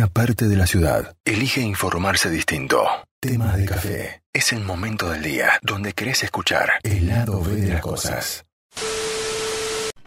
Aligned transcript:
una 0.00 0.06
parte 0.08 0.48
de 0.48 0.56
la 0.56 0.66
ciudad 0.66 1.14
elige 1.26 1.60
informarse 1.60 2.30
distinto. 2.30 2.86
Tema 3.20 3.54
de 3.54 3.66
café. 3.66 4.22
Es 4.32 4.50
el 4.54 4.60
momento 4.64 5.10
del 5.10 5.22
día 5.22 5.58
donde 5.60 5.92
querés 5.92 6.22
escuchar 6.22 6.70
el 6.84 7.06
lado 7.08 7.42
B 7.42 7.56
de 7.56 7.68
las 7.74 7.82
cosas. 7.82 8.46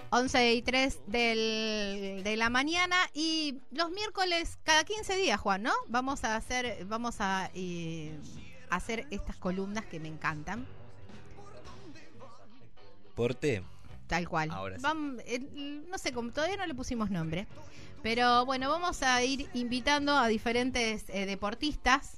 11 0.10 0.54
y 0.56 0.62
3 0.64 1.00
del, 1.06 2.22
de 2.24 2.36
la 2.38 2.50
mañana 2.50 2.96
y 3.14 3.60
los 3.70 3.92
miércoles 3.92 4.58
cada 4.64 4.84
15 4.84 5.16
días, 5.16 5.40
Juan, 5.40 5.62
¿no? 5.62 5.74
Vamos 5.90 6.24
a 6.24 6.38
hacer, 6.38 6.86
vamos 6.86 7.18
a 7.20 7.52
eh, 7.54 8.18
hacer 8.72 9.06
estas 9.12 9.36
columnas 9.36 9.86
que 9.86 10.00
me 10.00 10.08
encantan. 10.08 10.66
Porte. 13.14 13.62
Tal 14.08 14.28
cual. 14.28 14.50
Ahora 14.50 14.78
sí. 14.78 14.84
Vam- 14.84 15.22
eh, 15.28 15.38
no 15.88 16.00
sé, 16.00 16.14
como 16.14 16.32
todavía 16.32 16.58
no 16.58 16.66
le 16.66 16.74
pusimos 16.74 17.12
nombre. 17.12 17.46
Pero 18.04 18.46
bueno, 18.46 18.70
vamos 18.70 19.02
a 19.02 19.24
ir 19.24 19.50
invitando 19.54 20.16
a 20.18 20.28
diferentes 20.28 21.06
eh, 21.10 21.26
deportistas. 21.26 22.18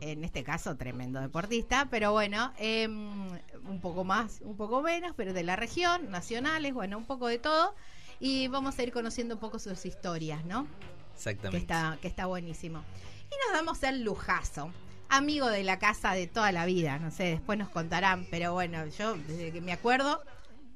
En 0.00 0.24
este 0.24 0.42
caso, 0.42 0.76
tremendo 0.76 1.20
deportista. 1.20 1.86
Pero 1.90 2.12
bueno, 2.12 2.52
em, 2.58 3.28
un 3.68 3.80
poco 3.80 4.02
más, 4.04 4.40
un 4.42 4.56
poco 4.56 4.82
menos, 4.82 5.12
pero 5.16 5.32
de 5.32 5.42
la 5.44 5.56
región, 5.56 6.10
nacionales, 6.10 6.74
bueno, 6.74 6.98
un 6.98 7.04
poco 7.04 7.26
de 7.28 7.38
todo. 7.38 7.74
Y 8.18 8.48
vamos 8.48 8.78
a 8.78 8.82
ir 8.82 8.92
conociendo 8.92 9.34
un 9.34 9.40
poco 9.40 9.58
sus 9.58 9.84
historias, 9.86 10.44
¿no? 10.44 10.64
que 10.66 11.16
Exactamente. 11.16 11.58
está, 11.58 11.98
que 12.02 12.08
está 12.08 12.26
buenísimo. 12.26 12.82
Y 13.30 13.34
nos 13.46 13.52
damos 13.56 13.82
el 13.82 14.02
lujazo. 14.02 14.70
Amigo 15.10 15.46
de 15.48 15.62
la 15.62 15.78
casa 15.78 16.12
de 16.14 16.26
toda 16.26 16.50
la 16.50 16.64
vida, 16.66 16.98
no 16.98 17.10
sé, 17.10 17.24
después 17.24 17.58
nos 17.58 17.68
contarán, 17.68 18.26
pero 18.30 18.52
bueno, 18.52 18.84
yo 18.86 19.14
desde 19.14 19.52
que 19.52 19.60
me 19.60 19.72
acuerdo, 19.72 20.22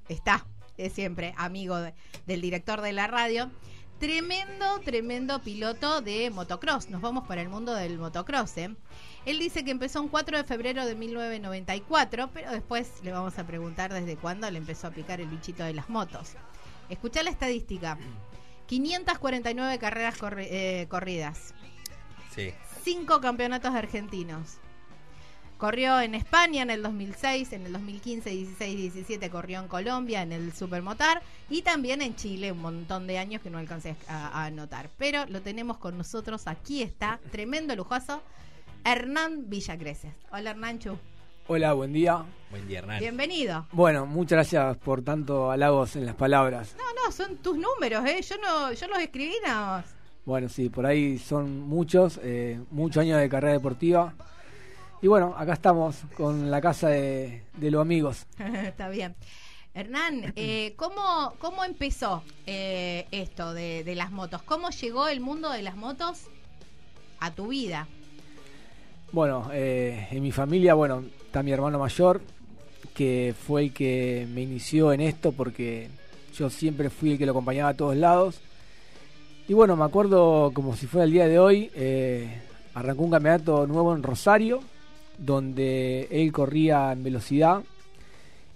está, 0.08 0.46
es 0.76 0.92
siempre 0.92 1.34
amigo 1.38 1.76
de- 1.78 1.94
del 2.26 2.40
director 2.40 2.82
de 2.82 2.92
la 2.92 3.06
radio. 3.08 3.50
Tremendo, 3.98 4.78
tremendo 4.84 5.40
piloto 5.40 6.00
de 6.00 6.30
motocross. 6.30 6.88
Nos 6.88 7.00
vamos 7.00 7.26
para 7.26 7.42
el 7.42 7.48
mundo 7.48 7.74
del 7.74 7.98
motocross. 7.98 8.56
¿eh? 8.58 8.76
Él 9.26 9.38
dice 9.40 9.64
que 9.64 9.72
empezó 9.72 10.00
un 10.00 10.08
4 10.08 10.36
de 10.38 10.44
febrero 10.44 10.86
de 10.86 10.94
1994, 10.94 12.30
pero 12.32 12.52
después 12.52 12.92
le 13.02 13.10
vamos 13.10 13.36
a 13.38 13.46
preguntar 13.46 13.92
desde 13.92 14.16
cuándo 14.16 14.48
le 14.50 14.58
empezó 14.58 14.86
a 14.86 14.90
picar 14.92 15.20
el 15.20 15.26
bichito 15.26 15.64
de 15.64 15.74
las 15.74 15.88
motos. 15.88 16.34
Escuchá 16.88 17.22
la 17.24 17.30
estadística. 17.30 17.98
549 18.66 19.78
carreras 19.78 20.16
corri- 20.18 20.46
eh, 20.48 20.86
corridas, 20.88 21.54
Sí. 22.34 22.52
5 22.84 23.20
campeonatos 23.20 23.74
argentinos. 23.74 24.58
Corrió 25.58 26.00
en 26.00 26.14
España 26.14 26.62
en 26.62 26.70
el 26.70 26.82
2006, 26.84 27.52
en 27.52 27.66
el 27.66 27.72
2015, 27.72 28.30
16, 28.30 28.76
17 28.76 29.28
corrió 29.28 29.58
en 29.58 29.66
Colombia 29.66 30.22
en 30.22 30.30
el 30.30 30.52
Supermotar 30.52 31.20
y 31.50 31.62
también 31.62 32.00
en 32.00 32.14
Chile 32.14 32.52
un 32.52 32.60
montón 32.60 33.08
de 33.08 33.18
años 33.18 33.42
que 33.42 33.50
no 33.50 33.58
alcancé 33.58 33.96
a, 34.08 34.28
a 34.28 34.44
anotar. 34.46 34.88
Pero 34.98 35.26
lo 35.26 35.42
tenemos 35.42 35.78
con 35.78 35.98
nosotros, 35.98 36.46
aquí 36.46 36.80
está, 36.82 37.18
tremendo 37.32 37.74
lujoso, 37.74 38.22
Hernán 38.84 39.50
Villacreces. 39.50 40.12
Hola 40.30 40.50
Hernán 40.50 40.78
Chu, 40.78 40.96
Hola, 41.48 41.72
buen 41.72 41.92
día. 41.92 42.24
Buen 42.50 42.68
día, 42.68 42.78
Hernán. 42.78 43.00
bienvenido. 43.00 43.66
Bueno, 43.72 44.06
muchas 44.06 44.36
gracias 44.36 44.76
por 44.76 45.02
tanto 45.02 45.50
halagos 45.50 45.96
en 45.96 46.06
las 46.06 46.14
palabras. 46.14 46.76
No, 46.78 46.84
no, 47.02 47.10
son 47.10 47.36
tus 47.38 47.56
números, 47.56 48.04
¿eh? 48.06 48.22
Yo, 48.22 48.36
no, 48.36 48.72
yo 48.72 48.86
los 48.86 48.98
escribí 48.98 49.34
nada 49.42 49.78
más. 49.78 49.86
Bueno, 50.24 50.48
sí, 50.50 50.68
por 50.68 50.86
ahí 50.86 51.18
son 51.18 51.58
muchos, 51.60 52.20
eh, 52.22 52.60
muchos 52.70 53.00
años 53.00 53.18
de 53.18 53.28
carrera 53.28 53.54
deportiva. 53.54 54.14
Y 55.00 55.06
bueno, 55.06 55.34
acá 55.36 55.52
estamos 55.52 55.96
con 56.16 56.50
la 56.50 56.60
casa 56.60 56.88
de, 56.88 57.42
de 57.56 57.70
los 57.70 57.80
amigos. 57.80 58.26
Está 58.38 58.88
bien. 58.88 59.14
Hernán, 59.74 60.32
eh, 60.34 60.74
¿cómo, 60.76 61.34
¿cómo 61.38 61.64
empezó 61.64 62.24
eh, 62.46 63.06
esto 63.12 63.54
de, 63.54 63.84
de 63.84 63.94
las 63.94 64.10
motos? 64.10 64.42
¿Cómo 64.42 64.70
llegó 64.70 65.06
el 65.06 65.20
mundo 65.20 65.50
de 65.50 65.62
las 65.62 65.76
motos 65.76 66.24
a 67.20 67.30
tu 67.30 67.48
vida? 67.48 67.86
Bueno, 69.12 69.48
eh, 69.52 70.08
en 70.10 70.22
mi 70.22 70.32
familia, 70.32 70.74
bueno, 70.74 71.04
está 71.24 71.42
mi 71.42 71.52
hermano 71.52 71.78
mayor, 71.78 72.20
que 72.94 73.34
fue 73.46 73.64
el 73.64 73.72
que 73.72 74.26
me 74.34 74.42
inició 74.42 74.92
en 74.92 75.00
esto 75.00 75.32
porque 75.32 75.88
yo 76.34 76.50
siempre 76.50 76.90
fui 76.90 77.12
el 77.12 77.18
que 77.18 77.24
lo 77.24 77.32
acompañaba 77.32 77.70
a 77.70 77.74
todos 77.74 77.96
lados. 77.96 78.40
Y 79.46 79.54
bueno, 79.54 79.76
me 79.76 79.84
acuerdo 79.84 80.50
como 80.52 80.76
si 80.76 80.86
fuera 80.86 81.04
el 81.04 81.12
día 81.12 81.26
de 81.26 81.38
hoy, 81.38 81.70
eh, 81.74 82.42
arrancó 82.74 83.02
un 83.02 83.10
campeonato 83.10 83.66
nuevo 83.66 83.94
en 83.94 84.02
Rosario, 84.02 84.60
donde 85.18 86.08
él 86.10 86.32
corría 86.32 86.92
en 86.92 87.02
velocidad. 87.02 87.62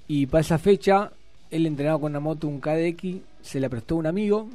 Y 0.08 0.26
para 0.26 0.40
esa 0.40 0.58
fecha, 0.58 1.10
él 1.50 1.66
entrenaba 1.66 2.00
con 2.00 2.12
una 2.12 2.20
moto, 2.20 2.48
un 2.48 2.60
KDX, 2.60 3.16
se 3.42 3.60
la 3.60 3.68
prestó 3.68 3.96
un 3.96 4.06
amigo. 4.06 4.48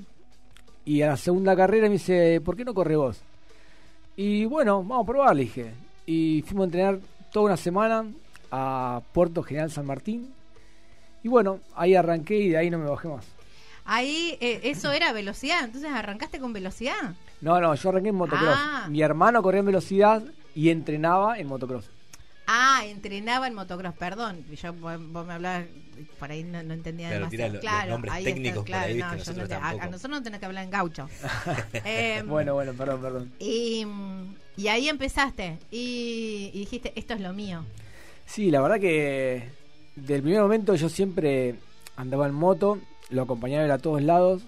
Y 0.86 1.02
a 1.02 1.08
la 1.08 1.18
segunda 1.18 1.56
carrera 1.56 1.88
me 1.88 1.94
dice, 1.94 2.42
¿por 2.42 2.56
qué 2.56 2.64
no 2.64 2.74
corre 2.74 2.96
vos? 2.96 3.20
Y 4.16 4.46
bueno, 4.46 4.84
vamos 4.84 5.04
a 5.04 5.08
probar, 5.08 5.36
le 5.36 5.44
dije. 5.44 5.74
Y 6.06 6.44
fuimos 6.48 6.64
a 6.64 6.66
entrenar 6.66 7.00
toda 7.32 7.48
una 7.48 7.58
semana 7.58 8.06
a 8.50 9.02
Puerto 9.14 9.44
General 9.44 9.70
San 9.70 9.86
Martín. 9.86 10.34
Y 11.24 11.28
bueno, 11.28 11.60
ahí 11.76 11.94
arranqué 11.94 12.38
y 12.40 12.50
de 12.50 12.58
ahí 12.58 12.70
no 12.70 12.78
me 12.78 12.90
bajé 12.90 13.10
más. 13.10 13.26
Ahí, 13.86 14.38
eh, 14.42 14.62
eso 14.64 14.92
era 14.92 15.14
velocidad, 15.14 15.64
entonces 15.64 15.90
arrancaste 15.92 16.40
con 16.40 16.52
velocidad. 16.52 17.16
No, 17.42 17.60
no, 17.62 17.74
yo 17.76 17.90
arranqué 17.90 18.10
en 18.10 18.16
motocross. 18.16 18.56
Ah. 18.58 18.88
Mi 18.90 19.02
hermano 19.02 19.42
corría 19.42 19.60
en 19.60 19.66
velocidad 19.68 20.24
y 20.56 20.70
entrenaba 20.70 21.38
en 21.38 21.48
motocross. 21.48 21.90
Ah, 22.48 22.84
entrenaba 22.86 23.46
en 23.48 23.54
motocross, 23.56 23.94
perdón. 23.96 24.46
Yo, 24.56 24.72
vos, 24.74 24.98
vos 25.12 25.28
me 25.28 25.34
hablabas, 25.34 25.66
por 26.18 26.32
ahí 26.32 26.44
no, 26.44 26.64
no 26.64 26.74
entendía 26.74 27.10
Claro, 27.10 27.26
demasiado. 27.26 27.30
tirá 27.30 27.48
lo- 27.48 27.54
los 27.54 27.62
claro, 27.62 27.92
nombres 27.92 28.14
ahí 28.14 28.24
técnicos 28.24 28.64
claro, 28.64 28.86
ahí, 28.86 28.92
no, 28.92 28.96
viste, 28.96 29.10
yo 29.10 29.12
no 29.12 29.18
nosotros 29.18 29.50
te- 29.50 29.56
a, 29.56 29.88
nosotros 29.88 30.12
no 30.18 30.24
tenés 30.24 30.40
que 30.40 30.46
hablar 30.46 30.64
en 30.64 30.70
gaucho. 30.70 31.10
Em, 31.86 32.28
Bueno, 32.28 32.54
bueno, 32.54 32.74
perdón, 32.74 33.02
perdón. 33.02 33.32
Y, 33.40 33.86
y 34.56 34.68
ahí 34.70 34.88
empezaste 34.88 35.58
y, 35.72 36.52
y 36.54 36.60
dijiste, 36.60 36.94
esto 36.96 37.14
es 37.16 37.20
lo 37.22 37.34
mío. 37.34 37.64
Sí, 38.26 38.50
la 38.50 38.62
verdad 38.62 38.80
que 38.80 39.44
del 39.98 40.22
primer 40.22 40.42
momento 40.42 40.74
yo 40.76 40.88
siempre 40.90 41.56
andaba 41.98 42.28
en 42.28 42.34
moto, 42.34 42.80
lo 43.10 43.24
acompañaba 43.24 43.74
a 43.74 43.78
todos 43.78 44.02
lados, 44.02 44.44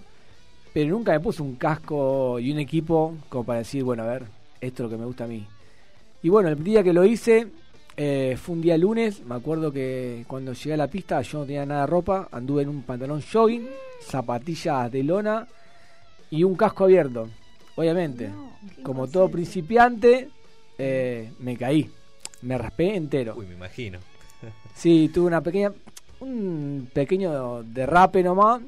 pero 0.72 0.88
nunca 0.90 1.12
me 1.12 1.20
puse 1.20 1.42
un 1.42 1.56
casco 1.56 2.38
y 2.38 2.50
un 2.50 2.60
equipo 2.60 3.14
como 3.28 3.44
para 3.44 3.58
decir, 3.58 3.82
bueno, 3.84 4.04
a 4.04 4.06
ver, 4.06 4.24
esto 4.62 4.84
es 4.84 4.90
lo 4.90 4.96
que 4.96 4.96
me 5.00 5.04
gusta 5.06 5.24
a 5.24 5.26
mí. 5.26 5.46
Y 6.22 6.28
bueno, 6.30 6.48
el 6.48 6.62
día 6.64 6.82
que 6.82 6.92
lo 6.94 7.04
hice 7.04 7.48
eh, 8.02 8.38
fue 8.40 8.54
un 8.54 8.62
día 8.62 8.78
lunes, 8.78 9.22
me 9.26 9.34
acuerdo 9.34 9.70
que 9.70 10.24
cuando 10.26 10.54
llegué 10.54 10.72
a 10.72 10.76
la 10.78 10.86
pista 10.88 11.20
yo 11.20 11.40
no 11.40 11.44
tenía 11.44 11.66
nada 11.66 11.82
de 11.82 11.86
ropa, 11.86 12.28
anduve 12.32 12.62
en 12.62 12.70
un 12.70 12.82
pantalón 12.82 13.20
jogging, 13.20 13.68
zapatillas 14.02 14.90
de 14.90 15.02
lona 15.02 15.46
y 16.30 16.42
un 16.44 16.54
casco 16.56 16.84
abierto, 16.84 17.28
obviamente. 17.76 18.28
No, 18.28 18.52
Como 18.82 19.06
todo 19.06 19.28
principiante, 19.30 20.30
eh, 20.78 21.30
me 21.40 21.58
caí, 21.58 21.90
me 22.40 22.56
raspé 22.56 22.96
entero. 22.96 23.34
Uy, 23.36 23.44
me 23.44 23.54
imagino. 23.54 23.98
Sí, 24.74 25.10
tuve 25.12 25.26
una 25.26 25.42
pequeña, 25.42 25.70
un 26.20 26.88
pequeño 26.94 27.62
derrape 27.64 28.22
nomás, 28.22 28.62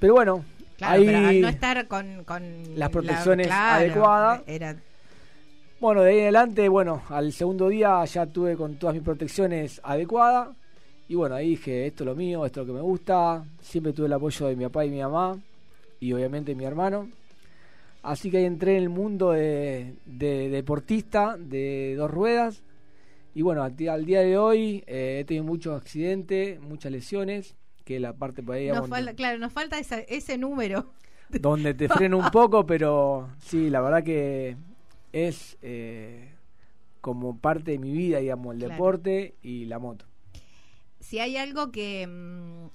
pero 0.00 0.14
bueno, 0.14 0.44
Claro, 0.78 0.94
ahí, 0.94 1.04
pero 1.06 1.18
al 1.18 1.40
no 1.42 1.48
estar 1.48 1.88
con, 1.88 2.24
con 2.24 2.62
Las 2.70 2.78
la- 2.78 2.88
protecciones 2.88 3.46
claro, 3.48 3.74
adecuadas. 3.74 4.40
Era, 4.46 4.76
bueno, 5.80 6.02
de 6.02 6.10
ahí 6.10 6.16
en 6.18 6.22
adelante, 6.24 6.68
bueno, 6.68 7.02
al 7.08 7.32
segundo 7.32 7.68
día 7.68 8.04
ya 8.04 8.26
tuve 8.26 8.56
con 8.56 8.76
todas 8.76 8.94
mis 8.94 9.04
protecciones 9.04 9.80
adecuadas, 9.84 10.56
y 11.08 11.14
bueno, 11.14 11.34
ahí 11.34 11.50
dije, 11.50 11.86
esto 11.86 12.02
es 12.04 12.06
lo 12.06 12.14
mío, 12.16 12.44
esto 12.46 12.62
es 12.62 12.66
lo 12.66 12.72
que 12.72 12.78
me 12.78 12.82
gusta, 12.82 13.44
siempre 13.60 13.92
tuve 13.92 14.06
el 14.06 14.12
apoyo 14.14 14.46
de 14.46 14.56
mi 14.56 14.64
papá 14.64 14.84
y 14.84 14.90
mi 14.90 15.00
mamá, 15.00 15.38
y 16.00 16.12
obviamente 16.12 16.54
mi 16.54 16.64
hermano, 16.64 17.08
así 18.02 18.30
que 18.30 18.38
ahí 18.38 18.44
entré 18.44 18.76
en 18.76 18.82
el 18.84 18.88
mundo 18.88 19.32
de, 19.32 19.94
de 20.06 20.48
deportista 20.48 21.36
de 21.38 21.94
dos 21.96 22.10
ruedas, 22.10 22.62
y 23.34 23.42
bueno, 23.42 23.62
al 23.62 23.76
día, 23.76 23.92
al 23.92 24.06
día 24.06 24.20
de 24.22 24.38
hoy 24.38 24.82
eh, 24.86 25.18
he 25.20 25.24
tenido 25.24 25.44
muchos 25.44 25.76
accidentes, 25.80 26.58
muchas 26.60 26.90
lesiones, 26.90 27.54
que 27.84 28.00
la 28.00 28.14
parte 28.14 28.42
por 28.42 28.56
ahí 28.56 28.68
nos 28.68 28.88
falta, 28.88 29.12
claro, 29.14 29.38
nos 29.38 29.52
falta 29.52 29.78
esa- 29.78 30.00
ese 30.00 30.38
número. 30.38 30.86
donde 31.28 31.74
te 31.74 31.86
freno 31.88 32.18
un 32.18 32.30
poco, 32.30 32.64
pero 32.66 33.28
sí, 33.40 33.68
la 33.70 33.80
verdad 33.82 34.02
que 34.02 34.56
es 35.24 35.56
eh, 35.62 36.34
como 37.00 37.38
parte 37.38 37.72
de 37.72 37.78
mi 37.78 37.92
vida, 37.92 38.18
digamos, 38.18 38.54
el 38.54 38.60
Claro. 38.62 38.74
deporte 38.74 39.36
y 39.42 39.66
la 39.66 39.78
moto. 39.78 40.06
Si 41.00 41.18
hay 41.20 41.36
algo 41.36 41.70
que, 41.72 42.06
mm, 42.06 42.68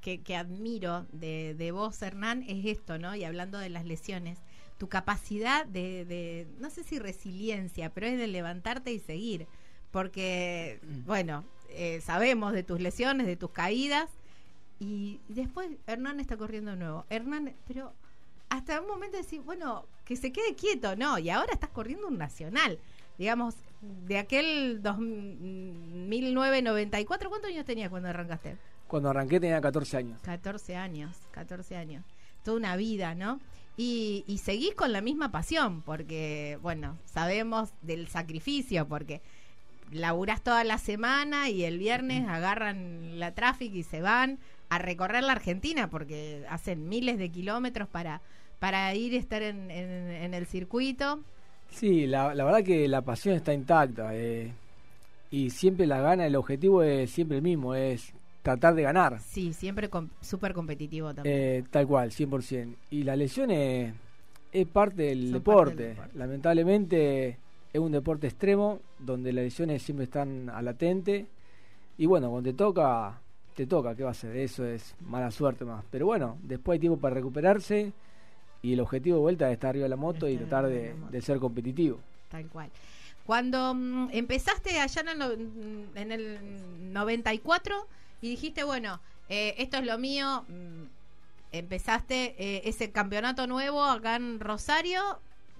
que, 0.00 0.22
que 0.22 0.36
admiro 0.36 1.06
de, 1.12 1.54
de 1.54 1.72
vos, 1.72 2.00
Hernán, 2.02 2.42
es 2.48 2.64
esto, 2.66 2.98
¿no? 2.98 3.14
Y 3.16 3.24
hablando 3.24 3.58
de 3.58 3.70
las 3.70 3.84
lesiones, 3.86 4.38
tu 4.78 4.88
capacidad 4.88 5.66
de, 5.66 6.04
de, 6.04 6.46
no 6.58 6.70
sé 6.70 6.84
si 6.84 6.98
resiliencia, 6.98 7.90
pero 7.92 8.06
es 8.06 8.18
de 8.18 8.26
levantarte 8.28 8.92
y 8.92 8.98
seguir. 9.00 9.48
Porque, 9.90 10.80
bueno, 11.06 11.44
eh, 11.70 12.00
sabemos 12.02 12.52
de 12.52 12.62
tus 12.62 12.80
lesiones, 12.80 13.26
de 13.26 13.36
tus 13.36 13.50
caídas, 13.50 14.10
y 14.80 15.20
después 15.28 15.70
Hernán 15.86 16.20
está 16.20 16.36
corriendo 16.36 16.72
de 16.72 16.76
nuevo. 16.76 17.06
Hernán, 17.10 17.56
pero 17.66 17.94
hasta 18.50 18.80
un 18.80 18.86
momento 18.88 19.16
decís, 19.16 19.44
bueno, 19.44 19.86
que 20.08 20.16
se 20.16 20.32
quede 20.32 20.56
quieto, 20.56 20.96
no, 20.96 21.18
y 21.18 21.28
ahora 21.28 21.52
estás 21.52 21.68
corriendo 21.70 22.08
un 22.08 22.16
nacional. 22.18 22.78
Digamos, 23.18 23.56
de 24.06 24.18
aquel 24.18 24.82
2009-94, 24.82 27.28
¿cuántos 27.28 27.50
años 27.50 27.66
tenías 27.66 27.90
cuando 27.90 28.08
arrancaste? 28.08 28.56
Cuando 28.86 29.10
arranqué 29.10 29.38
tenía 29.38 29.60
14 29.60 29.98
años. 29.98 30.18
14 30.22 30.76
años, 30.76 31.14
14 31.32 31.76
años. 31.76 32.06
Toda 32.42 32.56
una 32.56 32.74
vida, 32.76 33.14
¿no? 33.14 33.38
y, 33.78 34.24
y 34.26 34.38
seguís 34.38 34.74
con 34.74 34.92
la 34.92 35.00
misma 35.00 35.30
pasión, 35.30 35.82
porque, 35.82 36.58
bueno, 36.62 36.98
sabemos 37.04 37.70
del 37.82 38.08
sacrificio, 38.08 38.88
porque 38.88 39.22
laburás 39.92 40.42
toda 40.42 40.64
la 40.64 40.78
semana 40.78 41.48
y 41.48 41.62
el 41.62 41.78
viernes 41.78 42.28
agarran 42.28 43.20
la 43.20 43.34
tráfico 43.34 43.76
y 43.76 43.84
se 43.84 44.00
van 44.00 44.40
a 44.68 44.78
recorrer 44.78 45.22
la 45.22 45.32
Argentina, 45.32 45.88
porque 45.90 46.44
hacen 46.50 46.88
miles 46.88 47.18
de 47.18 47.30
kilómetros 47.30 47.88
para, 47.88 48.20
para 48.58 48.94
ir 48.94 49.12
y 49.12 49.16
estar 49.16 49.42
en, 49.42 49.70
en, 49.70 50.34
el 50.34 50.46
circuito. 50.46 51.20
Sí, 51.70 52.06
la, 52.06 52.34
la, 52.34 52.44
verdad 52.44 52.64
que 52.64 52.88
la 52.88 53.02
pasión 53.02 53.34
está 53.34 53.52
intacta. 53.52 54.14
Eh, 54.14 54.52
y 55.30 55.50
siempre 55.50 55.86
la 55.86 56.00
gana, 56.00 56.26
el 56.26 56.36
objetivo 56.36 56.82
es 56.82 57.10
siempre 57.10 57.36
el 57.36 57.42
mismo, 57.42 57.74
es 57.74 58.12
tratar 58.42 58.74
de 58.74 58.82
ganar. 58.82 59.20
Sí, 59.20 59.52
siempre 59.52 59.90
súper 60.20 60.54
competitivo 60.54 61.12
también. 61.14 61.36
Eh, 61.36 61.64
tal 61.70 61.86
cual, 61.86 62.10
100%. 62.10 62.74
Y 62.90 63.02
la 63.02 63.14
lesión 63.14 63.50
es, 63.50 63.92
parte, 64.72 65.02
del 65.02 65.32
deporte. 65.32 65.96
Lamentablemente 66.14 67.38
es 67.72 67.80
un 67.80 67.92
deporte 67.92 68.26
extremo 68.26 68.80
donde 68.98 69.32
las 69.32 69.44
lesiones 69.44 69.82
siempre 69.82 70.04
están 70.04 70.48
a 70.48 70.62
latente. 70.62 71.26
Y 71.98 72.06
bueno, 72.06 72.30
cuando 72.30 72.50
te 72.50 72.56
toca, 72.56 73.20
te 73.54 73.66
toca, 73.66 73.94
¿qué 73.94 74.04
va 74.04 74.10
a 74.10 74.14
ser? 74.14 74.36
Eso 74.36 74.64
es 74.64 74.94
mala 75.00 75.30
suerte 75.30 75.64
más. 75.64 75.84
Pero 75.90 76.06
bueno, 76.06 76.38
después 76.42 76.76
hay 76.76 76.80
tiempo 76.80 76.98
para 76.98 77.16
recuperarse 77.16 77.92
y 78.68 78.74
el 78.74 78.80
objetivo 78.80 79.16
de 79.16 79.22
vuelta 79.22 79.48
es 79.48 79.54
estar 79.54 79.70
arriba 79.70 79.84
de 79.84 79.88
la 79.88 79.96
moto 79.96 80.28
y 80.28 80.36
tratar 80.36 80.66
de, 80.66 80.94
de 81.10 81.22
ser 81.22 81.38
competitivo. 81.38 81.98
Tal 82.30 82.46
cual. 82.48 82.68
Cuando 83.24 83.74
mm, 83.74 84.10
empezaste 84.12 84.78
allá 84.78 85.02
en 85.02 85.22
el, 85.22 85.86
en 85.94 86.12
el 86.12 86.92
94 86.92 87.86
y 88.20 88.30
dijiste, 88.30 88.64
bueno, 88.64 89.00
eh, 89.30 89.54
esto 89.56 89.78
es 89.78 89.86
lo 89.86 89.98
mío, 89.98 90.44
mm, 90.48 90.82
empezaste 91.52 92.34
eh, 92.38 92.62
ese 92.64 92.90
campeonato 92.90 93.46
nuevo 93.46 93.82
acá 93.82 94.16
en 94.16 94.38
Rosario, 94.38 95.00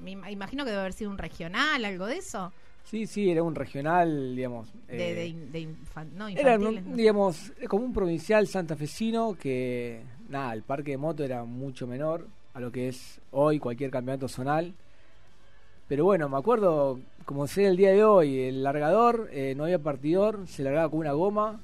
me 0.02 0.12
imagino 0.30 0.64
que 0.64 0.70
debe 0.70 0.80
haber 0.80 0.92
sido 0.92 1.10
un 1.10 1.18
regional, 1.18 1.84
algo 1.84 2.06
de 2.06 2.18
eso. 2.18 2.52
Sí, 2.84 3.06
sí, 3.06 3.30
era 3.30 3.42
un 3.42 3.54
regional, 3.54 4.36
digamos. 4.36 4.68
de, 4.86 5.26
eh, 5.26 5.68
no, 6.14 6.28
era, 6.28 6.58
digamos, 6.58 7.52
como 7.68 7.84
un 7.84 7.92
provincial 7.92 8.46
santafesino 8.46 9.34
que, 9.34 10.02
nada, 10.28 10.52
el 10.52 10.62
parque 10.62 10.92
de 10.92 10.98
moto 10.98 11.24
era 11.24 11.44
mucho 11.44 11.86
menor 11.86 12.26
a 12.58 12.60
lo 12.60 12.72
que 12.72 12.88
es 12.88 13.20
hoy 13.30 13.60
cualquier 13.60 13.92
campeonato 13.92 14.26
zonal. 14.26 14.74
Pero 15.86 16.04
bueno, 16.04 16.28
me 16.28 16.36
acuerdo, 16.36 16.98
como 17.24 17.46
sea 17.46 17.68
el 17.68 17.76
día 17.76 17.92
de 17.92 18.02
hoy, 18.02 18.40
el 18.40 18.64
largador, 18.64 19.28
eh, 19.30 19.54
no 19.56 19.62
había 19.64 19.78
partidor, 19.78 20.46
se 20.48 20.64
largaba 20.64 20.90
con 20.90 20.98
una 20.98 21.12
goma. 21.12 21.60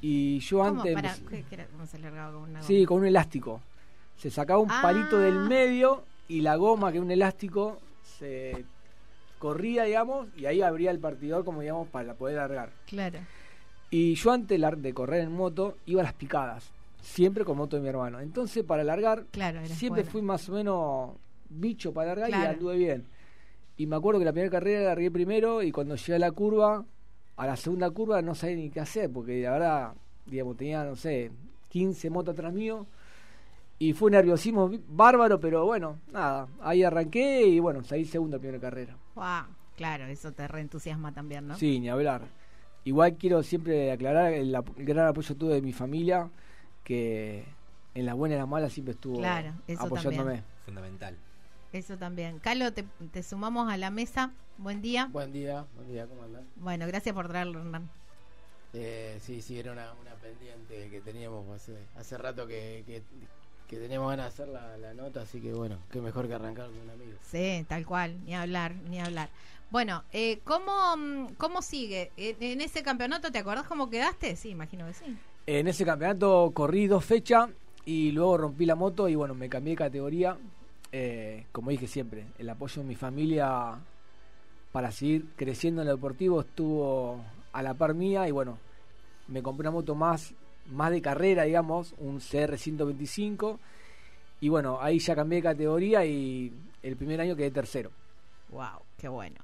Y 0.00 0.38
yo 0.40 0.64
antes. 0.64 0.96
¿Cómo 1.70 1.86
se 1.86 1.98
largaba 1.98 2.32
con 2.32 2.42
una 2.44 2.60
goma? 2.60 2.62
Sí, 2.62 2.86
con 2.86 3.00
un 3.00 3.06
elástico. 3.06 3.60
Se 4.16 4.30
sacaba 4.30 4.58
un 4.58 4.68
palito 4.68 5.18
del 5.18 5.36
ah. 5.36 5.48
medio 5.48 6.02
y 6.28 6.40
la 6.40 6.56
goma, 6.56 6.90
que 6.90 6.96
es 6.96 7.04
un 7.04 7.10
elástico, 7.10 7.78
se 8.02 8.64
corría, 9.38 9.84
digamos, 9.84 10.28
y 10.34 10.46
ahí 10.46 10.62
abría 10.62 10.90
el 10.90 10.98
partidor, 10.98 11.44
como 11.44 11.60
digamos, 11.60 11.88
para 11.88 12.14
poder 12.14 12.36
largar. 12.36 12.70
Claro. 12.86 13.18
Y 13.90 14.14
yo 14.14 14.32
antes 14.32 14.58
de 14.58 14.94
correr 14.94 15.20
en 15.20 15.32
moto, 15.32 15.76
iba 15.84 16.00
a 16.00 16.04
las 16.04 16.14
picadas. 16.14 16.72
Siempre 17.02 17.44
con 17.44 17.58
moto 17.58 17.76
de 17.76 17.82
mi 17.82 17.88
hermano. 17.88 18.20
Entonces, 18.20 18.64
para 18.64 18.82
largar, 18.82 19.26
siempre 19.66 20.04
fui 20.04 20.22
más 20.22 20.48
o 20.48 20.52
menos 20.52 21.10
bicho 21.50 21.92
para 21.92 22.14
largar 22.14 22.30
y 22.30 22.34
anduve 22.34 22.76
bien. 22.76 23.04
Y 23.76 23.86
me 23.86 23.96
acuerdo 23.96 24.18
que 24.18 24.24
la 24.24 24.32
primera 24.32 24.50
carrera 24.50 24.80
la 24.80 24.86
largué 24.90 25.10
primero 25.10 25.62
y 25.62 25.72
cuando 25.72 25.96
llegué 25.96 26.14
a 26.14 26.18
la 26.18 26.30
curva, 26.30 26.84
a 27.36 27.46
la 27.46 27.56
segunda 27.56 27.90
curva 27.90 28.22
no 28.22 28.34
sabía 28.34 28.56
ni 28.56 28.70
qué 28.70 28.80
hacer, 28.80 29.10
porque 29.10 29.42
la 29.42 29.50
verdad, 29.52 29.94
digamos, 30.26 30.56
tenía, 30.56 30.84
no 30.84 30.96
sé, 30.96 31.30
15 31.68 32.10
motos 32.10 32.34
atrás 32.34 32.52
mío. 32.52 32.86
Y 33.78 33.94
fue 33.94 34.12
nerviosismo 34.12 34.70
bárbaro, 34.88 35.40
pero 35.40 35.64
bueno, 35.66 35.98
nada, 36.12 36.46
ahí 36.60 36.84
arranqué 36.84 37.44
y 37.44 37.58
bueno, 37.58 37.82
salí 37.82 38.04
segundo 38.04 38.36
en 38.36 38.42
primera 38.42 38.60
carrera. 38.60 38.96
Wow, 39.16 39.52
claro, 39.76 40.04
eso 40.06 40.30
te 40.30 40.46
reentusiasma 40.46 41.12
también, 41.12 41.48
¿no? 41.48 41.56
Sí, 41.56 41.80
ni 41.80 41.88
hablar. 41.88 42.22
Igual 42.84 43.16
quiero 43.16 43.42
siempre 43.42 43.90
aclarar 43.90 44.32
el, 44.32 44.56
gran 44.76 45.08
apoyo 45.08 45.34
tuve 45.34 45.54
de 45.54 45.62
mi 45.62 45.72
familia, 45.72 46.30
que 46.84 47.44
en 47.94 48.06
las 48.06 48.14
buenas 48.14 48.36
y 48.36 48.38
las 48.38 48.48
malas 48.48 48.72
siempre 48.72 48.94
estuvo 48.94 49.18
claro, 49.18 49.52
apoyándome. 49.78 50.42
Fundamental. 50.64 51.16
Eso 51.72 51.96
también. 51.96 52.38
Carlos, 52.38 52.72
te, 52.74 53.22
sumamos 53.22 53.72
a 53.72 53.76
la 53.76 53.90
mesa. 53.90 54.32
Buen 54.58 54.82
día. 54.82 55.08
Buen 55.10 55.32
día, 55.32 55.64
buen 55.74 55.88
día, 55.88 56.06
¿cómo 56.06 56.22
andan? 56.22 56.46
Bueno, 56.56 56.86
gracias 56.86 57.14
por 57.14 57.28
traerlo, 57.28 57.60
Hernán. 57.60 57.88
Eh, 58.74 59.18
sí, 59.20 59.42
sí, 59.42 59.58
era 59.58 59.72
una, 59.72 59.92
pendiente 60.20 60.88
que 60.90 61.00
teníamos 61.00 61.48
hace, 61.54 61.76
hace 61.96 62.16
rato 62.16 62.46
que, 62.46 62.84
que, 62.86 63.02
teníamos 63.76 64.10
ganas 64.10 64.36
de 64.36 64.42
hacer 64.42 64.48
la, 64.52 64.94
nota, 64.94 65.22
así 65.22 65.40
que 65.40 65.52
bueno, 65.54 65.78
qué 65.90 66.02
mejor 66.02 66.28
que 66.28 66.34
arrancar 66.34 66.66
con 66.66 66.78
un 66.78 66.90
amigo. 66.90 67.18
Sí, 67.22 67.64
tal 67.68 67.86
cual, 67.86 68.22
ni 68.24 68.34
hablar, 68.34 68.74
ni 68.90 69.00
hablar. 69.00 69.30
Bueno, 69.70 70.04
eh, 70.12 70.40
¿cómo, 70.44 71.30
¿cómo 71.38 71.62
sigue? 71.62 72.12
¿En, 72.18 72.60
ese 72.60 72.82
campeonato 72.82 73.32
te 73.32 73.38
acordás 73.38 73.66
cómo 73.66 73.88
quedaste? 73.88 74.36
Sí, 74.36 74.50
imagino 74.50 74.86
que 74.86 74.92
sí. 74.92 75.16
En 75.46 75.66
ese 75.66 75.84
campeonato 75.84 76.50
corrí 76.54 76.86
dos 76.86 77.04
fechas 77.04 77.50
y 77.84 78.12
luego 78.12 78.36
rompí 78.38 78.64
la 78.64 78.76
moto 78.76 79.08
y 79.08 79.14
bueno, 79.14 79.34
me 79.34 79.48
cambié 79.48 79.72
de 79.72 79.76
categoría 79.76 80.38
eh, 80.92 81.46
como 81.52 81.70
dije 81.70 81.86
siempre, 81.86 82.26
el 82.38 82.50
apoyo 82.50 82.82
de 82.82 82.88
mi 82.88 82.94
familia 82.94 83.78
para 84.72 84.92
seguir 84.92 85.26
creciendo 85.36 85.80
en 85.80 85.88
lo 85.88 85.94
deportivo 85.94 86.42
estuvo 86.42 87.24
a 87.52 87.62
la 87.62 87.72
par 87.74 87.94
mía 87.94 88.28
y 88.28 88.30
bueno, 88.30 88.58
me 89.28 89.42
compré 89.42 89.68
una 89.68 89.70
moto 89.70 89.94
más, 89.94 90.34
más 90.70 90.90
de 90.90 91.00
carrera, 91.00 91.44
digamos, 91.44 91.94
un 91.96 92.20
CR 92.20 92.58
125 92.58 93.58
y 94.42 94.50
bueno, 94.50 94.78
ahí 94.82 94.98
ya 94.98 95.14
cambié 95.14 95.38
de 95.38 95.42
categoría 95.42 96.04
y 96.04 96.52
el 96.82 96.96
primer 96.96 97.22
año 97.22 97.36
quedé 97.36 97.50
tercero. 97.50 97.90
Wow, 98.50 98.82
qué 98.98 99.08
bueno. 99.08 99.40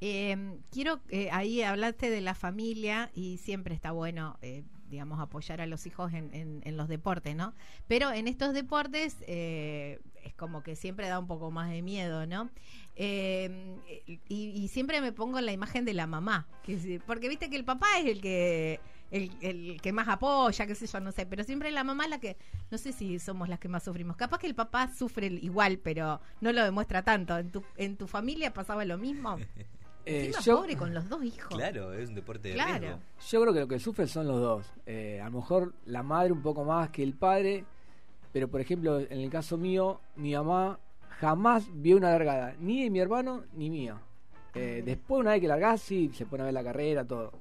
Eh, 0.00 0.36
quiero, 0.72 0.98
eh, 1.10 1.28
ahí 1.30 1.62
hablaste 1.62 2.10
de 2.10 2.22
la 2.22 2.34
familia 2.34 3.12
y 3.14 3.36
siempre 3.36 3.72
está 3.72 3.92
bueno 3.92 4.36
eh, 4.42 4.64
digamos, 4.92 5.18
apoyar 5.20 5.62
a 5.62 5.66
los 5.66 5.86
hijos 5.86 6.12
en, 6.12 6.60
en, 6.62 6.76
los 6.76 6.86
deportes, 6.86 7.34
¿no? 7.34 7.54
Pero 7.88 8.12
en 8.12 8.28
estos 8.28 8.52
deportes 8.52 9.16
eh, 9.26 9.98
es 10.22 10.34
como 10.34 10.62
que 10.62 10.76
siempre 10.76 11.08
da 11.08 11.18
un 11.18 11.26
poco 11.26 11.50
más 11.50 11.70
de 11.70 11.80
miedo, 11.80 12.26
¿no? 12.26 12.50
Eh, 12.94 13.78
y, 14.28 14.68
siempre 14.68 15.00
me 15.00 15.10
pongo 15.10 15.38
en 15.38 15.46
la 15.46 15.52
imagen 15.52 15.86
de 15.86 15.94
la 15.94 16.06
mamá, 16.06 16.46
que, 16.62 17.00
porque 17.06 17.30
viste 17.30 17.48
que 17.48 17.56
el 17.56 17.64
papá 17.64 17.86
es 17.98 18.06
el 18.06 18.20
que 18.20 18.80
el, 19.10 19.30
el, 19.40 19.80
que 19.80 19.92
más 19.92 20.08
apoya, 20.08 20.66
qué 20.66 20.74
sé 20.74 20.86
yo, 20.86 21.00
no 21.00 21.10
sé, 21.10 21.24
pero 21.24 21.42
siempre 21.42 21.70
la 21.70 21.84
mamá 21.84 22.04
es 22.04 22.10
la 22.10 22.20
que, 22.20 22.36
no 22.70 22.76
sé 22.76 22.92
si 22.92 23.18
somos 23.18 23.48
las 23.48 23.58
que 23.58 23.68
más 23.68 23.82
sufrimos. 23.82 24.16
Capaz 24.16 24.38
que 24.38 24.46
el 24.46 24.54
papá 24.54 24.92
sufre 24.94 25.28
igual, 25.28 25.78
pero 25.78 26.20
no 26.42 26.52
lo 26.52 26.62
demuestra 26.62 27.02
tanto. 27.02 27.38
¿En 27.38 27.50
tu, 27.50 27.62
en 27.78 27.96
tu 27.96 28.06
familia 28.06 28.52
pasaba 28.52 28.84
lo 28.84 28.98
mismo? 28.98 29.38
Eh, 30.04 30.32
yo, 30.42 30.56
pobre 30.56 30.76
con 30.76 30.92
los 30.92 31.08
dos 31.08 31.22
hijos. 31.22 31.54
Claro, 31.54 31.92
es 31.92 32.08
un 32.08 32.16
deporte 32.16 32.48
de 32.48 32.54
claro. 32.54 32.98
Yo 33.28 33.40
creo 33.40 33.54
que 33.54 33.60
lo 33.60 33.68
que 33.68 33.78
sufren 33.78 34.08
son 34.08 34.26
los 34.26 34.40
dos. 34.40 34.72
Eh, 34.86 35.20
a 35.20 35.26
lo 35.26 35.38
mejor 35.38 35.74
la 35.86 36.02
madre 36.02 36.32
un 36.32 36.42
poco 36.42 36.64
más 36.64 36.90
que 36.90 37.02
el 37.02 37.14
padre, 37.14 37.64
pero 38.32 38.48
por 38.48 38.60
ejemplo, 38.60 38.98
en 38.98 39.20
el 39.20 39.30
caso 39.30 39.56
mío, 39.56 40.00
mi 40.16 40.34
mamá 40.34 40.78
jamás 41.20 41.68
vio 41.72 41.96
una 41.96 42.10
largada, 42.10 42.54
ni 42.58 42.82
de 42.82 42.90
mi 42.90 42.98
hermano 42.98 43.44
ni 43.54 43.70
mía. 43.70 44.00
Eh, 44.54 44.80
ah. 44.80 44.84
después, 44.84 45.20
una 45.20 45.32
vez 45.32 45.40
que 45.40 45.48
largás, 45.48 45.80
sí, 45.80 46.10
se 46.12 46.26
pone 46.26 46.42
a 46.42 46.46
ver 46.46 46.54
la 46.54 46.64
carrera, 46.64 47.04
todo. 47.04 47.32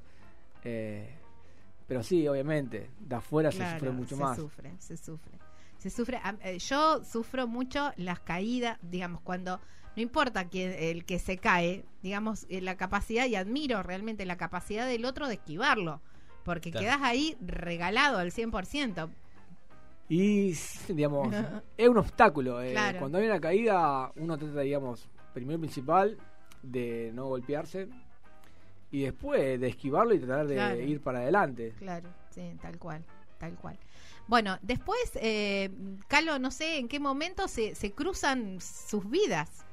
pero 0.61 2.03
sí, 2.03 2.27
obviamente, 2.27 2.91
de 2.99 3.15
afuera 3.15 3.51
se 3.51 3.69
sufre 3.71 3.89
mucho 3.91 4.17
más. 4.17 4.35
Se 4.35 4.41
sufre, 4.41 4.71
se 4.77 4.97
sufre. 4.97 5.31
Se 5.79 5.89
sufre. 5.89 6.21
yo 6.59 7.03
sufro 7.03 7.47
mucho 7.47 7.91
las 7.97 8.19
caídas, 8.19 8.77
digamos, 8.83 9.21
cuando 9.21 9.59
no 9.95 10.01
importa 10.01 10.47
quién, 10.47 10.73
el 10.77 11.05
que 11.05 11.19
se 11.19 11.37
cae, 11.37 11.83
digamos, 12.01 12.45
eh, 12.49 12.61
la 12.61 12.77
capacidad, 12.77 13.25
y 13.25 13.35
admiro 13.35 13.83
realmente 13.83 14.25
la 14.25 14.37
capacidad 14.37 14.87
del 14.87 15.05
otro 15.05 15.27
de 15.27 15.35
esquivarlo, 15.35 16.01
porque 16.43 16.71
quedas 16.71 16.99
ahí 17.01 17.35
regalado 17.41 18.17
al 18.17 18.31
100%. 18.31 19.09
Y, 20.09 20.53
digamos, 20.89 21.33
es 21.77 21.89
un 21.89 21.97
obstáculo. 21.97 22.61
Eh. 22.61 22.75
Cuando 22.99 23.17
hay 23.17 23.25
una 23.25 23.39
caída, 23.39 24.11
uno 24.15 24.37
trata, 24.37 24.61
digamos, 24.61 25.09
primero 25.33 25.59
principal, 25.59 26.17
de 26.61 27.11
no 27.13 27.27
golpearse, 27.27 27.89
y 28.91 29.03
después 29.03 29.59
de 29.59 29.67
esquivarlo 29.67 30.13
y 30.13 30.19
tratar 30.19 30.47
de 30.47 30.85
ir 30.85 31.01
para 31.01 31.19
adelante. 31.19 31.73
Claro, 31.77 32.09
sí, 32.29 32.53
tal 32.61 32.77
cual, 32.77 33.03
tal 33.39 33.55
cual. 33.55 33.77
Bueno, 34.27 34.57
después, 34.61 35.11
eh, 35.15 35.69
Calo, 36.07 36.39
no 36.39 36.51
sé 36.51 36.77
en 36.77 36.87
qué 36.87 36.99
momento 36.99 37.47
se, 37.47 37.75
se 37.75 37.91
cruzan 37.91 38.59
sus 38.61 39.09
vidas. 39.09 39.65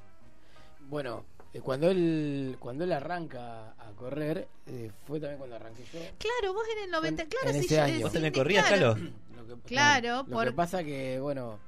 Bueno, 0.88 1.25
eh, 1.52 1.61
cuando 1.61 1.90
él 1.90 2.57
cuando 2.59 2.85
él 2.85 2.92
arranca 2.92 3.71
a 3.78 3.92
correr, 3.97 4.49
eh, 4.66 4.90
fue 5.07 5.21
también 5.21 5.38
cuando 5.38 5.57
arranqué 5.57 5.85
yo. 5.92 6.00
Claro, 6.18 6.54
vos 6.54 6.64
en 6.76 6.85
el 6.85 6.90
90, 6.90 7.26
claro, 7.26 7.50
en 7.50 7.57
ese 7.57 7.80
año. 7.80 8.00
¿Vos 8.00 8.12
también 8.12 8.33
corrías, 8.33 8.66
claro. 8.66 8.97
claro, 9.66 10.26
lo 10.28 10.45
que 10.45 10.52
pasa 10.52 10.83
que, 10.83 11.21
bueno, 11.21 11.59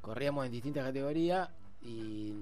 corríamos 0.00 0.46
en 0.46 0.52
distintas 0.52 0.84
categorías 0.84 1.48
y 1.82 2.32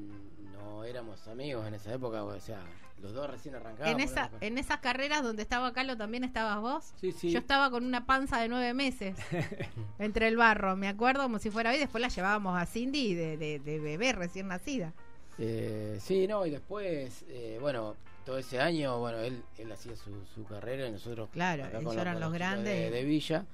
no 0.53 0.85
éramos 0.85 1.27
amigos 1.29 1.67
en 1.67 1.75
esa 1.75 1.93
época, 1.95 2.23
o 2.23 2.41
sea, 2.41 2.61
los 3.01 3.15
dos 3.15 3.31
recién 3.31 3.55
arrancábamos. 3.55 3.99
En, 3.99 4.01
esa, 4.01 4.31
en 4.41 4.59
esas 4.59 4.79
carreras 4.81 5.23
donde 5.23 5.43
estaba 5.43 5.73
Carlos 5.73 5.97
también 5.97 6.25
estabas 6.25 6.61
vos. 6.61 6.93
Sí, 7.01 7.13
sí. 7.13 7.31
Yo 7.31 7.39
estaba 7.39 7.71
con 7.71 7.85
una 7.85 8.05
panza 8.05 8.39
de 8.41 8.49
nueve 8.49 8.75
meses 8.75 9.17
entre 9.99 10.29
el 10.29 10.37
barro, 10.37 10.77
me 10.77 10.89
acuerdo 10.89 11.23
como 11.23 11.39
si 11.39 11.51
fuera 11.51 11.71
hoy. 11.71 11.79
Después 11.79 12.03
la 12.03 12.09
llevábamos 12.09 12.61
a 12.61 12.67
Cindy 12.67 13.15
de, 13.15 13.39
de, 13.39 13.59
de 13.59 13.79
bebé 13.81 14.13
recién 14.13 14.49
nacida. 14.49 14.93
Eh, 15.43 15.99
sí, 16.01 16.27
no, 16.29 16.45
y 16.45 16.51
después, 16.51 17.25
eh, 17.29 17.57
bueno, 17.61 17.97
todo 18.27 18.37
ese 18.39 18.61
año, 18.61 18.99
bueno, 18.99 19.19
él, 19.19 19.43
él 19.59 19.73
hacía 19.73 19.97
su, 19.97 20.11
su 20.35 20.45
carrera 20.45 20.87
y 20.87 20.93
nosotros. 20.93 21.31
Claro, 21.33 21.65
ellos 21.79 21.97
eran 21.97 22.21
los 22.21 22.33
grandes. 22.33 22.75
De, 22.75 22.91
de 22.91 23.05
Villa. 23.05 23.47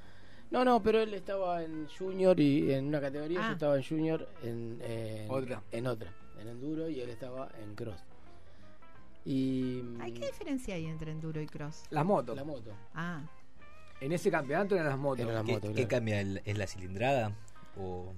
No, 0.51 0.65
no, 0.65 0.83
pero 0.83 1.01
él 1.01 1.15
estaba 1.15 1.63
en 1.63 1.89
Junior 1.89 2.39
y 2.41 2.73
en 2.73 2.87
una 2.87 3.01
categoría, 3.01 3.41
Ah. 3.41 3.47
yo 3.49 3.53
estaba 3.55 3.77
en 3.77 3.85
Junior 3.85 4.29
en, 4.43 4.81
en 4.83 5.31
Otra. 5.31 5.63
En 5.73 5.87
otra, 5.87 6.13
en 6.41 6.49
Enduro 6.49 6.89
y 6.89 7.01
él 7.01 7.11
estaba 7.11 7.49
en 7.63 7.75
Cross. 7.75 8.03
Y. 9.25 9.83
Ay, 10.01 10.13
¿qué 10.13 10.27
diferencia 10.27 10.75
hay 10.77 10.87
entre 10.87 11.11
enduro 11.11 11.41
y 11.41 11.47
cross? 11.47 11.83
Las 11.91 12.05
motos. 12.05 12.37
La 12.37 12.45
moto. 12.45 12.71
Ah, 12.95 13.23
En 14.01 14.13
ese 14.13 14.31
campeonato 14.31 14.75
eran 14.77 14.87
las 14.89 14.99
motos. 14.99 15.25
Era 15.25 15.35
la 15.35 15.43
¿Qué, 15.45 15.53
moto, 15.53 15.69
qué 15.69 15.75
claro. 15.75 15.89
cambia? 15.89 16.21
¿Es 16.45 16.57
la 16.59 16.67
cilindrada? 16.67 17.33
¿O 17.81 18.13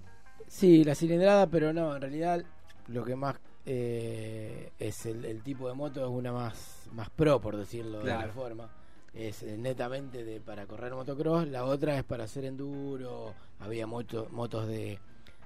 Sí, 0.48 0.84
la 0.84 0.94
cilindrada, 0.94 1.46
pero 1.46 1.72
no, 1.72 1.94
en 1.96 2.02
realidad 2.02 2.42
lo 2.88 3.04
que 3.04 3.16
más 3.16 3.36
eh, 3.66 4.72
es 4.78 5.06
el, 5.06 5.24
el 5.24 5.42
tipo 5.42 5.68
de 5.68 5.74
moto 5.74 6.02
es 6.04 6.10
una 6.10 6.32
más, 6.32 6.88
más 6.92 7.10
pro, 7.10 7.40
por 7.40 7.56
decirlo 7.56 8.02
de 8.02 8.12
alguna 8.12 8.32
forma. 8.32 8.68
Es 9.14 9.42
eh, 9.42 9.56
netamente 9.56 10.24
de, 10.24 10.40
para 10.40 10.66
correr 10.66 10.92
motocross, 10.94 11.48
la 11.48 11.64
otra 11.64 11.96
es 11.98 12.04
para 12.04 12.24
hacer 12.24 12.44
enduro, 12.44 13.34
había 13.58 13.86
moto, 13.86 14.28
motos 14.30 14.68
de, 14.68 14.98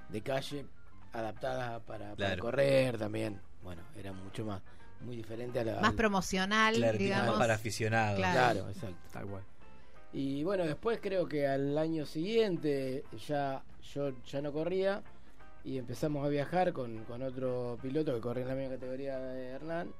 de 0.08 0.20
calle 0.20 0.66
adaptadas 1.12 1.80
para, 1.82 2.14
para 2.16 2.36
correr 2.38 2.98
también. 2.98 3.40
Bueno, 3.62 3.82
era 3.96 4.12
mucho 4.12 4.44
más, 4.44 4.60
muy 5.00 5.16
diferente 5.16 5.60
a 5.60 5.64
la... 5.64 5.80
más 5.80 5.90
al- 5.90 5.96
promocional, 5.96 6.74
claro, 6.74 6.98
digamos. 6.98 7.26
más 7.28 7.38
para 7.38 7.54
aficionados? 7.54 8.18
Claro. 8.18 8.32
Claro, 8.60 8.68
exacto. 8.70 9.08
Tal 9.12 9.26
cual. 9.26 9.42
Y 10.12 10.44
bueno, 10.44 10.64
después 10.64 10.98
creo 11.00 11.26
que 11.26 11.46
al 11.46 11.78
año 11.78 12.04
siguiente 12.04 13.04
ya 13.26 13.62
yo 13.94 14.10
ya 14.24 14.42
no 14.42 14.52
corría 14.52 15.02
y 15.64 15.78
empezamos 15.78 16.24
a 16.24 16.28
viajar 16.28 16.72
con, 16.72 17.04
con 17.04 17.22
otro 17.22 17.78
piloto 17.82 18.14
que 18.14 18.20
corría 18.20 18.42
en 18.42 18.48
la 18.48 18.54
misma 18.54 18.74
categoría 18.74 19.18
de 19.18 19.48
Hernán. 19.48 19.92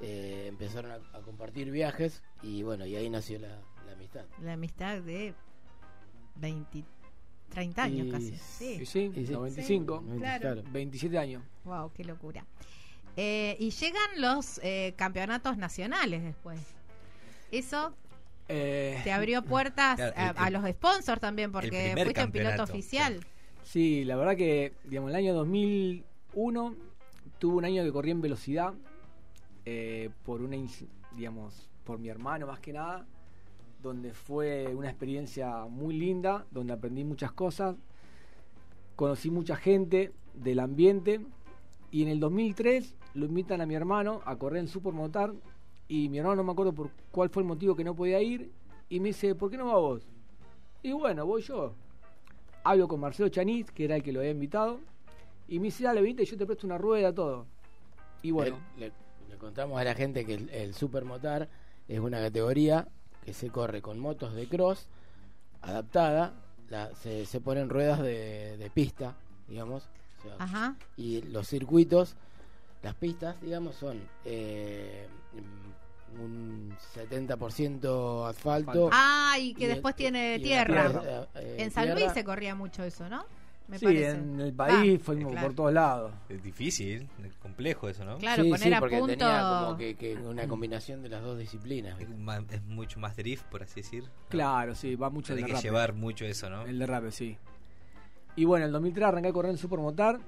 Eh, 0.00 0.46
empezaron 0.48 0.90
a, 0.90 0.94
a 1.16 1.20
compartir 1.20 1.70
viajes 1.70 2.22
y 2.42 2.62
bueno, 2.64 2.84
y 2.84 2.96
ahí 2.96 3.08
nació 3.08 3.38
la, 3.38 3.60
la 3.86 3.92
amistad. 3.92 4.24
La 4.42 4.54
amistad 4.54 5.00
de 5.00 5.34
20, 6.36 6.84
30 7.50 7.82
años 7.82 8.06
Y- 8.08 8.10
casi. 8.10 8.26
Y 8.32 8.36
Sí. 8.38 8.86
sí, 8.86 9.12
Y 9.14 9.26
sí. 9.26 9.32
95, 9.32 10.04
Sí, 10.12 10.18
claro. 10.18 10.62
27 10.72 11.18
años. 11.18 11.42
Wow, 11.64 11.92
qué 11.92 12.04
locura. 12.04 12.44
Eh, 13.16 13.56
y 13.60 13.70
llegan 13.70 14.10
los 14.20 14.58
eh, 14.64 14.94
campeonatos 14.96 15.56
nacionales 15.56 16.24
después. 16.24 16.58
Eso 17.52 17.94
Eh, 18.48 19.00
te 19.04 19.12
abrió 19.12 19.42
puertas 19.42 19.94
Claro, 19.96 20.12
a, 20.16 20.30
el- 20.30 20.38
a 20.38 20.50
los 20.50 20.68
sponsors 20.72 21.20
también, 21.20 21.52
porque 21.52 21.92
fuiste 21.94 22.24
un 22.24 22.32
piloto 22.32 22.64
oficial. 22.64 23.24
Sí, 23.64 24.04
la 24.04 24.16
verdad 24.16 24.36
que, 24.36 24.74
digamos, 24.84 25.10
el 25.10 25.16
año 25.16 25.34
2001 25.34 26.74
tuve 27.38 27.56
un 27.56 27.64
año 27.64 27.82
que 27.82 27.92
corrí 27.92 28.10
en 28.10 28.20
velocidad 28.20 28.74
eh, 29.64 30.10
por 30.22 30.42
una, 30.42 30.56
digamos, 31.16 31.68
por 31.82 31.98
mi 31.98 32.08
hermano 32.10 32.46
más 32.46 32.60
que 32.60 32.74
nada, 32.74 33.06
donde 33.82 34.12
fue 34.12 34.72
una 34.74 34.90
experiencia 34.90 35.64
muy 35.64 35.94
linda, 35.94 36.46
donde 36.50 36.74
aprendí 36.74 37.04
muchas 37.04 37.32
cosas, 37.32 37.74
conocí 38.96 39.30
mucha 39.30 39.56
gente 39.56 40.12
del 40.34 40.60
ambiente 40.60 41.24
y 41.90 42.02
en 42.02 42.08
el 42.08 42.20
2003 42.20 42.94
lo 43.14 43.24
invitan 43.24 43.62
a 43.62 43.66
mi 43.66 43.74
hermano 43.74 44.20
a 44.26 44.36
correr 44.36 44.60
en 44.60 44.68
Supermotar 44.68 45.32
y 45.88 46.10
mi 46.10 46.18
hermano 46.18 46.36
no 46.36 46.44
me 46.44 46.52
acuerdo 46.52 46.74
por 46.74 46.90
cuál 47.10 47.30
fue 47.30 47.42
el 47.42 47.48
motivo 47.48 47.74
que 47.74 47.84
no 47.84 47.96
podía 47.96 48.20
ir 48.20 48.52
y 48.90 49.00
me 49.00 49.08
dice, 49.08 49.34
¿por 49.34 49.50
qué 49.50 49.56
no 49.56 49.66
va 49.66 49.78
vos? 49.78 50.06
Y 50.82 50.92
bueno, 50.92 51.24
voy 51.24 51.40
yo 51.40 51.74
hablo 52.64 52.88
con 52.88 53.00
Marcelo 53.00 53.28
Chanit, 53.28 53.68
que 53.70 53.84
era 53.84 53.96
el 53.96 54.02
que 54.02 54.12
lo 54.12 54.20
había 54.20 54.32
invitado, 54.32 54.80
y 55.48 55.58
me 55.58 55.66
dice, 55.66 55.84
dale, 55.84 56.00
vente, 56.02 56.24
yo 56.24 56.36
te 56.36 56.46
presto 56.46 56.66
una 56.66 56.78
rueda, 56.78 57.12
todo. 57.12 57.46
Y 58.22 58.30
bueno, 58.30 58.58
Le, 58.76 58.86
le- 58.88 58.92
le 59.28 59.36
contamos 59.36 59.78
a 59.80 59.84
la 59.84 59.94
gente 59.94 60.24
que 60.24 60.34
el, 60.34 60.48
el 60.50 60.74
Supermotar 60.74 61.48
es 61.86 62.00
una 62.00 62.18
categoría 62.20 62.88
que 63.24 63.32
se 63.34 63.50
corre 63.50 63.82
con 63.82 63.98
motos 63.98 64.34
de 64.34 64.48
cross 64.48 64.88
adaptada, 65.62 66.34
la- 66.70 66.94
se, 66.96 67.26
se 67.26 67.40
ponen 67.40 67.68
ruedas 67.68 68.00
de, 68.02 68.56
de 68.56 68.70
pista, 68.70 69.14
digamos. 69.48 69.84
o 70.18 70.22
sea, 70.22 70.36
Ajá. 70.38 70.76
y 70.96 71.20
los 71.22 71.46
circuitos, 71.48 72.16
las 72.82 72.94
pistas, 72.94 73.40
digamos, 73.42 73.74
son 73.76 74.00
eh, 74.24 75.06
un 76.18 76.74
70% 76.94 78.26
asfalto. 78.28 78.90
Ah, 78.92 79.36
y 79.38 79.54
que 79.54 79.64
y- 79.64 79.68
después 79.68 79.94
tiene 79.96 80.38
tierra. 80.38 80.88
tierra, 80.90 81.28
eh, 81.36 81.56
En 81.58 81.70
San 81.70 81.84
tierra. 81.84 82.00
Luis 82.00 82.12
se 82.12 82.24
corría 82.24 82.54
mucho 82.54 82.82
eso, 82.84 83.08
¿no? 83.08 83.24
Me 83.66 83.78
sí, 83.78 83.86
parece. 83.86 84.10
en 84.10 84.40
el 84.40 84.52
país 84.52 85.00
Va, 85.00 85.04
fuimos 85.04 85.32
claro. 85.32 85.46
por 85.46 85.56
todos 85.56 85.72
lados. 85.72 86.12
Es 86.28 86.42
difícil, 86.42 87.08
es 87.24 87.34
complejo 87.36 87.88
eso, 87.88 88.04
¿no? 88.04 88.18
Claro, 88.18 88.42
Sí, 88.42 88.50
poner 88.50 88.68
sí, 88.68 88.74
a 88.74 88.78
porque 88.80 88.98
punto. 88.98 89.12
tenía 89.16 89.40
como 89.64 89.76
que, 89.78 89.94
que 89.94 90.16
una 90.16 90.46
combinación 90.48 91.02
de 91.02 91.08
las 91.08 91.22
dos 91.22 91.38
disciplinas. 91.38 91.98
Es, 91.98 92.62
mucho 92.66 93.00
más 93.00 93.16
drift, 93.16 93.44
por 93.46 93.62
así 93.62 93.80
decir. 93.80 94.02
¿no? 94.04 94.10
Claro, 94.28 94.74
sí, 94.74 94.96
va 94.96 95.08
mucho 95.08 95.32
el 95.32 95.38
Hay 95.38 95.44
que 95.44 95.48
derrape. 95.48 95.66
llevar 95.66 95.94
mucho 95.94 96.26
eso, 96.26 96.50
¿no? 96.50 96.62
El 96.66 96.78
derrape, 96.78 97.10
sí. 97.10 97.38
Y 98.36 98.44
bueno, 98.44 98.64
en 98.64 98.68
el 98.68 98.72
2003 98.72 99.08
arranqué 99.08 99.28
a 99.28 99.32
correr 99.32 99.52
en 99.52 99.58
Supermotar, 99.58 100.18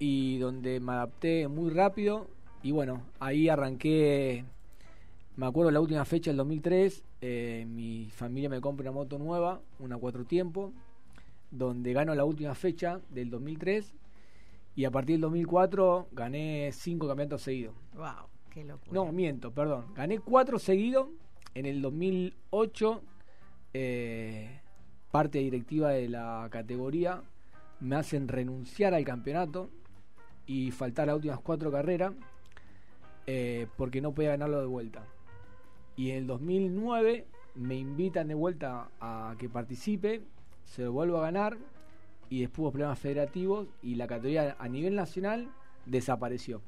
y 0.00 0.38
donde 0.38 0.80
me 0.80 0.90
adapté 0.92 1.46
muy 1.46 1.70
rápido, 1.70 2.26
y 2.64 2.72
bueno, 2.72 3.02
ahí 3.20 3.48
arranqué, 3.48 4.44
me 5.36 5.46
acuerdo 5.46 5.70
la 5.70 5.80
última 5.80 6.04
fecha, 6.04 6.30
el 6.30 6.36
2003, 6.36 7.04
eh, 7.20 7.64
mi 7.68 8.10
familia 8.10 8.48
me 8.48 8.60
compra 8.60 8.90
una 8.90 8.92
moto 8.92 9.18
nueva, 9.18 9.60
una 9.78 9.96
cuatro 9.96 10.24
tiempo, 10.24 10.72
donde 11.50 11.92
gano 11.92 12.14
la 12.14 12.24
última 12.24 12.54
fecha 12.54 13.00
del 13.10 13.30
2003, 13.30 13.94
y 14.74 14.84
a 14.84 14.90
partir 14.90 15.14
del 15.14 15.22
2004 15.22 16.08
gané 16.12 16.70
cinco 16.72 17.06
campeonatos 17.06 17.42
seguidos. 17.42 17.74
Wow, 17.94 18.28
qué 18.50 18.64
locura. 18.64 18.92
No, 18.92 19.12
miento, 19.12 19.52
perdón. 19.52 19.92
Gané 19.94 20.18
cuatro 20.18 20.58
seguidos. 20.58 21.08
En 21.54 21.66
el 21.66 21.82
2008, 21.82 23.02
eh, 23.74 24.60
parte 25.10 25.38
directiva 25.38 25.90
de 25.90 26.08
la 26.08 26.48
categoría 26.50 27.22
me 27.80 27.96
hacen 27.96 28.28
renunciar 28.28 28.94
al 28.94 29.04
campeonato 29.04 29.68
y 30.46 30.70
faltar 30.70 31.08
las 31.08 31.16
últimas 31.16 31.40
cuatro 31.40 31.70
carreras 31.70 32.14
eh, 33.26 33.66
porque 33.76 34.00
no 34.00 34.12
podía 34.12 34.30
ganarlo 34.30 34.60
de 34.60 34.66
vuelta. 34.66 35.06
Y 36.02 36.10
en 36.10 36.16
el 36.16 36.26
2009 36.26 37.28
me 37.54 37.76
invitan 37.76 38.26
de 38.26 38.34
vuelta 38.34 38.88
a 39.00 39.36
que 39.38 39.48
participe, 39.48 40.22
se 40.64 40.82
lo 40.82 40.90
vuelvo 40.90 41.18
a 41.18 41.22
ganar 41.22 41.56
y 42.28 42.40
después 42.40 42.58
hubo 42.58 42.72
problemas 42.72 42.98
federativos 42.98 43.68
y 43.84 43.94
la 43.94 44.08
categoría 44.08 44.56
a 44.58 44.66
nivel 44.68 44.96
nacional 44.96 45.48
desapareció. 45.86 46.60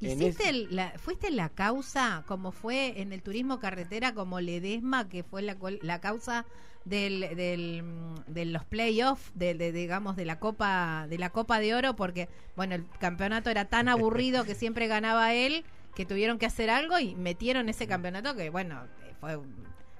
¿Hiciste 0.00 0.28
ese- 0.28 0.48
el- 0.48 0.74
la, 0.74 0.92
¿Fuiste 0.98 1.30
la 1.30 1.50
causa, 1.50 2.24
como 2.26 2.52
fue 2.52 3.02
en 3.02 3.12
el 3.12 3.20
turismo 3.22 3.60
carretera, 3.60 4.14
como 4.14 4.40
Ledesma, 4.40 5.10
que 5.10 5.22
fue 5.22 5.42
la, 5.42 5.58
la 5.82 6.00
causa 6.00 6.46
del, 6.86 7.20
del, 7.20 7.84
de 8.28 8.46
los 8.46 8.64
playoffs, 8.64 9.30
de, 9.34 9.52
de- 9.52 9.72
digamos, 9.72 10.16
de 10.16 10.24
la 10.24 10.38
Copa 10.38 11.06
de 11.10 11.18
la 11.18 11.28
Copa 11.28 11.60
de 11.60 11.74
Oro? 11.74 11.96
Porque, 11.96 12.30
bueno, 12.56 12.74
el 12.76 12.86
campeonato 12.98 13.50
era 13.50 13.66
tan 13.66 13.88
aburrido 13.90 14.44
que 14.44 14.54
siempre 14.54 14.86
ganaba 14.86 15.34
él, 15.34 15.64
que 15.96 16.04
tuvieron 16.04 16.38
que 16.38 16.44
hacer 16.44 16.68
algo 16.68 16.98
y 16.98 17.14
metieron 17.14 17.70
ese 17.70 17.86
campeonato 17.86 18.36
que, 18.36 18.50
bueno, 18.50 18.82
fue... 19.18 19.40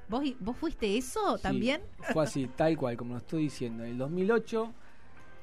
¿Vos, 0.09 0.23
¿Vos 0.39 0.57
fuiste 0.57 0.97
eso 0.97 1.37
Sí, 1.39 1.43
también? 1.43 1.81
Fue 2.13 2.23
así, 2.23 2.47
tal 2.55 2.77
cual, 2.77 2.97
como 2.97 3.15
lo 3.15 3.19
estoy 3.19 3.45
diciendo. 3.45 3.83
En 3.83 3.93
el 3.93 3.99
2008, 3.99 4.73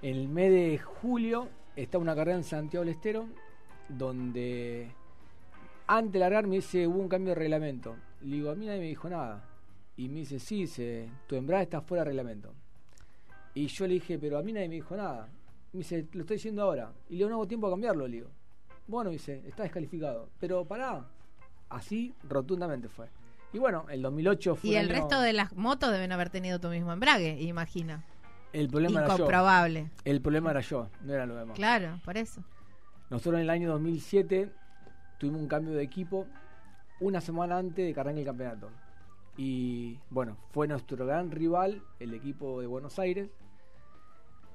en 0.04 0.16
el 0.16 0.30
mes 0.30 0.52
de 0.52 0.78
julio, 0.78 1.50
estaba 1.76 2.04
una 2.04 2.16
carrera 2.16 2.38
en 2.38 2.44
Santiago 2.44 2.86
del 2.86 2.94
Estero, 2.94 3.28
donde 3.90 4.92
antes 5.88 6.14
de 6.14 6.20
largar 6.20 6.46
me 6.46 6.58
dice, 6.58 6.88
hubo 6.88 7.00
un 7.00 7.10
cambio 7.10 7.30
de 7.34 7.40
reglamento. 7.40 7.96
Le 8.22 8.36
digo, 8.36 8.52
a 8.52 8.56
mí 8.56 8.68
nadie 8.68 8.80
me 8.80 8.88
dijo 8.88 9.10
nada. 9.10 9.44
Y 9.98 10.08
me 10.08 10.20
dice, 10.20 10.40
sí, 10.40 10.68
se, 10.68 11.10
tu 11.28 11.36
embrague 11.36 11.64
está 11.64 11.82
fuera 11.82 12.04
de 12.04 12.12
reglamento. 12.12 12.54
Y 13.56 13.66
yo 13.68 13.88
le 13.88 13.96
dije, 13.96 14.20
pero 14.20 14.38
a 14.38 14.44
mí 14.44 14.54
nadie 14.54 14.70
me 14.70 14.76
dijo 14.76 14.96
nada. 14.96 15.28
Me 15.74 15.80
dice, 15.80 16.08
lo 16.14 16.22
estoy 16.22 16.38
diciendo 16.38 16.62
ahora. 16.62 16.94
Y 17.10 17.14
le 17.14 17.18
digo, 17.18 17.30
no 17.30 17.36
hago 17.38 17.48
tiempo 17.48 17.68
a 17.68 17.72
cambiarlo, 17.72 18.08
le 18.08 18.18
digo. 18.18 18.30
Bueno, 18.88 19.10
dice, 19.10 19.42
está 19.48 19.64
descalificado. 19.64 20.30
Pero 20.40 20.66
pará, 20.66 21.06
así 21.70 22.14
rotundamente 22.28 22.90
fue. 22.90 23.08
Y 23.54 23.60
bueno, 23.60 23.86
el 23.90 24.02
2008 24.02 24.56
fue 24.56 24.70
Y 24.72 24.76
el 24.76 24.90
año- 24.90 25.00
resto 25.02 25.22
de 25.22 25.34
las 25.34 25.54
motos 25.56 25.92
deben 25.92 26.12
haber 26.12 26.30
tenido 26.30 26.60
tu 26.60 26.70
mismo 26.70 26.92
embrague, 26.92 27.40
imagina. 27.42 28.04
El 28.52 28.68
problema 28.70 29.00
era 29.00 29.08
yo. 29.10 29.14
Incomprobable. 29.16 29.90
El 30.06 30.22
problema 30.22 30.52
era 30.52 30.62
yo, 30.62 30.90
no 31.02 31.14
era 31.14 31.26
lo 31.26 31.36
demás. 31.36 31.56
Claro, 31.56 32.00
por 32.06 32.18
eso. 32.18 32.44
Nosotros 33.10 33.36
en 33.36 33.42
el 33.42 33.50
año 33.50 33.70
2007 33.72 34.52
tuvimos 35.20 35.42
un 35.42 35.48
cambio 35.48 35.74
de 35.74 35.84
equipo 35.84 36.28
una 37.00 37.22
semana 37.22 37.58
antes 37.58 37.86
de 37.86 37.94
que 37.94 38.00
arranque 38.00 38.22
el 38.22 38.26
campeonato. 38.26 38.70
Y 39.38 40.00
bueno, 40.10 40.38
fue 40.52 40.68
nuestro 40.68 41.06
gran 41.06 41.32
rival, 41.32 41.82
el 42.00 42.14
equipo 42.14 42.60
de 42.62 42.68
Buenos 42.68 42.98
Aires. 43.00 43.30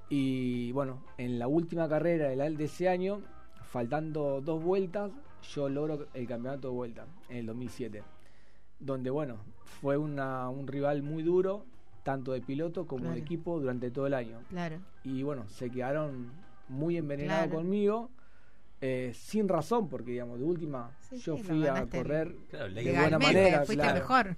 Y 0.09 0.73
bueno, 0.73 1.03
en 1.19 1.39
la 1.39 1.49
última 1.49 1.89
carrera 1.89 2.29
del- 2.29 2.57
de 2.57 2.65
ese 2.65 2.89
año 2.89 3.21
faltando 3.71 4.41
dos 4.41 4.63
vueltas, 4.63 5.11
yo 5.53 5.69
logro 5.69 6.07
el 6.15 6.27
campeonato 6.27 6.69
de 6.69 6.75
vuelta 6.75 7.07
en 7.29 7.37
el 7.39 7.47
2007. 7.47 8.03
Donde, 8.81 9.11
bueno, 9.11 9.39
fue 9.65 9.97
una, 9.97 10.49
un 10.49 10.67
rival 10.67 11.03
muy 11.03 11.23
duro, 11.23 11.65
tanto 12.03 12.33
de 12.33 12.41
piloto 12.41 12.87
como 12.87 13.03
Claro. 13.03 13.15
de 13.17 13.21
equipo, 13.21 13.59
durante 13.61 13.91
todo 13.91 14.07
el 14.07 14.15
año. 14.15 14.41
Claro. 14.49 14.79
Y 15.05 15.23
bueno, 15.23 15.49
se 15.49 15.71
quedaron 15.71 16.31
muy 16.69 16.97
envenenados 16.97 17.47
Claro. 17.49 17.59
conmigo, 17.63 18.11
eh, 18.81 19.13
sin 19.15 19.49
razón, 19.49 19.89
porque, 19.89 20.13
digamos, 20.13 20.39
de 20.39 20.45
última, 20.45 20.93
Sí, 21.01 21.19
yo 21.19 21.37
sí, 21.37 21.43
fui 21.43 21.67
a 21.67 21.87
correr 21.87 22.35
Claro, 22.51 22.73
de 22.73 22.93
buena 22.93 23.19
manera, 23.19 23.65
fuiste 23.65 23.83
claro. 23.83 23.99
mejor. 23.99 24.37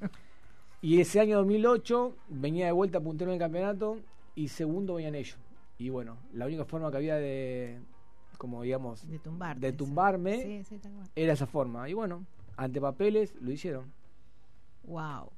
Y 0.83 1.01
ese 1.01 1.21
año 1.21 1.37
2008 1.39 2.17
venía 2.29 2.67
de 2.67 2.73
vuelta 2.73 3.01
puntero 3.01 3.31
en 3.31 3.35
el 3.35 3.39
campeonato 3.41 3.99
y 4.35 4.49
segundo 4.49 4.95
venían 4.95 5.15
ellos. 5.15 5.39
Y 5.77 5.91
bueno, 5.91 6.17
la 6.33 6.47
única 6.47 6.65
forma 6.65 6.91
que 6.91 6.97
había 6.97 7.17
de, 7.17 7.81
como 8.41 8.63
digamos, 8.63 9.07
De 9.07 9.19
tumbarte. 9.19 9.61
de 9.67 9.71
sí. 9.73 9.77
tumbarme 9.77 10.43
Sí, 10.43 10.65
sí, 10.65 10.81
era 11.15 11.35
esa 11.35 11.47
forma. 11.47 11.87
Y 11.91 11.93
bueno, 11.93 12.25
ante 12.57 12.81
papeles 12.81 13.35
lo 13.39 13.53
hicieron. 13.53 13.93
Wow. 14.85 15.31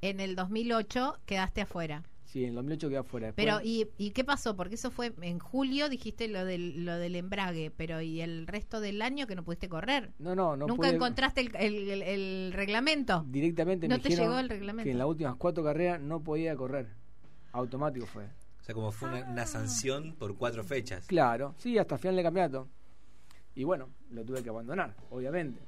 En 0.00 0.18
el 0.18 0.34
2008 0.34 1.18
quedaste 1.24 1.60
afuera. 1.60 2.02
Sí, 2.24 2.42
en 2.42 2.48
el 2.50 2.54
2008 2.56 2.88
quedé 2.88 2.98
afuera. 2.98 3.26
Después- 3.28 3.46
Pero, 3.46 3.60
¿y, 3.62 3.88
¿y 3.96 4.10
qué 4.10 4.24
pasó? 4.24 4.56
Porque 4.56 4.74
eso 4.74 4.90
fue 4.90 5.14
en 5.22 5.38
julio, 5.38 5.88
dijiste 5.88 6.26
lo 6.26 6.44
del, 6.44 6.84
lo 6.84 6.96
del 6.96 7.14
embrague, 7.14 7.70
pero 7.70 8.00
¿y 8.02 8.20
el 8.20 8.48
resto 8.48 8.80
del 8.80 9.00
año 9.02 9.28
que 9.28 9.36
no 9.36 9.44
pudiste 9.44 9.68
correr? 9.68 10.10
no, 10.18 10.34
no, 10.34 10.56
no 10.56 10.66
¿Nunca 10.66 10.88
pude- 10.88 10.96
encontraste 10.96 11.42
el, 11.42 11.54
el- 11.56 11.88
el- 11.88 12.02
el 12.02 12.52
reglamento? 12.52 13.24
Directamente 13.28 13.86
¿No 13.86 13.96
me 13.98 14.02
te 14.02 14.08
llegó 14.10 14.36
el 14.40 14.48
reglamento? 14.48 14.84
que 14.84 14.90
en 14.90 14.98
las 14.98 15.06
últimas 15.06 15.36
cuatro 15.36 15.62
carreras 15.62 16.00
no 16.00 16.20
podía 16.24 16.56
correr. 16.56 16.88
Automático 17.52 18.06
fue. 18.06 18.24
O 18.66 18.68
sea, 18.68 18.74
como 18.74 18.90
fue 18.90 19.08
una, 19.08 19.18
Ah. 19.18 19.28
una 19.30 19.46
sanción 19.46 20.16
por 20.18 20.36
cuatro 20.36 20.64
fechas. 20.64 21.06
Claro, 21.06 21.54
sí, 21.56 21.78
hasta 21.78 21.96
final 21.98 22.16
del 22.16 22.24
campeonato. 22.24 22.66
Y 23.54 23.62
bueno, 23.62 23.90
lo 24.10 24.24
tuve 24.24 24.42
que 24.42 24.48
abandonar, 24.50 24.92
obviamente. 25.10 25.60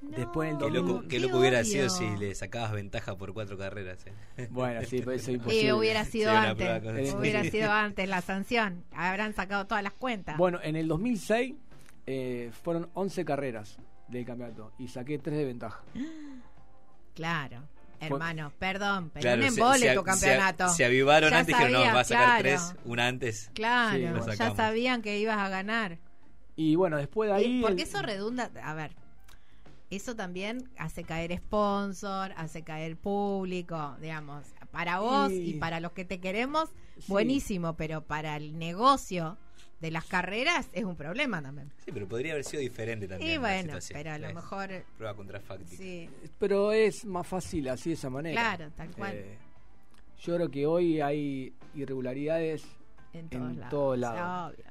Después 0.00 0.50
el 0.52 0.56
Qué 0.58 0.70
loco, 0.70 1.02
qué 1.02 1.08
qué 1.08 1.20
loco 1.20 1.38
hubiera 1.40 1.62
sido 1.62 1.90
si 1.90 2.06
le 2.16 2.34
sacabas 2.34 2.72
ventaja 2.72 3.16
por 3.18 3.34
cuatro 3.34 3.58
carreras. 3.58 3.98
eh. 4.38 4.48
Bueno, 4.50 4.80
sí, 4.86 5.00
pero 5.00 5.12
eso 5.12 5.24
es 5.24 5.28
Eh, 5.28 5.32
imposible. 5.34 5.72
hubiera 5.74 6.04
sido 6.06 6.30
Sí, 6.30 6.36
antes. 6.38 6.82
con 6.82 6.98
eso. 6.98 7.18
Hubiera 7.18 7.44
sido 7.44 7.70
antes 7.70 8.08
la 8.08 8.22
sanción. 8.22 8.82
Habrán 8.92 9.34
sacado 9.34 9.66
todas 9.66 9.82
las 9.84 9.92
cuentas. 9.92 10.38
Bueno, 10.38 10.58
en 10.62 10.74
el 10.76 10.88
2006 10.88 11.54
eh, 12.06 12.50
fueron 12.62 12.88
11 12.94 13.26
carreras 13.26 13.76
del 14.08 14.24
campeonato 14.24 14.72
y 14.78 14.88
saqué 14.88 15.18
3 15.18 15.36
de 15.36 15.44
ventaja. 15.44 15.82
Claro. 17.14 17.62
Hermano, 18.00 18.52
perdón, 18.58 19.10
pero 19.12 19.22
Claro, 19.22 19.40
un 19.42 19.46
embole 19.48 19.78
se, 19.78 19.94
tu 19.94 20.02
campeonato. 20.04 20.68
Se, 20.68 20.84
avivaron 20.84 21.30
Ya 21.30 21.38
antes 21.38 21.56
que 21.56 21.68
no, 21.68 21.80
va 21.80 22.00
a 22.00 22.04
sacar 22.04 22.24
claro. 22.24 22.42
tres, 22.42 22.74
una 22.84 23.06
antes. 23.06 23.50
Claro, 23.54 24.24
Sí, 24.24 24.36
ya 24.38 24.54
sabían 24.54 25.02
que 25.02 25.18
ibas 25.18 25.38
a 25.38 25.48
ganar. 25.48 25.98
Y 26.56 26.74
bueno, 26.76 26.96
después 26.96 27.28
de 27.30 27.36
ahí... 27.36 27.60
Porque 27.62 27.82
el- 27.82 27.88
eso 27.88 28.02
redunda, 28.02 28.50
a 28.62 28.74
ver, 28.74 28.92
eso 29.90 30.16
también 30.16 30.68
hace 30.78 31.04
caer 31.04 31.36
sponsor, 31.38 32.32
hace 32.36 32.62
caer 32.62 32.96
público, 32.96 33.96
digamos, 34.00 34.46
para 34.70 34.98
vos 35.00 35.30
y, 35.32 35.50
Y- 35.50 35.54
para 35.54 35.80
los 35.80 35.92
que 35.92 36.04
te 36.04 36.18
queremos, 36.20 36.70
Sí. 36.98 37.04
buenísimo, 37.08 37.76
pero 37.76 38.02
para 38.02 38.36
el 38.36 38.58
negocio 38.58 39.36
de 39.80 39.90
las 39.90 40.04
carreras 40.06 40.68
es 40.72 40.84
un 40.84 40.96
problema 40.96 41.42
también. 41.42 41.70
Sí, 41.84 41.90
pero 41.92 42.08
podría 42.08 42.32
haber 42.32 42.44
sido 42.44 42.60
diferente 42.62 43.06
también. 43.06 43.30
Y 43.30 43.34
la 43.34 43.40
bueno, 43.40 43.62
situación. 43.80 43.98
pero 43.98 44.12
a 44.14 44.18
lo 44.18 44.34
mejor, 44.34 44.68
Prueba 44.96 45.14
contrafáctica. 45.14 45.76
sí, 45.76 46.08
Pero 46.38 46.72
es 46.72 47.04
más 47.04 47.26
fácil 47.26 47.68
así 47.68 47.90
de 47.90 47.94
esa 47.94 48.08
manera. 48.10 48.40
claro, 48.40 48.72
tal 48.74 48.90
cual, 48.96 49.12
Eh, 49.14 49.38
yo 50.22 50.34
creo 50.36 50.50
que 50.50 50.66
hoy 50.66 51.00
hay 51.00 51.54
irregularidades 51.74 52.64
en 53.12 53.28
todos 53.28 53.50
en 53.50 53.56
lados. 53.58 53.70
todos 53.70 53.98
lados. 53.98 54.54
Obvio, 54.54 54.64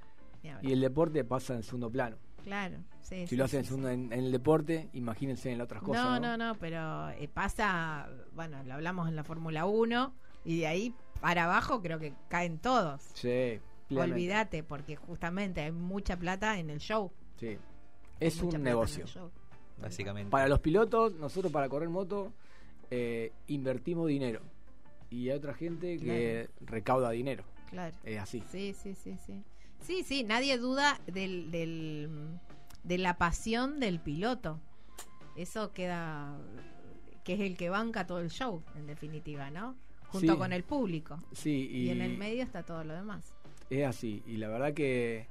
ni 0.44 0.50
hablar. 0.50 0.66
y 0.66 0.74
el 0.74 0.82
deporte 0.82 1.24
pasa 1.24 1.54
en 1.56 1.64
segundo 1.64 1.90
plano. 1.92 2.18
Claro, 2.44 2.78
sí. 3.02 3.22
Si 3.22 3.28
sí, 3.28 3.36
lo 3.36 3.46
hacen 3.46 3.64
sí, 3.64 3.66
en, 3.74 3.82
segundo- 3.82 3.88
sí. 3.90 3.94
en, 3.94 4.14
en 4.14 4.26
el 4.26 4.32
deporte, 4.32 4.90
imagínense 4.94 5.52
en 5.52 5.58
las 5.60 5.66
otras 5.66 5.82
cosas. 5.84 6.04
No, 6.04 6.20
No, 6.20 6.38
no, 6.38 6.48
no, 6.54 6.56
pero 6.60 7.10
eh, 7.12 7.28
pasa, 7.32 8.10
bueno, 8.34 8.64
lo 8.64 8.74
hablamos 8.76 9.08
en 9.08 9.16
la 9.16 9.24
Fórmula 9.24 9.66
1 9.66 10.14
y 10.46 10.60
de 10.60 10.68
ahí 10.68 10.94
para 11.22 11.46
abajo 11.46 11.82
creo 11.82 11.98
que 12.00 12.14
caen 12.28 12.60
todos. 12.60 13.02
Sí, 13.14 13.60
plenamente. 13.88 14.14
Olvídate, 14.16 14.64
porque 14.64 14.96
justamente 14.96 15.62
hay 15.62 15.72
mucha 15.72 16.18
plata 16.18 16.58
en 16.60 16.70
el 16.70 16.80
show. 16.80 17.12
Sí. 17.40 17.58
Es 18.20 18.42
un 18.42 18.62
negocio. 18.64 19.06
Básicamente. 19.78 20.30
Para 20.30 20.48
los 20.48 20.60
pilotos, 20.60 21.14
nosotros 21.16 21.52
para 21.52 21.68
correr 21.68 21.90
moto 21.90 22.32
eh, 22.90 23.32
invertimos 23.48 24.08
dinero. 24.08 24.42
Y 25.10 25.30
hay 25.30 25.38
otra 25.38 25.54
gente 25.54 25.98
que 25.98 26.50
recauda 26.62 27.12
dinero. 27.12 27.44
Claro. 27.70 27.96
Es 28.04 28.20
así. 28.20 28.44
Sí, 28.50 28.74
sí, 28.74 28.96
sí, 28.96 29.18
sí. 29.26 29.44
Sí, 29.82 30.04
sí, 30.04 30.24
nadie 30.24 30.58
duda 30.58 31.00
del, 31.08 31.52
del, 31.52 32.10
de 32.84 32.98
la 32.98 33.18
pasión 33.18 33.80
del 33.80 34.00
piloto. 34.00 34.60
Eso 35.36 35.74
queda, 35.74 36.38
que 37.24 37.34
es 37.34 37.40
el 37.42 37.58
que 37.58 37.70
banca 37.70 38.08
todo 38.08 38.20
el 38.20 38.30
show, 38.30 38.64
en 38.76 38.88
definitiva, 38.88 39.52
¿no? 39.52 39.76
Junto 40.08 40.34
Sí. 40.34 40.40
con 40.40 40.54
el 40.54 40.64
público. 40.64 41.20
Sí, 41.34 41.68
y, 41.70 41.78
Y 41.88 41.90
en 41.90 42.02
el 42.02 42.18
medio 42.18 42.42
está 42.44 42.64
todo 42.64 42.84
lo 42.86 42.94
demás. 42.94 43.36
Es 43.70 43.86
así. 43.86 44.24
Y 44.26 44.38
la 44.38 44.48
verdad 44.48 44.74
que 44.74 45.28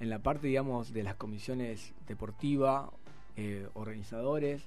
en 0.00 0.10
la 0.10 0.18
parte, 0.18 0.46
digamos, 0.46 0.92
de 0.92 1.02
las 1.02 1.14
comisiones 1.14 1.92
deportivas, 2.06 2.90
eh, 3.36 3.68
organizadores, 3.74 4.62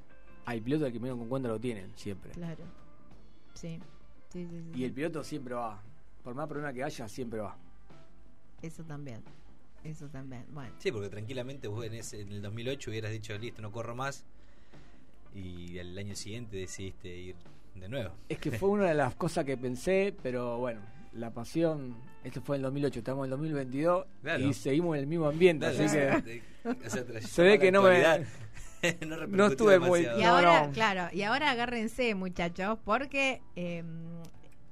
hay 0.46 0.62
pilotos 0.62 0.92
que 0.92 1.00
menos 1.00 1.18
con 1.18 1.28
cuenta 1.28 1.50
lo 1.50 1.60
tienen, 1.60 1.92
siempre. 1.96 2.32
Claro. 2.32 2.64
Sí. 3.54 3.80
Sí, 4.30 4.48
sí, 4.50 4.64
sí, 4.74 4.80
Y 4.80 4.84
el 4.84 4.92
piloto 4.92 5.24
siempre 5.24 5.54
va. 5.54 5.82
Por 6.24 6.36
más 6.36 6.48
problema 6.48 6.74
que 6.74 6.84
haya, 6.84 7.08
siempre 7.08 7.40
va. 7.40 7.56
Eso 8.62 8.84
también. 8.84 9.22
Eso 9.84 10.08
también. 10.08 10.46
Bueno. 10.52 10.74
Sí, 10.80 10.92
porque 10.92 11.10
tranquilamente 11.10 11.68
vos 11.68 11.86
en, 11.86 11.94
ese, 11.94 12.22
en 12.22 12.32
el 12.32 12.42
2008 12.42 12.90
hubieras 12.90 13.12
dicho, 13.12 13.38
listo, 13.38 13.62
no 13.62 13.72
corro 13.72 13.96
más. 13.96 14.26
Y 15.34 15.78
el 15.78 15.98
año 15.98 16.16
siguiente 16.16 16.58
decidiste 16.58 17.16
ir 17.16 17.36
de 17.76 17.90
nuevo. 17.90 18.14
Es 18.30 18.40
que 18.40 18.52
fue 18.58 18.70
una 18.70 18.86
de 18.86 18.96
las 18.96 19.16
cosas 19.16 19.46
que 19.46 19.58
pensé, 19.58 20.16
pero 20.24 20.58
bueno, 20.58 20.82
la 21.16 21.32
pasión, 21.34 21.96
esto 22.24 22.42
fue 22.42 22.58
en 22.58 22.60
el 22.62 22.64
2008, 22.64 23.00
estamos 23.00 23.22
en 23.22 23.26
el 23.26 23.30
2022 23.32 24.06
Claro. 24.22 24.46
y 24.48 24.54
seguimos 24.54 24.96
en 24.96 25.02
el 25.02 25.08
mismo 25.08 25.28
ambiente, 25.28 25.66
Claro, 25.72 25.86
así 25.86 25.96
que 25.96 26.22
de- 26.64 26.78
o 26.86 26.90
sea, 26.90 27.06
tra- 27.06 27.22
se 27.22 27.42
ve 27.44 27.60
que 27.60 27.72
no 27.72 27.82
me- 27.84 28.26
no, 29.08 29.26
no 29.28 29.46
estuve 29.48 29.80
muy-. 29.80 30.02
Y 30.18 30.22
No, 30.24 30.36
ahora, 30.36 30.68
no. 30.68 30.74
claro, 30.74 31.08
y 31.14 31.24
ahora 31.24 31.50
agárrense, 31.52 32.14
muchachos, 32.16 32.78
porque 32.86 33.42
eh, 33.56 33.84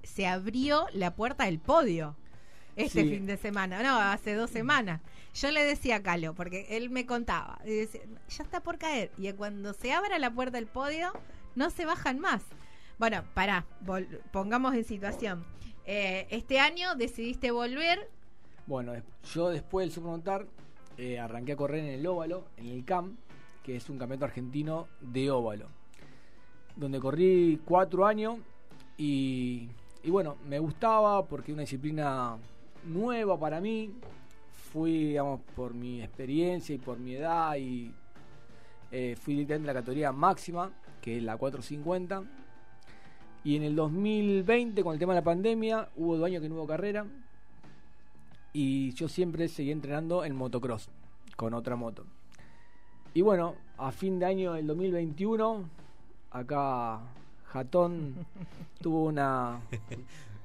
se 0.04 0.28
abrió 0.28 0.86
la 0.94 1.16
puerta 1.16 1.46
del 1.46 1.60
podio 1.60 2.16
este 2.76 3.04
Sí. 3.04 3.10
fin 3.10 3.26
de 3.26 3.38
semana. 3.38 3.82
No, 3.84 4.00
hace 4.00 4.34
dos 4.36 4.50
semanas. 4.50 5.02
Yo 5.36 5.50
le 5.52 5.64
decía 5.64 5.96
a 5.98 6.04
Calo, 6.04 6.34
porque 6.36 6.68
él 6.72 6.90
me 6.92 7.06
contaba, 7.08 7.60
y 7.66 7.72
decía, 7.72 8.02
ya 8.30 8.44
está 8.44 8.62
por 8.62 8.78
caer. 8.78 9.12
Y 9.18 9.32
cuando 9.34 9.74
se 9.74 9.94
abra 9.94 10.20
la 10.20 10.30
puerta 10.32 10.58
del 10.58 10.68
podio, 10.68 11.12
no 11.56 11.70
se 11.72 11.86
bajan 11.86 12.20
más. 12.20 12.44
Bueno, 13.00 13.24
pará, 13.34 13.66
pongamos 14.32 14.76
en 14.76 14.84
situación. 14.84 15.44
Eh, 15.86 16.28
este 16.30 16.60
año 16.60 16.96
decidiste 16.96 17.52
volver. 17.52 18.10
Bueno, 18.66 18.94
yo 19.34 19.50
después 19.50 19.86
del 19.86 19.94
Supermontar 19.94 20.48
eh, 20.98 21.20
arranqué 21.20 21.54
a 21.54 21.56
correr 21.56 21.84
en 21.84 22.00
el 22.00 22.08
óvalo, 22.08 22.46
en 22.58 22.68
el 22.68 22.86
CAM, 22.86 23.18
que 23.64 23.76
es 23.76 23.90
un 23.90 23.98
campeonato 23.98 24.26
argentino 24.26 24.88
de 25.02 25.30
óvalo, 25.32 25.68
donde 26.76 27.00
corrí 27.00 27.60
cuatro 27.66 28.06
años 28.06 28.38
y, 28.98 29.70
y 30.04 30.10
bueno, 30.10 30.38
me 30.48 30.60
gustaba 30.60 31.26
porque 31.26 31.52
es 31.52 31.54
una 31.54 31.62
disciplina 31.62 32.38
nueva 32.86 33.40
para 33.40 33.60
mí. 33.60 33.92
Fui, 34.72 35.10
digamos, 35.10 35.42
por 35.56 35.74
mi 35.74 36.02
experiencia 36.02 36.74
y 36.74 36.78
por 36.78 36.98
mi 36.98 37.16
edad 37.16 37.56
y 37.58 37.94
eh, 38.92 39.16
fui 39.20 39.34
directamente 39.34 39.70
a 39.70 39.74
la 39.74 39.80
categoría 39.80 40.12
máxima, 40.12 40.72
que 41.02 41.18
es 41.18 41.24
la 41.24 41.38
450. 41.38 42.24
Y 43.44 43.56
en 43.58 43.64
el 43.64 43.76
2020, 43.76 44.84
con 44.84 44.94
el 44.94 45.00
tema 45.00 45.14
de 45.14 45.20
la 45.20 45.24
pandemia, 45.24 45.90
hubo 45.96 46.18
dos 46.18 46.26
años 46.26 46.42
que 46.42 46.50
no 46.50 46.56
hubo 46.56 46.68
carrera. 46.68 47.06
Y 48.54 48.94
yo 48.94 49.10
siempre 49.10 49.48
seguí 49.50 49.72
entrenando 49.72 50.24
en 50.24 50.36
motocross, 50.36 50.90
con 51.36 51.54
otra 51.54 51.76
moto. 51.76 52.06
Y 53.14 53.22
bueno, 53.22 53.56
a 53.78 53.92
fin 53.92 54.20
de 54.20 54.26
año 54.26 54.54
del 54.54 54.68
2021, 54.68 55.70
acá 56.32 57.02
Jatón 57.46 58.26
tuvo 58.82 59.06
una, 59.06 59.62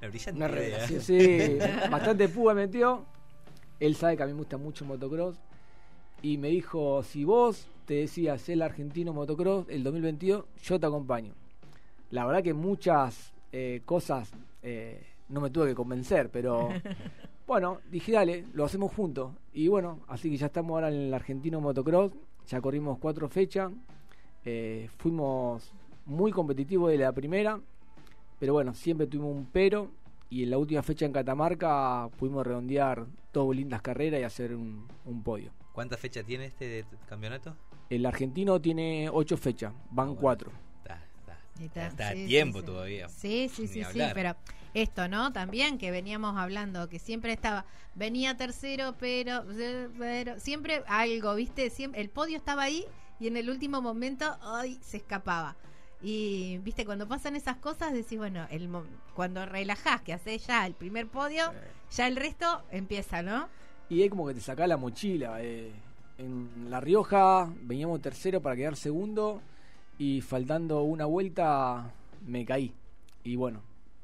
Una 0.01 0.09
brillante 0.09 0.43
una 0.43 0.47
idea. 0.47 0.57
revelación, 0.61 1.01
sí, 1.01 1.57
bastante 1.89 2.29
púa 2.29 2.53
metió. 2.53 3.05
Él 3.79 3.95
sabe 3.95 4.17
que 4.17 4.23
a 4.23 4.25
mí 4.25 4.33
me 4.33 4.39
gusta 4.39 4.57
mucho 4.57 4.83
el 4.83 4.89
motocross. 4.89 5.37
Y 6.21 6.37
me 6.37 6.49
dijo, 6.49 7.01
si 7.03 7.23
vos 7.23 7.67
te 7.85 7.93
decías 7.95 8.49
el 8.49 8.61
argentino 8.61 9.13
motocross 9.13 9.67
el 9.69 9.83
2022, 9.83 10.45
yo 10.61 10.79
te 10.79 10.85
acompaño. 10.85 11.33
La 12.11 12.25
verdad 12.25 12.43
que 12.43 12.53
muchas 12.53 13.33
eh, 13.51 13.81
cosas 13.85 14.31
eh, 14.63 15.05
no 15.29 15.41
me 15.41 15.49
tuve 15.49 15.67
que 15.67 15.75
convencer, 15.75 16.29
pero 16.29 16.69
bueno, 17.47 17.79
dije, 17.89 18.11
dale, 18.11 18.45
lo 18.53 18.65
hacemos 18.65 18.93
juntos. 18.93 19.31
Y 19.53 19.67
bueno, 19.67 19.99
así 20.07 20.29
que 20.29 20.37
ya 20.37 20.47
estamos 20.47 20.71
ahora 20.71 20.89
en 20.89 20.95
el 20.95 21.13
argentino 21.13 21.61
motocross, 21.61 22.13
ya 22.47 22.61
corrimos 22.61 22.97
cuatro 22.99 23.29
fechas, 23.29 23.71
eh, 24.45 24.89
fuimos 24.97 25.71
muy 26.05 26.31
competitivos 26.31 26.91
de 26.91 26.97
la 26.97 27.11
primera, 27.11 27.59
pero 28.39 28.53
bueno, 28.53 28.73
siempre 28.73 29.05
tuvimos 29.07 29.35
un 29.35 29.45
pero 29.51 29.91
y 30.31 30.43
en 30.43 30.49
la 30.51 30.57
última 30.57 30.81
fecha 30.81 31.05
en 31.05 31.11
Catamarca 31.11 32.09
pudimos 32.17 32.45
redondear 32.45 33.05
dos 33.33 33.55
lindas 33.55 33.81
carreras 33.81 34.19
y 34.21 34.23
hacer 34.23 34.55
un, 34.55 34.87
un 35.05 35.23
podio. 35.23 35.51
¿Cuántas 35.73 35.99
fechas 35.99 36.25
tiene 36.25 36.45
este 36.45 36.85
campeonato? 37.07 37.55
El 37.89 38.05
argentino 38.05 38.59
tiene 38.59 39.09
ocho 39.11 39.37
fechas, 39.37 39.73
van 39.91 40.07
Ah, 40.07 40.09
bueno. 40.09 40.21
cuatro. 40.21 40.51
Está, 41.65 41.87
está, 41.87 42.09
a 42.09 42.13
tiempo 42.13 42.59
sí. 42.59 42.65
todavía. 42.65 43.09
Sí, 43.09 43.49
sí, 43.53 43.63
Ni 43.63 43.67
sí, 43.67 43.83
sí, 43.83 44.01
pero 44.13 44.35
esto, 44.73 45.07
¿no? 45.07 45.33
También 45.33 45.77
que 45.77 45.91
veníamos 45.91 46.37
hablando, 46.37 46.87
que 46.89 46.99
siempre 46.99 47.33
estaba, 47.33 47.65
venía 47.95 48.37
tercero, 48.37 48.95
pero, 48.99 49.43
pero 49.97 50.39
siempre 50.39 50.83
algo, 50.87 51.35
¿viste? 51.35 51.69
Siempre, 51.69 52.01
el 52.01 52.09
podio 52.09 52.37
estaba 52.37 52.63
ahí 52.63 52.85
y 53.19 53.27
en 53.27 53.37
el 53.37 53.49
último 53.49 53.81
momento, 53.81 54.37
ay, 54.41 54.79
se 54.81 54.97
escapaba. 54.97 55.55
Y, 56.01 56.59
¿viste? 56.59 56.85
Cuando 56.85 57.07
pasan 57.07 57.35
esas 57.35 57.57
cosas, 57.57 57.91
decís, 57.91 58.17
bueno, 58.17 58.47
el, 58.51 58.69
mo- 58.69 58.85
cuando 59.13 59.45
relajás, 59.45 60.01
que 60.01 60.13
haces 60.13 60.47
ya 60.47 60.65
el 60.65 60.73
primer 60.73 61.07
podio, 61.07 61.51
ya 61.91 62.07
el 62.07 62.15
resto 62.15 62.63
empieza, 62.71 63.21
¿no? 63.21 63.49
Y 63.89 64.03
es 64.03 64.09
como 64.09 64.27
que 64.27 64.35
te 64.35 64.41
saca 64.41 64.67
la 64.67 64.77
mochila. 64.77 65.41
eh. 65.41 65.71
En 66.17 66.69
La 66.69 66.79
Rioja 66.79 67.49
veníamos 67.63 68.01
tercero 68.01 68.41
para 68.41 68.55
quedar 68.55 68.75
segundo 68.75 69.41
y 69.99 70.21
faltando 70.21 70.81
una 70.81 71.05
vuelta 71.05 71.93
me 72.25 72.43
caí. 72.45 72.73
Y 73.23 73.35
bueno, 73.35 73.61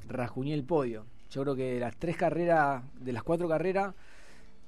rajuñé 0.08 0.54
el 0.54 0.64
podio. 0.64 1.06
Yo 1.32 1.42
creo 1.42 1.56
que 1.56 1.74
de 1.74 1.80
las 1.80 1.96
tres 1.98 2.16
carreras, 2.18 2.84
de 3.00 3.12
las 3.14 3.24
cuatro 3.24 3.48
carreras, 3.50 3.96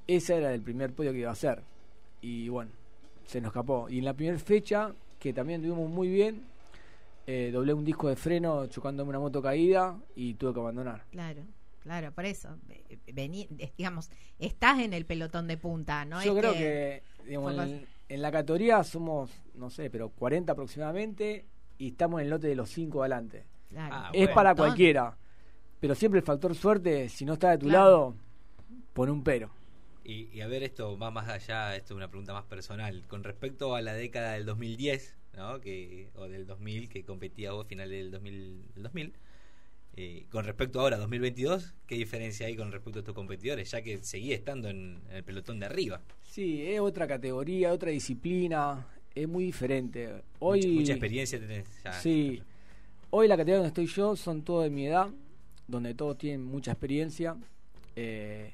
esa 0.08 0.36
era 0.36 0.54
el 0.54 0.62
primer 0.62 0.94
podio 0.94 1.12
que 1.12 1.20
iba 1.20 1.30
a 1.30 1.34
hacer. 1.34 1.62
Y 2.22 2.50
bueno, 2.50 2.72
se 3.26 3.40
nos 3.42 3.50
escapó. 3.50 3.88
Y 3.90 4.00
en 4.00 4.06
la 4.06 4.14
primera 4.16 4.40
fecha, 4.40 4.94
que 5.20 5.34
también 5.34 5.62
tuvimos 5.62 5.90
muy 5.90 6.10
bien, 6.10 6.42
eh, 7.28 7.52
doblé 7.54 7.74
un 7.74 7.84
disco 7.86 8.08
de 8.10 8.16
freno 8.16 8.68
chocándome 8.68 9.10
una 9.10 9.20
moto 9.20 9.42
caída 9.42 9.98
y 10.16 10.34
tuve 10.36 10.54
que 10.54 10.60
abandonar. 10.62 11.04
Claro, 11.12 11.42
claro, 11.84 12.12
por 12.14 12.26
eso. 12.26 12.56
Ve- 12.68 13.00
Vení, 13.14 13.48
digamos, 13.78 14.10
estás 14.40 14.80
en 14.80 14.94
el 14.94 15.06
pelotón 15.06 15.48
de 15.48 15.58
punta, 15.58 16.06
¿no? 16.06 16.24
Yo 16.24 16.34
es 16.34 16.40
creo 16.40 16.54
que, 16.54 17.04
digamos, 17.26 17.54
en, 18.10 18.22
la 18.22 18.32
categoría 18.32 18.84
somos, 18.84 19.32
no 19.54 19.70
sé, 19.70 19.90
pero 19.90 20.10
40 20.10 20.52
aproximadamente 20.52 21.46
y 21.78 21.90
estamos 21.90 22.20
en 22.20 22.26
el 22.26 22.32
lote 22.32 22.48
de 22.48 22.56
los 22.56 22.70
5 22.70 23.02
adelante. 23.02 23.46
Claro. 23.70 23.96
Ah, 23.96 24.10
es 24.14 24.22
bueno. 24.22 24.36
para 24.36 24.56
cualquiera, 24.56 25.18
pero 25.80 25.96
siempre 25.96 26.20
el 26.20 26.26
factor 26.26 26.56
suerte, 26.56 27.10
si 27.10 27.26
no 27.26 27.34
está 27.34 27.52
de 27.52 27.58
tu 27.58 27.68
Claro. 27.68 27.84
lado, 27.84 28.16
pone 28.94 29.12
un 29.12 29.24
pero. 29.24 29.50
Y, 30.04 30.30
y 30.32 30.42
a 30.42 30.48
ver, 30.48 30.64
esto 30.64 30.98
va 30.98 31.12
más 31.12 31.28
allá, 31.28 31.76
esto 31.76 31.94
es 31.94 31.98
una 31.98 32.08
pregunta 32.08 32.34
más 32.34 32.46
personal. 32.46 33.04
Con 33.08 33.24
respecto 33.24 33.76
a 33.76 33.82
la 33.82 33.94
década 33.94 34.34
del 34.34 34.46
2010, 34.46 35.18
¿no? 35.36 35.60
que, 35.60 36.10
o 36.16 36.28
del 36.28 36.48
2000, 36.48 36.88
que 36.88 37.04
competía 37.04 37.52
vos 37.52 37.68
final 37.68 37.90
del 37.90 38.12
2000, 38.12 38.74
del 38.74 38.84
2000 38.84 39.14
eh, 40.00 40.26
con 40.30 40.46
respecto 40.46 40.80
ahora, 40.80 40.98
2022, 40.98 41.74
¿qué 41.88 41.96
diferencia 41.96 42.46
hay 42.46 42.56
con 42.56 42.72
respecto 42.72 43.00
a 43.00 43.02
estos 43.02 43.16
competidores? 43.16 43.72
Ya 43.72 43.82
que 43.82 43.98
seguía 44.04 44.36
estando 44.36 44.70
en, 44.70 45.02
en 45.10 45.16
el 45.18 45.24
pelotón 45.24 45.60
de 45.60 45.66
arriba. 45.66 46.02
Sí, 46.22 46.62
es 46.62 46.80
otra 46.80 47.08
categoría, 47.08 47.74
otra 47.74 47.90
disciplina, 47.90 48.86
es 49.16 49.28
muy 49.28 49.46
diferente. 49.46 50.22
Hoy, 50.38 50.60
mucha, 50.60 50.80
mucha 50.80 50.94
experiencia 50.94 51.40
tenés 51.40 51.66
ya. 51.84 51.94
Sí, 51.94 52.44
hoy 53.10 53.28
la 53.28 53.36
categoría 53.36 53.56
donde 53.56 53.70
estoy 53.70 53.88
yo 53.88 54.16
son 54.16 54.44
todos 54.44 54.66
de 54.66 54.70
mi 54.70 54.86
edad, 54.86 55.10
donde 55.68 55.96
todos 55.96 56.16
tienen 56.16 56.46
mucha 56.46 56.74
experiencia. 56.74 57.36
Eh, 57.96 58.52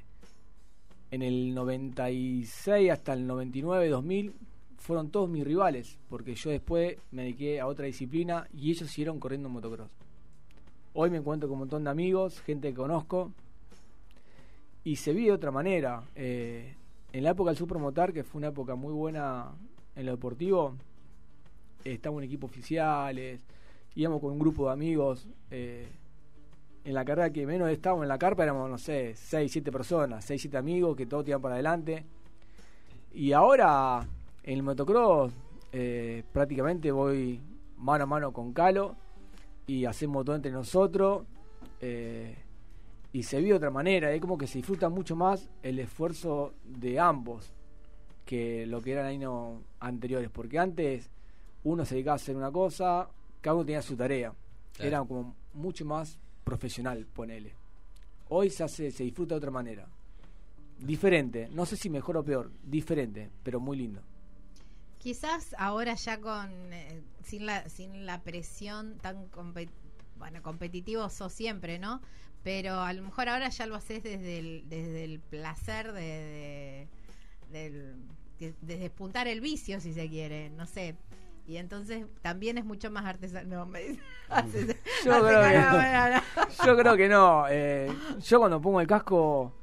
en 1.12 1.22
el 1.22 1.54
96 1.54 2.90
hasta 2.90 3.12
el 3.12 3.28
99, 3.28 3.90
2000 3.90 4.34
fueron 4.78 5.12
todos 5.12 5.30
mis 5.30 5.44
rivales, 5.44 5.98
porque 6.10 6.36
yo 6.36 6.52
después 6.52 6.98
me 7.12 7.24
dediqué 7.24 7.60
a 7.60 7.68
otra 7.68 7.86
disciplina 7.86 8.48
y 8.54 8.72
ellos 8.72 8.90
siguieron 8.90 9.20
corriendo 9.20 9.50
en 9.50 9.54
motocross. 9.54 9.92
Hoy 10.96 11.10
me 11.10 11.18
encuentro 11.18 11.50
con 11.50 11.54
un 11.56 11.60
montón 11.62 11.84
de 11.84 11.90
amigos, 11.90 12.40
gente 12.42 12.70
que 12.70 12.76
conozco, 12.76 13.32
y 14.84 14.98
se 14.98 15.12
vive 15.12 15.30
de 15.30 15.32
otra 15.32 15.50
manera. 15.50 16.04
Eh, 16.14 16.76
en 17.12 17.24
la 17.24 17.32
época 17.32 17.50
del 17.50 17.58
Supermotar, 17.58 18.14
que 18.14 18.24
fue 18.24 18.38
una 18.38 18.50
época 18.50 18.76
muy 18.76 18.94
buena 18.94 19.48
en 19.96 20.06
lo 20.06 20.12
deportivo, 20.12 20.76
estábamos 21.84 22.22
en 22.22 22.28
equipos 22.28 22.52
oficiales, 22.52 23.42
íbamos 23.96 24.22
con 24.22 24.34
un 24.34 24.40
grupo 24.40 24.68
de 24.68 24.74
amigos. 24.74 25.28
eh, 25.50 25.88
en 26.86 26.94
la 26.94 27.04
carrera 27.06 27.32
que 27.32 27.48
menos 27.48 27.72
estábamos 27.72 28.04
en 28.04 28.10
la 28.10 28.20
carpa 28.20 28.44
éramos, 28.44 28.70
no 28.70 28.78
sé, 28.78 29.16
6, 29.16 29.52
7 29.52 29.72
personas, 29.72 30.24
6, 30.26 30.42
7 30.44 30.58
amigos 30.58 30.96
que 30.96 31.08
todos 31.08 31.26
tiran 31.26 31.42
para 31.42 31.56
adelante. 31.56 32.06
Y 33.14 33.32
ahora 33.32 34.06
en 34.44 34.54
el 34.54 34.62
motocross 34.64 35.34
eh, 35.72 36.24
prácticamente 36.32 36.92
voy 36.92 37.40
mano 37.78 38.04
a 38.04 38.08
mano 38.08 38.32
con 38.32 38.54
Calo 38.54 38.96
y 39.68 39.86
hacemos 39.86 40.26
todo 40.26 40.36
entre 40.36 40.52
nosotros. 40.52 41.26
eh, 41.82 42.38
y 43.12 43.22
se 43.24 43.38
vive 43.38 43.50
de 43.50 43.56
otra 43.56 43.70
manera, 43.70 44.12
es 44.12 44.20
como 44.20 44.38
que 44.40 44.48
se 44.48 44.58
disfruta 44.58 44.90
mucho 44.90 45.16
más 45.16 45.50
el 45.62 45.78
esfuerzo 45.80 46.54
de 46.64 47.00
ambos 47.00 47.54
que 48.26 48.66
lo 48.66 48.82
que 48.82 48.94
eran 48.94 49.06
años 49.06 49.60
anteriores, 49.80 50.30
porque 50.32 50.58
antes 50.58 51.10
uno 51.64 51.86
se 51.86 51.94
dedicaba 51.96 52.14
a 52.14 52.16
hacer 52.16 52.36
una 52.36 52.52
cosa, 52.52 53.08
cada 53.42 53.56
uno 53.56 53.66
tenía 53.66 53.82
su 53.84 53.96
tarea, 53.96 54.34
Claro. 54.74 54.88
era 54.88 55.00
como 55.06 55.36
mucho 55.54 55.86
más 55.86 56.18
profesional, 56.44 57.06
ponele. 57.14 57.54
Hoy 58.30 58.50
se 58.50 58.64
hace, 58.64 58.90
se 58.90 59.04
disfruta 59.04 59.36
de 59.36 59.38
otra 59.40 59.52
manera, 59.52 59.88
diferente, 60.80 61.50
no 61.54 61.66
sé 61.68 61.76
si 61.78 61.90
mejor 61.90 62.18
o 62.18 62.24
peor, 62.24 62.50
diferente, 62.64 63.30
pero 63.44 63.60
muy 63.60 63.78
lindo. 63.78 64.02
Quizás 65.04 65.54
ahora 65.60 65.96
ya 65.96 66.20
con 66.22 66.50
eh, 66.72 67.02
sin 67.26 67.46
la 67.46 67.68
sin 67.68 68.06
la 68.06 68.22
presión 68.22 68.98
tan 69.00 69.30
compe- 69.32 69.68
bueno 70.18 70.42
competitivo 70.42 71.10
sos 71.10 71.34
siempre, 71.34 71.78
¿no? 71.78 72.02
Pero 72.42 72.80
a 72.80 72.94
lo 72.94 73.04
mejor 73.04 73.28
ahora 73.28 73.50
ya 73.50 73.66
lo 73.66 73.76
haces 73.76 74.02
desde 74.02 74.40
el 74.40 74.64
desde 74.70 75.04
el 75.04 75.20
placer 75.20 75.92
de, 75.92 76.02
de- 76.02 76.88
del 77.52 77.96
de, 78.40 78.54
de 78.62 78.78
despuntar 78.78 79.28
el 79.28 79.42
vicio 79.42 79.82
si 79.82 79.94
se 79.94 80.08
quiere, 80.08 80.50
no 80.52 80.66
sé. 80.66 80.96
Y 81.46 81.58
entonces 81.58 82.06
también 82.22 82.58
es 82.58 82.64
mucho 82.64 82.90
más 82.90 83.04
artesanal. 83.06 83.50
No, 83.50 83.66
me 83.66 83.82
dice- 83.82 84.02
hace- 84.30 84.66
Yo 85.04 85.14
hace 85.16 85.26
creo 85.26 85.42
cara, 85.42 86.24
no. 86.40 86.66
Yo 86.66 86.78
creo 86.78 86.96
que 86.98 87.10
no. 87.10 87.46
eh, 87.50 87.92
yo 88.22 88.40
cuando 88.40 88.62
pongo 88.62 88.80
el 88.80 88.88
casco 88.88 89.54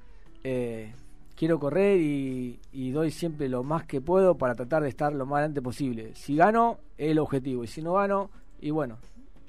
eh, 0.45 0.93
quiero 1.41 1.59
correr 1.59 1.99
y, 1.99 2.61
y 2.71 2.91
doy 2.91 3.11
siempre 3.11 3.49
lo 3.49 3.63
más 3.63 3.87
que 3.87 4.03
puedo 4.03 4.37
para 4.37 4.55
tratar 4.55 4.83
de 4.83 4.91
estar 4.91 5.11
lo 5.15 5.25
más 5.25 5.39
adelante 5.39 5.63
posible. 5.63 6.15
Si 6.15 6.37
gano, 6.37 6.81
es 6.99 7.13
el 7.13 7.19
objetivo. 7.19 7.65
Y 7.65 7.67
si 7.67 7.81
no 7.81 7.95
gano, 7.95 8.31
y 8.61 8.69
bueno, 8.69 8.99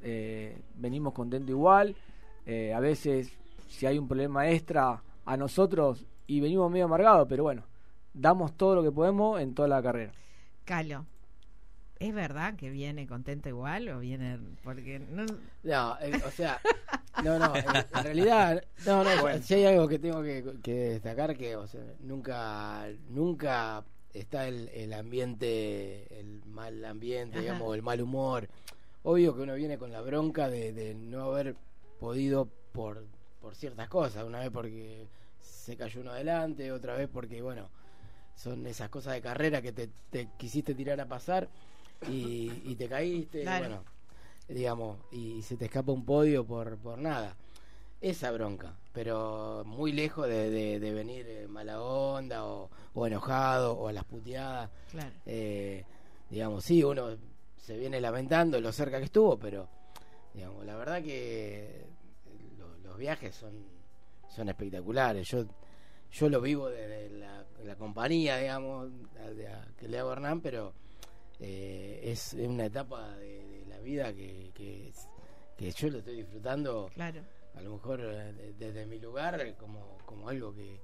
eh, 0.01 0.57
venimos 0.75 1.11
contentos 1.13 1.49
igual. 1.49 1.97
Eh, 2.45 2.73
a 2.73 2.79
veces, 2.79 3.33
si 3.67 3.87
hay 3.87 3.97
un 3.97 4.07
problema 4.07 4.49
extra 4.49 5.03
a 5.25 5.35
nosotros 5.35 6.05
y 6.27 6.39
venimos 6.39 6.71
medio 6.71 6.85
amargados, 6.85 7.27
pero 7.27 7.43
bueno, 7.43 7.63
damos 8.13 8.55
todo 8.55 8.75
lo 8.75 8.83
que 8.83 8.91
podemos 8.93 9.41
en 9.41 9.53
toda 9.53 9.67
la 9.67 9.83
carrera. 9.83 10.13
Calo. 10.63 11.05
¿Es 11.99 12.13
verdad 12.13 12.55
que 12.55 12.69
viene 12.69 13.05
contento 13.05 13.49
igual 13.49 13.89
o 13.89 13.99
viene 13.99 14.39
porque 14.63 14.99
no 14.99 15.25
No, 15.63 15.97
eh, 15.99 16.21
o 16.25 16.31
sea, 16.31 16.61
no, 17.19 17.37
no, 17.39 17.55
en, 17.55 17.65
en 17.75 18.03
realidad, 18.03 18.63
no, 18.85 19.03
no, 19.03 19.41
si 19.41 19.55
hay 19.55 19.65
algo 19.65 19.87
que 19.87 19.99
tengo 19.99 20.21
que, 20.21 20.55
que 20.63 20.73
destacar 20.73 21.35
que, 21.37 21.55
o 21.55 21.67
sea, 21.67 21.81
nunca, 21.99 22.87
nunca 23.09 23.83
está 24.13 24.47
el, 24.47 24.69
el 24.69 24.93
ambiente, 24.93 26.19
el 26.19 26.43
mal 26.45 26.83
ambiente, 26.85 27.37
Ajá. 27.37 27.41
digamos, 27.41 27.75
el 27.75 27.81
mal 27.81 28.01
humor. 28.01 28.47
Obvio 29.03 29.35
que 29.35 29.41
uno 29.41 29.55
viene 29.55 29.77
con 29.77 29.91
la 29.91 30.01
bronca 30.01 30.49
de, 30.49 30.73
de 30.73 30.93
no 30.93 31.23
haber 31.23 31.55
podido 31.99 32.49
por, 32.71 33.05
por 33.41 33.55
ciertas 33.55 33.89
cosas, 33.89 34.23
una 34.23 34.39
vez 34.39 34.49
porque 34.51 35.07
se 35.39 35.75
cayó 35.75 36.01
uno 36.01 36.11
adelante, 36.11 36.71
otra 36.71 36.95
vez 36.95 37.09
porque, 37.11 37.41
bueno, 37.41 37.69
son 38.35 38.65
esas 38.67 38.89
cosas 38.89 39.13
de 39.13 39.21
carrera 39.21 39.61
que 39.61 39.71
te, 39.71 39.89
te 40.09 40.29
quisiste 40.37 40.73
tirar 40.73 40.99
a 40.99 41.07
pasar 41.07 41.49
y, 42.09 42.51
y 42.65 42.75
te 42.75 42.87
caíste, 42.87 43.43
y 43.43 43.45
bueno, 43.45 43.83
digamos, 44.53 44.97
y 45.11 45.41
se 45.43 45.57
te 45.57 45.65
escapa 45.65 45.91
un 45.91 46.05
podio 46.05 46.45
por, 46.45 46.77
por 46.77 46.97
nada. 46.97 47.35
Esa 47.99 48.31
bronca, 48.31 48.75
pero 48.93 49.63
muy 49.65 49.91
lejos 49.91 50.27
de, 50.27 50.49
de- 50.49 50.79
de 50.79 50.91
venir 50.91 51.25
eh, 51.27 51.47
mala 51.47 51.79
onda 51.81 52.45
o, 52.45 52.69
o 52.95 53.05
enojado 53.07 53.73
o 53.73 53.87
a 53.87 53.93
las 53.93 54.05
puteadas. 54.05 54.69
claro. 54.89 55.11
Eh, 55.25 55.85
digamos, 56.29 56.63
sí, 56.65 56.83
uno 56.83 57.15
se 57.57 57.77
viene 57.77 58.01
lamentando 58.01 58.59
lo 58.59 58.71
cerca 58.71 58.97
que 58.97 59.05
estuvo, 59.05 59.37
pero 59.37 59.67
digamos, 60.33 60.65
la 60.65 60.75
verdad 60.75 61.03
que 61.03 61.85
lo- 62.57 62.75
los 62.89 62.97
viajes 62.97 63.35
son, 63.35 63.53
son 64.35 64.49
espectaculares. 64.49 65.27
Yo 65.27 65.45
yo 66.13 66.27
lo 66.27 66.41
vivo 66.41 66.67
desde 66.69 67.09
la, 67.19 67.45
la 67.63 67.75
compañía, 67.75 68.37
digamos, 68.37 68.89
a- 69.23 69.29
de- 69.29 69.47
a- 69.47 69.67
que 69.79 69.87
le 69.87 69.99
hago 69.99 70.09
a 70.09 70.13
Hernán, 70.13 70.41
pero 70.41 70.73
eh, 71.39 72.01
es 72.03 72.33
una 72.33 72.65
etapa 72.65 73.15
de, 73.17 73.50
vida 73.81 74.13
que, 74.13 74.51
que, 74.53 74.91
yo 75.71 75.89
lo 75.89 75.99
estoy 75.99 76.15
disfrutando 76.17 76.89
Claro. 76.95 77.21
a 77.55 77.61
lo 77.61 77.73
mejor 77.73 78.01
eh, 78.01 78.33
de- 78.33 78.53
desde 78.53 78.85
mi 78.85 78.99
lugar 78.99 79.55
como, 79.57 79.97
como 80.05 80.27
algo 80.29 80.53
que, 80.55 80.79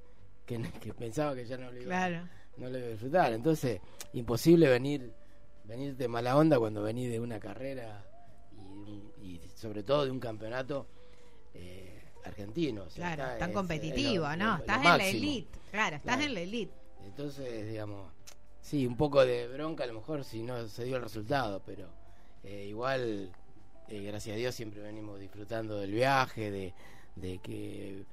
que, 0.45 0.61
que 0.81 0.93
pensaba 0.93 1.33
que 1.35 1.45
ya 1.45 1.57
no 1.57 1.71
lo 1.71 1.77
iba 1.77 1.85
Claro. 1.87 2.27
no 2.57 2.69
lo 2.69 2.77
iba 2.77 2.87
a 2.87 2.91
disfrutar 2.91 3.33
entonces 3.33 3.79
imposible 4.13 4.69
venir 4.69 5.11
venir 5.63 5.95
de 5.97 6.07
mala 6.07 6.37
onda 6.37 6.59
cuando 6.59 6.81
venís 6.83 7.09
de 7.11 7.19
una 7.19 7.39
carrera 7.39 8.05
y, 9.21 9.41
sobre 9.55 9.83
todo 9.83 10.05
de 10.05 10.11
un 10.11 10.19
campeonato 10.19 10.87
eh, 11.53 12.01
argentino 12.23 12.83
o 12.83 12.89
sea, 12.89 13.15
Claro, 13.15 13.37
tan 13.39 13.49
es- 13.49 13.55
competitivo, 13.55 14.29
es 14.31 14.37
lo- 14.37 14.45
¿no? 14.45 14.51
lo- 14.51 14.51
lo 14.53 14.59
Estás 14.59 14.77
en 14.77 14.83
la 14.97 15.07
elite. 15.07 15.59
Claro, 15.71 15.95
estás 15.97 16.15
Claro. 16.15 16.27
en 16.29 16.33
la 16.35 16.39
elite. 16.41 16.73
entonces 17.05 17.67
digamos 17.67 18.11
Sí, 18.61 18.85
un 18.85 18.97
poco 18.97 19.25
de 19.25 19.47
bronca 19.47 19.85
a 19.85 19.87
lo 19.87 19.93
mejor 19.93 20.25
si 20.25 20.43
no 20.43 20.67
se 20.67 20.83
dio 20.83 20.97
el 20.97 21.01
resultado, 21.03 21.61
pero 21.65 21.87
eh, 22.43 22.65
igual, 22.67 23.31
eh, 23.89 24.01
gracias 24.03 24.35
a 24.35 24.37
Dios, 24.37 24.55
siempre 24.55 24.81
venimos 24.81 25.19
disfrutando 25.19 25.77
del 25.79 25.91
viaje, 25.91 26.51
de, 26.51 26.73
de 27.15 27.39
que 27.39 28.05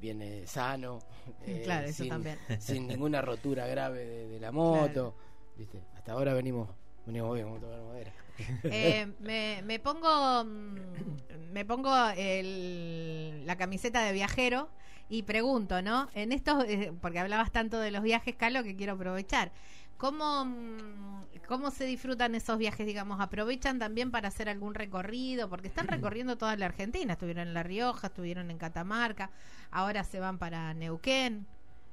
viene 0.00 0.46
sano. 0.46 1.00
eh, 1.46 1.60
Claro, 1.64 1.86
eso 1.88 2.04
sin, 2.04 2.08
también. 2.10 2.38
Sin 2.58 2.86
ninguna 2.88 3.22
rotura 3.22 3.66
grave 3.66 4.04
de, 4.04 4.28
de 4.28 4.40
la 4.40 4.52
moto. 4.52 5.14
¿viste? 5.56 5.80
Hasta 5.96 6.12
ahora 6.12 6.34
venimos, 6.34 6.68
venimos 7.06 7.34
bien, 7.34 7.46
vamos 7.46 7.62
a 7.62 7.66
tocar 7.66 7.82
madera. 7.82 8.12
Eh, 8.70 9.06
me, 9.20 9.62
me 9.64 9.78
pongo 9.78 10.44
mm, 10.44 11.52
me 11.52 11.64
pongo 11.64 11.90
el- 12.16 13.46
la 13.46 13.56
camiseta 13.56 14.02
de 14.04 14.12
viajero 14.12 14.68
y 15.08 15.22
pregunto, 15.22 15.80
¿no? 15.82 16.10
En 16.14 16.32
estos, 16.32 16.64
eh, 16.64 16.92
porque 17.00 17.18
hablabas 17.18 17.50
tanto 17.50 17.78
de 17.80 17.90
los 17.90 18.02
viajes, 18.02 18.34
Calo, 18.36 18.62
que 18.62 18.76
quiero 18.76 18.92
aprovechar. 18.94 19.52
¿Cómo, 19.98 20.44
mm, 20.44 21.24
¿Cómo 21.46 21.70
se 21.70 21.84
disfrutan 21.84 22.34
esos 22.34 22.56
viajes, 22.58 22.86
digamos? 22.86 23.20
¿Aprovechan 23.20 23.78
también 23.78 24.10
para 24.10 24.28
hacer 24.28 24.48
algún 24.48 24.74
recorrido? 24.74 25.48
Porque 25.50 25.68
están 25.68 25.86
recorriendo 26.12 26.38
toda 26.38 26.56
la 26.56 26.66
Argentina. 26.66 27.12
Estuvieron 27.14 27.48
en 27.48 27.54
La 27.54 27.62
Rioja, 27.62 28.06
estuvieron 28.06 28.50
en 28.50 28.58
Catamarca, 28.58 29.30
ahora 29.70 30.04
se 30.04 30.20
van 30.20 30.38
para 30.38 30.72
Neuquén. 30.74 31.46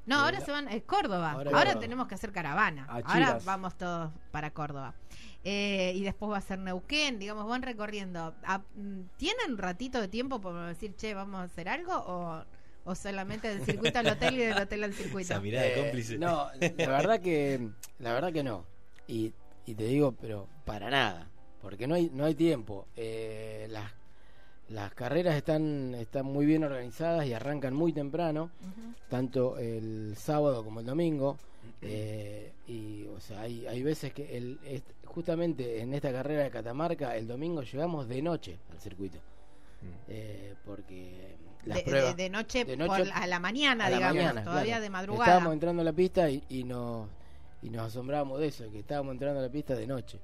No, 0.05 0.17
Eh, 0.17 0.19
ahora 0.19 0.39
se 0.41 0.51
van, 0.51 0.67
es 0.69 0.83
Córdoba. 0.83 1.31
ahora 1.31 1.79
tenemos 1.79 2.07
que 2.07 2.13
hacer 2.15 2.31
caravana. 2.31 2.85
A 2.87 2.97
Ahora 2.97 3.39
vamos 3.43 3.75
todos 3.75 4.11
para 4.31 4.51
Córdoba. 4.51 4.93
Eh, 5.43 5.93
y 5.95 6.03
después 6.03 6.31
va 6.31 6.37
a 6.37 6.41
ser 6.41 6.59
Neuquén, 6.59 7.17
digamos, 7.17 7.47
van 7.47 7.63
recorriendo. 7.63 8.35
Ah, 8.43 8.61
mm, 8.75 9.01
¿Tienen 9.17 9.51
un 9.53 9.57
ratito 9.57 9.99
de 9.99 10.07
tiempo 10.07 10.39
para 10.41 10.67
decir, 10.67 10.95
che, 10.95 11.13
vamos 11.15 11.39
a 11.39 11.43
hacer 11.43 11.69
algo? 11.69 11.93
¿O, 11.95 12.43
o 12.85 12.95
solamente 12.95 13.47
del 13.49 13.65
circuito 13.65 13.99
al 13.99 14.07
hotel 14.07 14.35
y 14.35 14.37
del 14.37 14.57
hotel 14.57 14.83
al 14.83 14.93
circuito? 14.93 15.33
Esa 15.33 15.41
mirada 15.41 15.67
Eh, 15.67 15.73
cómplice. 15.75 16.17
No, 16.17 16.47
la 16.77 16.87
verdad 16.87 17.19
que 17.19 17.69
la 17.99 18.13
verdad 18.13 18.31
que 18.31 18.43
no. 18.43 18.65
Y, 19.07 19.33
y 19.65 19.75
te 19.75 19.85
digo, 19.85 20.13
pero 20.19 20.47
para 20.65 20.89
nada, 20.89 21.27
porque 21.61 21.87
no 21.87 21.95
hay 21.95 22.09
no 22.13 22.25
hay 22.25 22.35
tiempo. 22.35 22.87
Eh, 22.95 23.67
las 23.69 23.91
las 24.69 24.93
carreras 24.95 25.35
están 25.35 25.93
están 25.95 26.25
muy 26.25 26.45
bien 26.45 26.63
organizadas 26.63 27.27
y 27.27 27.33
arrancan 27.33 27.73
muy 27.75 27.93
temprano, 27.93 28.49
tanto 29.09 29.57
el 29.59 30.15
sábado 30.17 30.63
como 30.63 30.79
el 30.79 30.85
domingo. 30.85 31.37
Eh, 31.81 32.51
y 32.67 33.05
o 33.07 33.19
sea, 33.19 33.41
hay, 33.41 33.65
hay 33.67 33.83
veces 33.83 34.11
que 34.13 34.37
el, 34.37 34.59
est- 34.65 34.89
justamente 35.05 35.81
en 35.81 35.93
esta 35.93 36.11
carrera 36.11 36.43
de 36.43 36.49
Catamarca 36.51 37.15
el 37.15 37.27
domingo 37.27 37.61
llegamos 37.63 38.07
de 38.07 38.21
noche 38.23 38.57
al 38.71 38.79
circuito. 38.79 39.19
Eh, 40.07 40.55
porque 40.65 41.35
de, 41.73 41.81
pruebas 41.83 42.15
de- 42.15 42.23
de 42.23 42.29
noche, 42.29 42.65
de 42.65 42.77
noche 42.77 43.03
por- 43.05 43.13
a 43.13 43.27
la 43.27 43.39
mañana, 43.39 43.85
a 43.85 43.89
la 43.89 43.95
digamos, 43.97 44.15
mañana, 44.17 44.43
todavía 44.43 44.65
claro. 44.73 44.83
de 44.83 44.89
madrugada. 44.89 45.25
Estábamos 45.25 45.53
entrando 45.53 45.81
a 45.81 45.85
la 45.85 45.93
pista 45.93 46.29
y, 46.29 46.43
y 46.49 46.63
nos, 46.63 47.07
y 47.61 47.69
nos 47.69 47.87
asombrábamos 47.87 48.39
de 48.39 48.47
eso, 48.47 48.69
que 48.71 48.79
estábamos 48.79 49.13
entrando 49.13 49.39
a 49.39 49.43
la 49.43 49.49
pista 49.49 49.75
de 49.75 49.87
noche. 49.87 50.19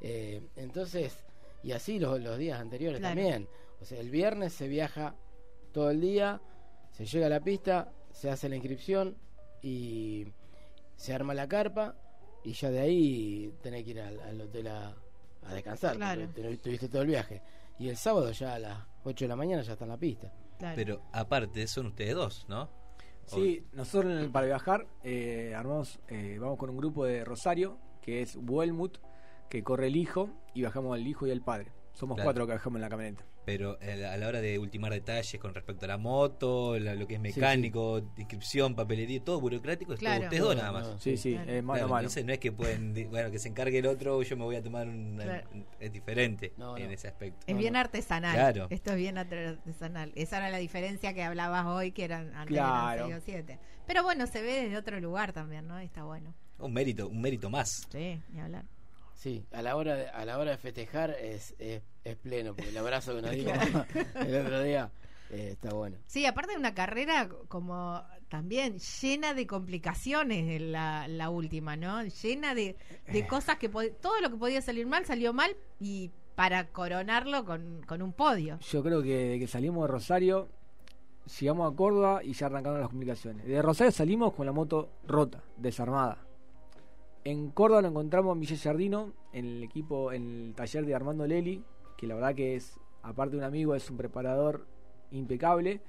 Eh, 0.00 0.42
entonces, 0.56 1.16
y 1.62 1.72
así 1.72 1.98
los, 1.98 2.20
los 2.20 2.36
días 2.38 2.60
anteriores 2.60 2.98
Claro. 2.98 3.14
también. 3.14 3.48
O 3.80 3.84
sea, 3.84 4.00
el 4.00 4.10
viernes 4.10 4.52
se 4.52 4.68
viaja 4.68 5.14
todo 5.72 5.90
el 5.90 6.00
día, 6.00 6.40
se 6.90 7.06
llega 7.06 7.26
a 7.26 7.30
la 7.30 7.40
pista, 7.40 7.88
se 8.12 8.30
hace 8.30 8.48
la 8.48 8.56
inscripción 8.56 9.16
y 9.62 10.26
se 10.96 11.14
arma 11.14 11.34
la 11.34 11.48
carpa 11.48 11.94
y 12.44 12.52
ya 12.52 12.70
de 12.70 12.80
ahí 12.80 13.54
tenés 13.62 13.84
que 13.84 13.90
ir 13.90 14.00
al, 14.00 14.20
al 14.20 14.40
hotel 14.40 14.66
a, 14.68 14.94
a 15.46 15.54
descansar. 15.54 15.96
Claro. 15.96 16.28
tuviste 16.62 16.88
todo 16.88 17.02
el 17.02 17.08
viaje. 17.08 17.40
Y 17.78 17.88
el 17.88 17.96
sábado 17.96 18.30
ya 18.32 18.54
a 18.54 18.58
las 18.58 18.78
8 19.04 19.24
de 19.24 19.28
la 19.28 19.36
mañana 19.36 19.62
ya 19.62 19.72
está 19.72 19.84
en 19.84 19.90
la 19.90 19.96
pista. 19.96 20.32
Claro. 20.62 20.76
Pero 20.76 21.02
aparte, 21.12 21.66
son 21.66 21.86
ustedes 21.86 22.14
dos, 22.14 22.46
¿no? 22.48 22.70
Sí, 23.26 23.64
nosotros 23.72 24.12
en 24.12 24.18
el- 24.18 24.30
para 24.30 24.46
viajar 24.46 24.86
eh, 25.02 25.54
armamos, 25.56 25.98
eh, 26.08 26.38
vamos 26.40 26.56
con 26.56 26.70
un 26.70 26.76
grupo 26.76 27.04
de 27.04 27.24
Rosario, 27.24 27.78
que 28.00 28.22
es 28.22 28.36
Buelmut, 28.36 28.98
que 29.48 29.64
corre 29.64 29.88
el 29.88 29.96
hijo, 29.96 30.30
y 30.54 30.62
bajamos 30.62 30.94
al 30.94 31.04
hijo 31.06 31.26
y 31.26 31.32
al 31.32 31.40
padre. 31.42 31.72
Somos 31.94 32.14
Claro. 32.14 32.26
cuatro 32.28 32.46
que 32.46 32.52
bajamos 32.52 32.76
en 32.76 32.82
la 32.82 32.88
camioneta. 32.88 33.24
Pero 33.44 33.76
eh, 33.80 34.06
a 34.06 34.16
la 34.16 34.28
hora 34.28 34.40
de 34.40 34.58
ultimar 34.60 34.92
detalles 34.92 35.40
con 35.40 35.52
respecto 35.52 35.84
a 35.84 35.88
la 35.88 35.98
moto, 35.98 36.78
la- 36.78 36.94
lo 36.94 37.08
que 37.08 37.14
es 37.14 37.20
Sí, 37.20 37.22
mecánico, 37.40 38.00
inscripción, 38.16 38.76
papelería, 38.76 39.22
todo 39.24 39.40
burocrático, 39.40 39.94
es 39.94 39.98
todo 39.98 40.08
Claro. 40.08 40.24
ustedes 40.24 40.42
dos 40.42 40.54
No, 40.54 40.60
nada 40.62 40.72
más. 40.72 40.86
no, 40.88 40.98
Sí, 41.00 41.16
sí, 41.16 41.32
Claro. 41.32 41.50
eh, 41.52 41.62
mano 41.62 41.72
Claro, 41.78 41.84
a 41.86 41.88
mano. 41.88 42.00
entonces 42.00 42.24
no 42.24 42.32
es 42.32 42.38
que 42.38 42.52
pueden, 42.52 42.94
bueno, 43.10 43.30
que 43.32 43.38
se 43.40 43.48
encargue 43.48 43.78
el 43.78 43.86
otro, 43.86 44.22
yo 44.22 44.36
me 44.36 44.44
voy 44.44 44.54
a 44.56 44.62
tomar 44.62 44.86
un... 44.88 45.18
Claro. 45.20 45.48
Es 45.80 45.92
diferente 45.92 46.52
No, 46.56 46.76
en 46.76 46.90
ese 46.92 47.08
aspecto. 47.08 47.40
Es 47.46 47.54
No, 47.54 47.60
bien 47.60 47.72
no. 47.72 47.80
artesanal. 47.80 48.34
Claro. 48.34 48.66
Esto 48.70 48.92
es 48.92 48.96
bien 48.96 49.18
artesanal. 49.18 50.12
Esa 50.14 50.36
era 50.38 50.50
la 50.50 50.58
diferencia 50.58 51.12
que 51.12 51.22
hablabas 51.24 51.66
hoy, 51.66 51.90
que 51.92 52.04
eran 52.04 52.28
antes 52.34 52.46
Claro. 52.56 53.06
eran 53.06 53.08
seis 53.08 53.22
o 53.22 53.24
siete. 53.24 53.58
Pero 53.86 54.04
bueno, 54.04 54.28
se 54.28 54.40
ve 54.42 54.62
desde 54.62 54.76
otro 54.76 55.00
lugar 55.00 55.32
también, 55.32 55.66
¿no? 55.66 55.78
Está 55.80 56.04
bueno. 56.04 56.32
Un 56.58 56.72
mérito, 56.72 57.08
un 57.08 57.20
mérito 57.20 57.50
más. 57.50 57.88
Sí, 57.90 58.20
ni 58.30 58.40
hablar. 58.40 58.64
Sí, 59.22 59.46
a 59.52 59.62
la 59.62 59.76
hora 59.76 59.94
de, 59.94 60.08
a 60.08 60.24
la 60.24 60.36
hora 60.36 60.50
de 60.50 60.56
festejar 60.56 61.10
es, 61.10 61.54
es, 61.60 61.80
es 62.02 62.16
pleno, 62.16 62.56
porque 62.56 62.70
el 62.70 62.76
abrazo 62.76 63.14
que 63.14 63.22
nos 63.22 63.30
dimos 63.30 63.54
el 64.16 64.34
otro 64.34 64.62
día 64.64 64.90
eh, 65.30 65.50
está 65.52 65.72
bueno. 65.72 65.96
Sí, 66.08 66.26
aparte 66.26 66.54
de 66.54 66.58
una 66.58 66.74
carrera 66.74 67.28
como 67.46 68.02
también 68.28 68.80
llena 68.80 69.32
de 69.32 69.46
complicaciones 69.46 70.60
la, 70.60 71.06
la 71.06 71.30
última, 71.30 71.76
¿no? 71.76 72.02
Llena 72.02 72.56
de, 72.56 72.74
de 73.12 73.26
cosas 73.28 73.58
que 73.58 73.68
todo 73.68 74.20
lo 74.20 74.28
que 74.28 74.36
podía 74.36 74.60
salir 74.60 74.88
mal 74.88 75.06
salió 75.06 75.32
mal 75.32 75.56
y 75.78 76.10
para 76.34 76.66
coronarlo 76.72 77.44
con, 77.44 77.80
con 77.86 78.02
un 78.02 78.12
podio. 78.12 78.58
Yo 78.58 78.82
creo 78.82 79.04
que 79.04 79.28
de 79.28 79.38
que 79.38 79.46
salimos 79.46 79.86
de 79.86 79.92
Rosario, 79.92 80.48
llegamos 81.38 81.72
a 81.72 81.76
Córdoba 81.76 82.24
y 82.24 82.32
ya 82.32 82.46
arrancaron 82.46 82.80
las 82.80 82.88
comunicaciones. 82.88 83.46
De 83.46 83.62
Rosario 83.62 83.92
salimos 83.92 84.34
con 84.34 84.46
la 84.46 84.52
moto 84.52 84.90
rota, 85.06 85.44
desarmada. 85.58 86.18
En 87.24 87.50
Córdoba 87.50 87.82
lo 87.82 87.88
encontramos 87.88 88.34
en 88.34 88.40
Villa 88.40 88.56
Jardino, 88.56 89.12
en 89.32 89.46
el 89.46 89.62
equipo, 89.62 90.12
en 90.12 90.46
el 90.46 90.54
taller 90.54 90.84
de 90.84 90.94
Armando 90.94 91.24
Leli, 91.24 91.62
que 91.96 92.08
la 92.08 92.16
verdad 92.16 92.34
que 92.34 92.56
es, 92.56 92.80
aparte 93.02 93.36
de 93.36 93.38
un 93.38 93.44
amigo, 93.44 93.76
es 93.76 93.88
un 93.90 93.96
preparador 93.96 94.66
impecable. 95.12 95.80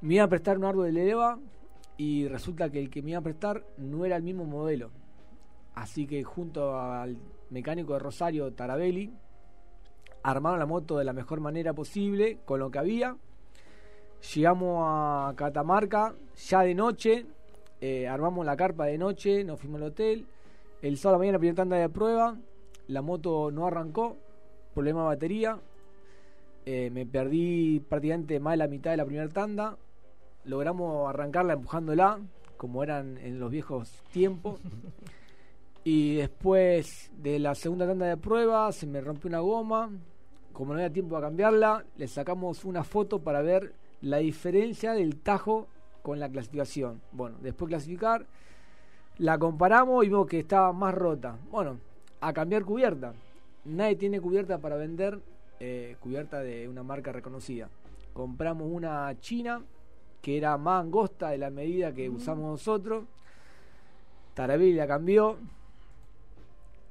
Me 0.00 0.14
iba 0.14 0.24
a 0.24 0.28
prestar 0.28 0.58
un 0.58 0.64
árbol 0.64 0.86
de 0.86 0.92
leva 0.92 1.38
y 1.96 2.26
resulta 2.26 2.68
que 2.70 2.80
el 2.80 2.90
que 2.90 3.00
me 3.00 3.10
iba 3.10 3.20
a 3.20 3.22
prestar 3.22 3.64
no 3.76 4.04
era 4.04 4.16
el 4.16 4.24
mismo 4.24 4.44
modelo. 4.44 4.90
Así 5.76 6.06
que 6.06 6.24
junto 6.24 6.80
al 6.80 7.16
mecánico 7.50 7.92
de 7.92 8.00
Rosario, 8.00 8.52
Tarabelli, 8.52 9.12
armaron 10.24 10.58
la 10.58 10.66
moto 10.66 10.98
de 10.98 11.04
la 11.04 11.12
mejor 11.12 11.38
manera 11.38 11.74
posible 11.74 12.38
con 12.44 12.58
lo 12.58 12.72
que 12.72 12.80
había. 12.80 13.16
Llegamos 14.34 14.82
a 14.84 15.32
Catamarca 15.36 16.14
ya 16.34 16.62
de 16.62 16.74
noche, 16.74 17.26
eh, 17.86 18.08
armamos 18.08 18.46
la 18.46 18.56
carpa 18.56 18.86
de 18.86 18.96
noche, 18.96 19.44
nos 19.44 19.60
fuimos 19.60 19.78
al 19.82 19.88
hotel. 19.88 20.24
El 20.80 20.96
sábado 20.96 21.16
a 21.16 21.16
la 21.16 21.18
mañana, 21.18 21.34
la 21.34 21.38
primera 21.40 21.56
tanda 21.56 21.76
de 21.76 21.90
prueba, 21.90 22.34
la 22.88 23.02
moto 23.02 23.50
no 23.50 23.66
arrancó, 23.66 24.16
problema 24.72 25.02
de 25.02 25.06
batería. 25.08 25.58
Eh, 26.64 26.88
me 26.90 27.04
perdí 27.04 27.80
prácticamente 27.80 28.40
más 28.40 28.54
de 28.54 28.56
la 28.56 28.68
mitad 28.68 28.92
de 28.92 28.96
la 28.96 29.04
primera 29.04 29.28
tanda. 29.28 29.76
Logramos 30.46 31.10
arrancarla 31.10 31.52
empujándola, 31.52 32.20
como 32.56 32.82
eran 32.82 33.18
en 33.18 33.38
los 33.38 33.50
viejos 33.50 34.02
tiempos. 34.12 34.60
Y 35.86 36.14
después 36.14 37.10
de 37.18 37.38
la 37.38 37.54
segunda 37.54 37.86
tanda 37.86 38.06
de 38.06 38.16
prueba 38.16 38.72
se 38.72 38.86
me 38.86 39.02
rompió 39.02 39.28
una 39.28 39.40
goma. 39.40 39.90
Como 40.54 40.72
no 40.72 40.78
había 40.78 40.90
tiempo 40.90 41.18
a 41.18 41.20
cambiarla, 41.20 41.84
le 41.98 42.08
sacamos 42.08 42.64
una 42.64 42.84
foto 42.84 43.18
para 43.18 43.42
ver 43.42 43.74
la 44.00 44.16
diferencia 44.16 44.94
del 44.94 45.20
tajo 45.20 45.68
con 46.04 46.20
la 46.20 46.28
clasificación. 46.28 47.00
Bueno, 47.12 47.38
después 47.40 47.70
de 47.70 47.76
clasificar, 47.76 48.26
la 49.16 49.38
comparamos 49.38 50.04
y 50.04 50.08
vimos 50.08 50.26
que 50.26 50.38
estaba 50.38 50.70
más 50.74 50.94
rota. 50.94 51.38
Bueno, 51.50 51.78
a 52.20 52.30
cambiar 52.34 52.62
cubierta. 52.62 53.14
Nadie 53.64 53.96
tiene 53.96 54.20
cubierta 54.20 54.58
para 54.58 54.76
vender, 54.76 55.18
eh, 55.60 55.96
cubierta 56.00 56.40
de 56.40 56.68
una 56.68 56.82
marca 56.82 57.10
reconocida. 57.10 57.70
Compramos 58.12 58.68
una 58.70 59.18
china 59.18 59.62
que 60.20 60.36
era 60.36 60.58
más 60.58 60.82
angosta 60.82 61.30
de 61.30 61.38
la 61.38 61.48
medida 61.48 61.94
que 61.94 62.10
usamos 62.10 62.50
nosotros. 62.50 63.06
Tarabelli 64.34 64.74
la 64.74 64.86
cambió. 64.86 65.38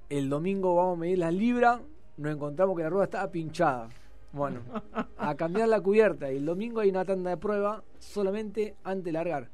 El 0.10 0.28
domingo 0.28 0.74
vamos 0.74 0.98
a 0.98 1.02
medir 1.02 1.20
las 1.20 1.36
libras. 1.36 1.82
Nos 2.18 2.34
encontramos 2.34 2.76
que 2.76 2.82
la 2.82 2.90
rueda 2.90 3.06
estaba 3.06 3.32
pinchada. 3.32 3.90
Bueno, 4.34 4.60
a 5.18 5.36
cambiar 5.36 5.70
la 5.70 5.80
cubierta. 5.80 6.32
Y 6.32 6.38
el 6.38 6.46
domingo 6.46 6.82
hay 6.82 6.90
una 6.90 7.06
tanda 7.06 7.30
de 7.30 7.38
prueba 7.38 7.84
solamente 8.00 8.76
antes 8.84 9.06
de 9.06 9.12
largar. 9.14 9.50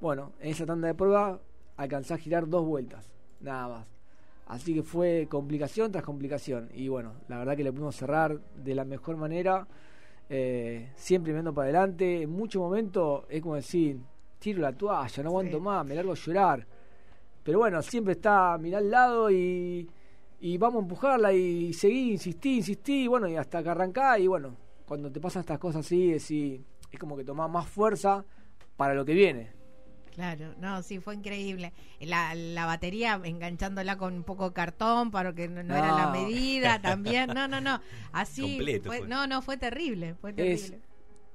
Bueno, 0.00 0.32
en 0.40 0.50
esa 0.50 0.66
tanda 0.66 0.88
de 0.88 0.94
prueba 0.94 1.40
alcancé 1.76 2.14
a 2.14 2.18
girar 2.18 2.48
dos 2.48 2.64
vueltas, 2.66 3.10
nada 3.40 3.68
más. 3.68 3.86
Así 4.48 4.74
que 4.74 4.82
fue 4.82 5.26
complicación 5.30 5.92
tras 5.92 6.04
complicación. 6.04 6.68
Y 6.74 6.88
bueno, 6.88 7.12
la 7.28 7.38
verdad 7.38 7.56
que 7.56 7.64
le 7.64 7.70
pudimos 7.72 7.96
cerrar 7.96 8.38
de 8.56 8.74
la 8.74 8.84
mejor 8.84 9.16
manera. 9.16 9.66
eh, 10.30 10.92
siempre 10.94 11.32
mirando 11.32 11.54
para 11.54 11.64
adelante. 11.70 12.20
En 12.22 12.30
muchos 12.30 12.60
momentos 12.60 13.24
es 13.30 13.40
como 13.40 13.54
decir, 13.54 13.98
tiro 14.38 14.60
la 14.60 14.72
toalla, 14.74 15.22
no 15.22 15.30
aguanto 15.30 15.56
Sí. 15.56 15.62
más, 15.62 15.86
me 15.86 15.94
largo 15.94 16.12
a 16.12 16.16
llorar. 16.16 16.66
Pero 17.42 17.60
bueno, 17.60 17.80
siempre 17.80 18.12
está 18.12 18.58
mirar 18.58 18.82
al 18.82 18.90
lado 18.90 19.30
y, 19.30 19.88
y 20.40 20.56
vamos 20.58 20.80
a 20.80 20.82
empujarla 20.82 21.32
y 21.32 21.72
seguí, 21.72 22.12
insistí, 22.12 22.56
insistí, 22.58 23.04
y 23.04 23.06
bueno, 23.06 23.28
y 23.28 23.36
hasta 23.36 23.62
que 23.62 23.68
arrancá 23.70 24.18
y 24.18 24.26
bueno, 24.26 24.56
cuando 24.86 25.10
te 25.10 25.20
pasan 25.20 25.40
estas 25.40 25.58
cosas 25.58 25.84
así, 25.84 26.12
decís, 26.12 26.60
es 26.90 26.98
como 26.98 27.16
que 27.16 27.24
tomás 27.24 27.50
más 27.50 27.68
fuerza 27.68 28.24
para 28.76 28.94
lo 28.94 29.04
que 29.04 29.14
viene. 29.14 29.52
Claro, 30.14 30.52
no, 30.58 30.82
sí, 30.82 30.98
fue 30.98 31.14
increíble. 31.14 31.72
La, 32.00 32.34
la 32.34 32.66
batería 32.66 33.20
enganchándola 33.22 33.96
con 33.96 34.14
un 34.14 34.24
poco 34.24 34.48
de 34.48 34.52
cartón 34.54 35.12
para 35.12 35.32
que 35.32 35.46
no, 35.48 35.62
no 35.62 35.76
era 35.76 35.92
la 35.94 36.08
medida 36.10 36.80
también. 36.82 37.28
No, 37.32 37.46
no, 37.46 37.60
no. 37.60 37.80
Así. 38.10 38.56
Completo 38.56 38.88
fue- 38.88 38.98
fue. 39.00 39.08
No, 39.08 39.28
no, 39.28 39.42
fue 39.42 39.56
terrible. 39.58 40.14
Fue 40.16 40.34
Es 40.36 40.72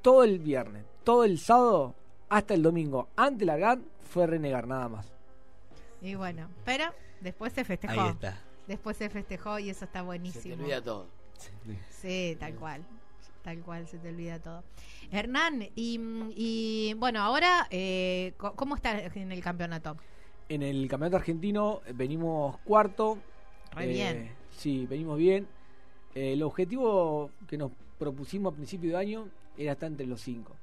todo 0.01 0.25
el 0.25 0.39
viernes, 0.39 0.83
todo 1.05 1.23
el 1.23 1.39
sábado, 1.39 1.95
hasta 2.27 2.53
el 2.55 2.61
domingo, 2.61 3.07
antes 3.15 3.39
de 3.39 3.45
largar, 3.45 3.79
fue 4.01 4.27
renegar 4.27 4.67
nada 4.67 4.89
más. 4.89 5.13
Y 6.01 6.15
bueno, 6.15 6.49
pero 6.65 6.85
después 7.21 7.53
se 7.53 7.63
festejó. 7.63 8.01
Ahí 8.01 8.09
está. 8.09 8.37
Después 8.67 8.97
se 8.97 9.09
festejó 9.09 9.59
y 9.59 9.69
eso 9.69 9.85
está 9.85 9.99
Se 9.99 10.01
te 10.03 10.05
buenísimo. 10.05 10.55
olvida 10.55 10.81
todo. 10.81 11.07
Sí, 11.89 12.37
tal 12.39 12.55
cual. 12.55 12.83
Tal 13.43 13.59
cual, 13.59 13.87
se 13.87 13.97
te 13.97 14.07
olvida 14.09 14.39
todo. 14.39 14.63
Hernán, 15.11 15.63
y, 15.75 15.99
y, 16.35 16.93
bueno, 16.93 17.21
ahora, 17.21 17.67
eh, 17.71 18.33
¿cómo 18.37 18.75
está 18.75 18.97
en 19.01 19.31
el 19.33 19.43
campeonato? 19.43 19.97
En 20.47 20.61
el 20.63 20.87
campeonato 20.87 21.17
argentino 21.17 21.81
eh, 21.85 21.91
venimos 21.93 22.57
cuarto. 22.59 23.17
Re 23.73 23.83
Eh, 23.85 23.87
bien. 23.87 24.31
Sí, 24.51 24.85
venimos 24.87 25.17
bien. 25.17 25.45
Eh, 26.15 26.33
el 26.33 26.43
objetivo 26.43 27.31
que 27.47 27.57
nos 27.57 27.71
propusimos 27.99 28.53
a 28.53 28.55
principio 28.55 28.91
de 28.91 28.97
año 28.97 29.27
era 29.57 29.73
estar 29.73 29.87
entre 29.89 30.05
los 30.07 30.21
cinco. 30.21 30.55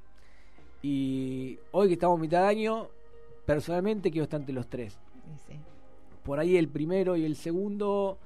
Y 0.82 1.58
hoy 1.72 1.88
que 1.88 1.94
estamos 1.94 2.18
a 2.18 2.20
mitad 2.22 2.40
de 2.42 2.46
año, 2.48 2.88
personalmente 3.44 4.10
quiero 4.10 4.24
estar 4.24 4.40
entre 4.40 4.54
los 4.54 4.68
tres. 4.68 4.94
Sí, 5.46 5.52
sí. 5.54 5.60
Por 6.30 6.38
ahí 6.38 6.56
el 6.56 6.68
primero 6.68 7.16
y 7.16 7.24
el 7.24 7.34
segundo 7.34 8.16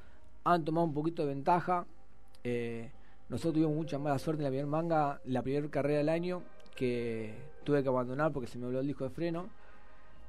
han 0.44 0.62
tomado 0.62 0.86
un 0.86 0.92
poquito 0.92 1.22
de 1.22 1.28
ventaja. 1.28 1.86
Eh, 2.44 2.90
nosotros 3.30 3.54
tuvimos 3.54 3.74
mucha 3.74 3.98
mala 3.98 4.18
suerte 4.18 4.42
en 4.42 4.44
la 4.44 4.50
primera 4.50 4.66
manga, 4.66 5.22
la 5.24 5.40
primera 5.40 5.66
carrera 5.70 6.00
del 6.00 6.10
año, 6.10 6.42
que 6.76 7.32
tuve 7.64 7.82
que 7.82 7.88
abandonar 7.88 8.30
porque 8.30 8.46
se 8.46 8.58
me 8.58 8.66
voló 8.66 8.80
el 8.80 8.86
disco 8.86 9.04
de 9.04 9.08
freno. 9.08 9.48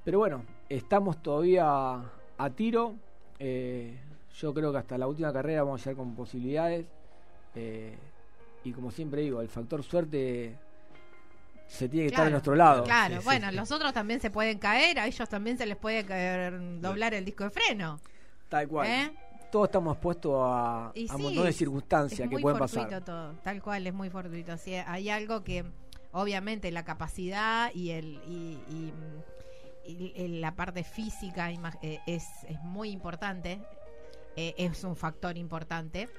Pero 0.05 0.19
bueno, 0.19 0.45
estamos 0.69 1.21
todavía 1.21 2.01
a 2.37 2.49
tiro. 2.51 2.95
Eh, 3.39 3.99
yo 4.37 4.53
creo 4.53 4.71
que 4.71 4.77
hasta 4.77 4.97
la 4.97 5.07
última 5.07 5.33
carrera 5.33 5.63
vamos 5.63 5.81
a 5.81 5.89
llegar 5.89 5.97
con 5.97 6.15
posibilidades. 6.15 6.85
Eh, 7.55 7.97
y 8.63 8.71
como 8.71 8.89
siempre 8.89 9.23
digo, 9.23 9.41
el 9.41 9.49
factor 9.49 9.83
suerte 9.83 10.55
se 11.67 11.89
tiene 11.89 12.07
que 12.07 12.13
estar 12.13 12.27
a 12.27 12.29
nuestro 12.29 12.55
lado. 12.55 12.83
Claro, 12.83 13.17
Sí, 13.19 13.25
bueno, 13.25 13.49
sí. 13.49 13.55
los 13.55 13.71
otros 13.71 13.93
también 13.93 14.19
se 14.19 14.29
pueden 14.29 14.59
caer, 14.59 14.99
a 14.99 15.07
ellos 15.07 15.27
también 15.29 15.57
se 15.57 15.65
les 15.65 15.77
puede 15.77 16.05
caer, 16.05 16.79
doblar 16.81 17.13
el 17.13 17.25
disco 17.25 17.43
de 17.45 17.49
freno. 17.49 17.99
Tal 18.49 18.67
cual. 18.67 18.87
¿eh? 18.87 19.11
Todos 19.51 19.67
estamos 19.69 19.93
expuestos 19.95 20.33
a, 20.37 20.91
Y 20.93 21.09
a 21.09 21.13
un 21.13 21.17
sí, 21.17 21.23
montón 21.23 21.45
de 21.45 21.53
circunstancias 21.53 22.19
Es 22.19 22.29
que 22.29 22.35
muy 22.35 22.41
pueden 22.41 22.57
fortuito 22.59 22.85
pasar. 22.89 23.03
todo, 23.05 23.33
tal 23.43 23.61
cual, 23.61 23.87
es 23.87 23.93
muy 23.93 24.09
fortuito. 24.09 24.57
Sí, 24.57 24.73
hay 24.75 25.09
algo 25.09 25.43
que, 25.43 25.65
obviamente, 26.11 26.71
la 26.71 26.83
capacidad 26.83 27.71
y 27.73 27.91
el 27.91 28.19
y, 28.27 28.59
y, 28.69 28.93
y- 29.91 30.13
y 30.15 30.27
la 30.39 30.55
parte 30.55 30.83
física 30.83 31.49
eh, 31.81 31.99
es, 32.05 32.25
es 32.47 32.59
muy 32.63 32.89
importante, 32.89 33.61
eh, 34.35 34.53
es 34.57 34.83
un 34.83 34.95
factor 34.95 35.37
importante. 35.37 36.09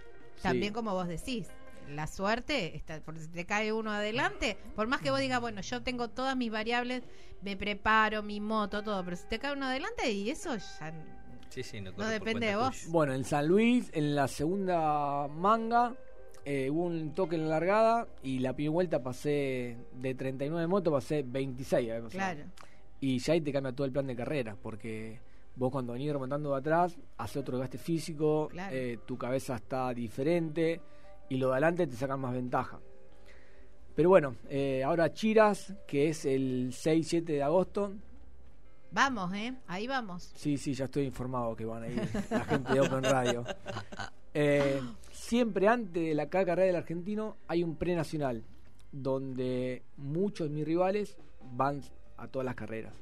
También, 0.42 0.72
Sí. 0.72 0.74
como 0.74 0.92
vos 0.94 1.08
decís, 1.08 1.48
la 1.88 2.06
suerte, 2.06 2.76
está, 2.76 3.00
porque 3.04 3.20
si 3.20 3.28
te 3.28 3.44
cae 3.46 3.72
uno 3.72 3.90
adelante, 3.92 4.56
por 4.74 4.86
más 4.86 5.00
que 5.00 5.10
vos 5.10 5.20
digas, 5.20 5.40
bueno, 5.40 5.60
yo 5.60 5.82
tengo 5.82 6.08
todas 6.08 6.36
mis 6.36 6.50
variables, 6.50 7.02
me 7.42 7.56
preparo, 7.56 8.22
mi 8.22 8.40
moto, 8.40 8.82
todo, 8.82 9.04
pero 9.04 9.16
si 9.16 9.26
te 9.28 9.38
cae 9.38 9.52
uno 9.52 9.66
adelante, 9.66 10.10
y 10.10 10.30
eso 10.30 10.56
ya. 10.56 10.92
Sí, 11.48 11.62
sí, 11.62 11.80
no, 11.80 11.92
por 11.92 12.06
depende 12.06 12.46
de 12.48 12.56
vos. 12.56 12.70
tuya. 12.78 12.92
Bueno, 12.92 13.14
en 13.14 13.24
San 13.24 13.46
Luis, 13.46 13.90
en 13.94 14.14
la 14.14 14.28
segunda 14.28 15.28
manga, 15.28 15.94
eh, 16.44 16.70
hubo 16.70 16.84
un 16.84 17.14
toque 17.14 17.36
en 17.36 17.42
la 17.44 17.48
largada 17.50 18.06
y 18.22 18.40
la 18.40 18.52
primera 18.52 18.72
vuelta 18.72 19.02
pasé 19.02 19.76
de 19.94 20.14
39 20.14 20.66
motos, 20.66 20.92
pasé 20.92 21.22
26. 21.22 21.90
había 21.90 22.02
pasado. 22.02 22.10
Claro. 22.10 22.50
Y 23.00 23.18
ya 23.18 23.32
ahí 23.34 23.40
te 23.40 23.52
cambia 23.52 23.72
todo 23.72 23.84
el 23.86 23.92
plan 23.92 24.06
de 24.06 24.16
carrera, 24.16 24.56
porque 24.60 25.20
vos 25.54 25.70
cuando 25.70 25.92
venís 25.94 26.12
remontando 26.12 26.50
de 26.52 26.58
atrás, 26.58 26.96
hace 27.16 27.38
otro 27.38 27.58
gaste 27.58 27.78
físico, 27.78 28.48
Claro. 28.50 28.74
eh, 28.76 28.98
tu 29.06 29.16
cabeza 29.16 29.56
está 29.56 29.92
diferente 29.94 30.80
y 31.28 31.36
lo 31.36 31.48
de 31.48 31.52
adelante 31.54 31.86
te 31.86 31.96
sacan 31.96 32.20
más 32.20 32.32
ventaja. 32.32 32.78
Pero 33.94 34.10
bueno, 34.10 34.36
eh, 34.48 34.84
ahora 34.84 35.12
Chiras, 35.12 35.74
que 35.86 36.10
es 36.10 36.26
el 36.26 36.72
6-7 36.72 37.24
de 37.24 37.42
agosto. 37.42 37.94
Vamos, 38.92 39.32
¿eh? 39.34 39.54
Ahí 39.66 39.86
vamos. 39.86 40.32
Sí, 40.34 40.58
sí, 40.58 40.74
ya 40.74 40.84
estoy 40.84 41.04
informado 41.04 41.56
que 41.56 41.64
van 41.64 41.82
a 41.82 41.88
ir 41.88 42.08
la 42.30 42.44
gente 42.44 42.74
de 42.74 42.80
Open 42.80 43.02
Radio. 43.02 43.44
Eh, 44.38 44.82
siempre 45.10 45.66
antes 45.66 45.94
de 45.94 46.14
la 46.14 46.28
carrera 46.28 46.64
del 46.64 46.76
argentino 46.76 47.38
hay 47.48 47.64
un 47.64 47.74
pre-nacional 47.76 48.44
donde 48.92 49.82
muchos 49.96 50.50
de 50.50 50.54
mis 50.54 50.66
rivales 50.66 51.16
van 51.52 51.80
a 52.18 52.28
todas 52.28 52.44
las 52.44 52.54
carreras. 52.54 52.94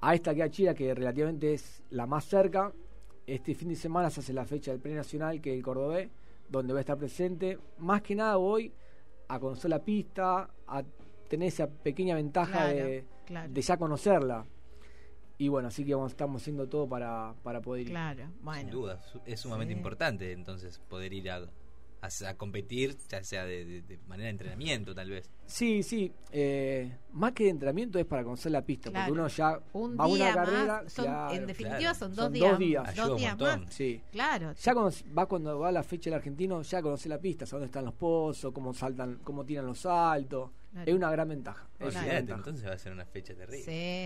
A 0.00 0.14
esta 0.14 0.32
que 0.32 0.44
a 0.44 0.50
Chira, 0.50 0.72
que 0.72 0.94
relativamente 0.94 1.54
es 1.54 1.82
la 1.90 2.06
más 2.06 2.26
cerca, 2.26 2.72
este 3.26 3.56
fin 3.56 3.70
de 3.70 3.74
semana 3.74 4.10
se 4.10 4.20
hace 4.20 4.32
la 4.32 4.44
fecha 4.44 4.70
del 4.70 4.80
pre-nacional, 4.80 5.40
que 5.40 5.50
es 5.50 5.56
el 5.56 5.62
Cordobés, 5.64 6.08
donde 6.48 6.72
voy 6.72 6.78
a 6.78 6.80
estar 6.80 6.98
presente. 6.98 7.58
Más 7.78 8.02
que 8.02 8.14
nada 8.14 8.36
voy 8.36 8.72
a 9.28 9.38
conocer 9.38 9.70
la 9.70 9.78
pista, 9.82 10.50
a 10.66 10.82
tener 11.28 11.48
esa 11.48 11.66
pequeña 11.68 12.14
ventaja 12.14 12.52
Claro, 12.70 12.76
de, 12.76 13.04
claro. 13.26 13.52
de 13.52 13.62
ya 13.62 13.76
conocerla. 13.76 14.46
Y 15.36 15.48
bueno, 15.48 15.68
así 15.68 15.84
que 15.84 15.94
vamos, 15.94 16.12
estamos 16.12 16.42
haciendo 16.42 16.68
todo 16.68 16.88
para, 16.88 17.34
para 17.42 17.60
poder 17.60 17.82
ir. 17.82 17.88
Claro, 17.88 18.30
bueno. 18.40 18.60
Sin 18.60 18.70
duda, 18.70 19.00
es 19.26 19.40
sumamente 19.40 19.72
Sí. 19.74 19.78
importante 19.78 20.32
entonces 20.32 20.78
poder 20.78 21.12
ir 21.12 21.30
a, 21.30 21.40
a- 22.06 22.28
a 22.30 22.34
competir, 22.36 22.96
ya 23.08 23.22
sea 23.24 23.44
de, 23.44 23.64
de- 23.64 23.82
de 23.82 23.98
manera 24.06 24.24
de 24.26 24.30
entrenamiento 24.30 24.94
tal 24.94 25.10
vez. 25.10 25.30
Sí, 25.46 25.82
sí. 25.82 26.12
eh, 26.32 26.96
más 27.12 27.32
que 27.32 27.44
de 27.44 27.50
entrenamiento 27.50 27.98
es 27.98 28.06
para 28.06 28.24
conocer 28.24 28.50
la 28.52 28.62
pista, 28.62 28.90
Claro. 28.90 29.06
porque 29.08 29.20
uno 29.20 29.28
ya 29.28 29.60
Un 29.72 29.96
va 29.98 30.04
a 30.04 30.08
día 30.08 30.16
una 30.24 30.34
carrera. 30.34 30.82
más, 30.82 30.92
son- 30.92 31.04
claro, 31.04 31.34
en 31.34 31.46
definitiva 31.46 31.78
claro. 31.78 31.94
son 31.94 32.14
dos 32.14 32.24
Son 32.24 32.32
días, 32.32 32.50
dos 32.50 32.58
días. 32.58 32.88
Ayuda 32.88 33.10
un 33.12 33.16
días 33.18 33.30
montón. 33.38 33.60
más. 33.64 33.74
Sí. 33.74 34.00
Claro, 34.10 34.52
Ya 34.54 34.74
cuando, 34.74 34.96
va 35.16 35.26
cuando 35.26 35.58
va 35.58 35.72
la 35.72 35.82
fecha 35.82 36.10
del 36.10 36.14
argentino, 36.18 36.62
ya 36.62 36.82
conoce 36.82 37.08
la 37.08 37.18
pista, 37.20 37.46
sabe 37.46 37.60
dónde 37.60 37.66
están 37.70 37.84
los 37.84 37.94
pozos, 37.94 38.52
cómo 38.52 38.72
saltan, 38.74 39.20
cómo 39.22 39.44
tiran 39.44 39.66
los 39.66 39.78
saltos. 39.80 40.50
Claro. 40.72 40.90
Es 40.90 40.96
una 40.96 41.10
gran 41.10 41.28
ventaja. 41.28 41.68
es 41.74 41.80
una 41.80 41.88
Olvídate, 42.00 42.14
ventaja. 42.16 42.38
entonces 42.38 42.66
va 42.68 42.72
a 42.72 42.78
ser 42.78 42.92
una 42.92 43.04
fecha 43.06 43.34
terrible. 43.34 43.62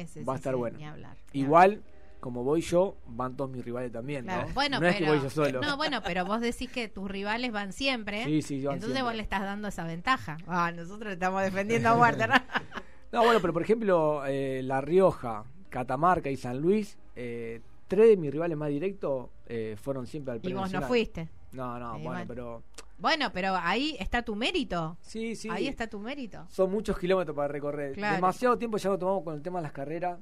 sí, 0.06 0.12
sí, 0.12 0.24
Va 0.24 0.34
a 0.34 0.36
sí, 0.36 0.40
estar 0.40 0.52
sí, 0.54 0.58
bueno. 0.58 0.78
ni 0.78 0.84
hablar, 0.86 1.16
ni 1.32 1.40
Igual, 1.40 1.82
como 2.20 2.42
voy 2.44 2.60
yo, 2.60 2.96
van 3.06 3.36
todos 3.36 3.50
mis 3.50 3.64
rivales 3.64 3.92
también. 3.92 4.24
Claro. 4.24 4.48
¿no? 4.48 4.54
Bueno, 4.54 4.80
no 4.80 4.86
es 4.86 4.94
pero, 4.96 5.06
que 5.06 5.12
voy 5.12 5.22
yo 5.22 5.30
solo. 5.30 5.60
No, 5.60 5.76
bueno, 5.76 6.02
pero 6.04 6.24
vos 6.24 6.40
decís 6.40 6.70
que 6.70 6.88
tus 6.88 7.08
rivales 7.10 7.52
van 7.52 7.72
siempre. 7.72 8.24
Sí, 8.24 8.42
sí, 8.42 8.56
van 8.64 8.74
Entonces 8.74 8.96
siempre. 8.96 9.02
vos 9.02 9.14
le 9.14 9.22
estás 9.22 9.42
dando 9.42 9.68
esa 9.68 9.84
ventaja. 9.84 10.36
Ah, 10.46 10.72
nosotros 10.72 11.08
le 11.08 11.12
estamos 11.14 11.42
defendiendo 11.42 11.90
a 11.90 11.96
muerte, 11.96 12.26
¿no? 12.26 12.34
No, 13.10 13.24
bueno, 13.24 13.40
pero 13.40 13.54
por 13.54 13.62
ejemplo, 13.62 14.22
eh, 14.26 14.60
La 14.62 14.82
Rioja, 14.82 15.44
Catamarca 15.70 16.28
y 16.28 16.36
San 16.36 16.60
Luis, 16.60 16.98
eh, 17.16 17.62
tres 17.86 18.08
de 18.08 18.16
mis 18.18 18.30
rivales 18.30 18.54
más 18.58 18.68
directos 18.68 19.30
eh, 19.46 19.76
fueron 19.80 20.06
siempre 20.06 20.34
al 20.34 20.40
Y 20.42 20.52
vos 20.52 20.70
no 20.70 20.82
fuiste. 20.82 21.28
No, 21.52 21.78
no, 21.78 21.92
bueno, 21.92 22.04
bueno. 22.04 22.24
pero 22.28 22.62
Bueno, 22.98 23.30
pero 23.32 23.56
ahí 23.56 23.96
está 23.98 24.20
tu 24.22 24.36
mérito. 24.36 24.98
sí, 25.00 25.34
sí. 25.36 25.48
Ahí 25.50 25.66
está 25.66 25.86
tu 25.86 25.98
mérito. 25.98 26.44
Son 26.50 26.70
muchos 26.70 26.98
kilómetros 26.98 27.34
para 27.34 27.48
recorrer. 27.48 27.94
Claro. 27.94 28.16
Demasiado 28.16 28.58
tiempo 28.58 28.76
ya 28.76 28.90
lo 28.90 28.98
tomamos 28.98 29.24
con 29.24 29.34
el 29.34 29.40
tema 29.42 29.60
de 29.60 29.62
las 29.62 29.72
carreras 29.72 30.18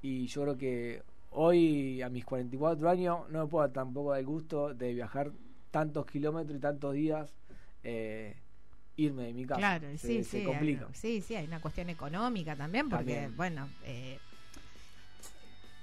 y 0.00 0.26
yo 0.26 0.42
creo 0.42 0.56
que 0.56 1.02
hoy, 1.30 2.02
a 2.02 2.08
mis 2.08 2.24
44 2.24 2.88
años, 2.90 3.28
no 3.30 3.44
me 3.44 3.50
puedo 3.50 3.64
dar 3.66 3.72
tampoco 3.72 4.10
dar 4.10 4.20
el 4.20 4.26
gusto 4.26 4.74
de 4.74 4.94
viajar 4.94 5.30
tantos 5.70 6.06
kilómetros 6.06 6.56
y 6.58 6.60
tantos 6.60 6.94
días, 6.94 7.30
eh, 7.84 8.36
irme 8.96 9.24
de 9.24 9.32
mi 9.32 9.44
casa. 9.46 9.60
Claro, 9.60 9.88
Se- 9.92 9.98
sí, 9.98 10.24
se 10.24 10.38
sí. 10.38 10.44
complica. 10.44 10.86
hay- 10.86 10.94
sí, 10.94 11.20
sí, 11.20 11.34
hay 11.36 11.46
una 11.46 11.60
cuestión 11.60 11.88
económica 11.90 12.56
también, 12.56 12.88
porque, 12.88 13.04
También. 13.14 13.36
bueno, 13.36 13.68
eh, 13.84 14.18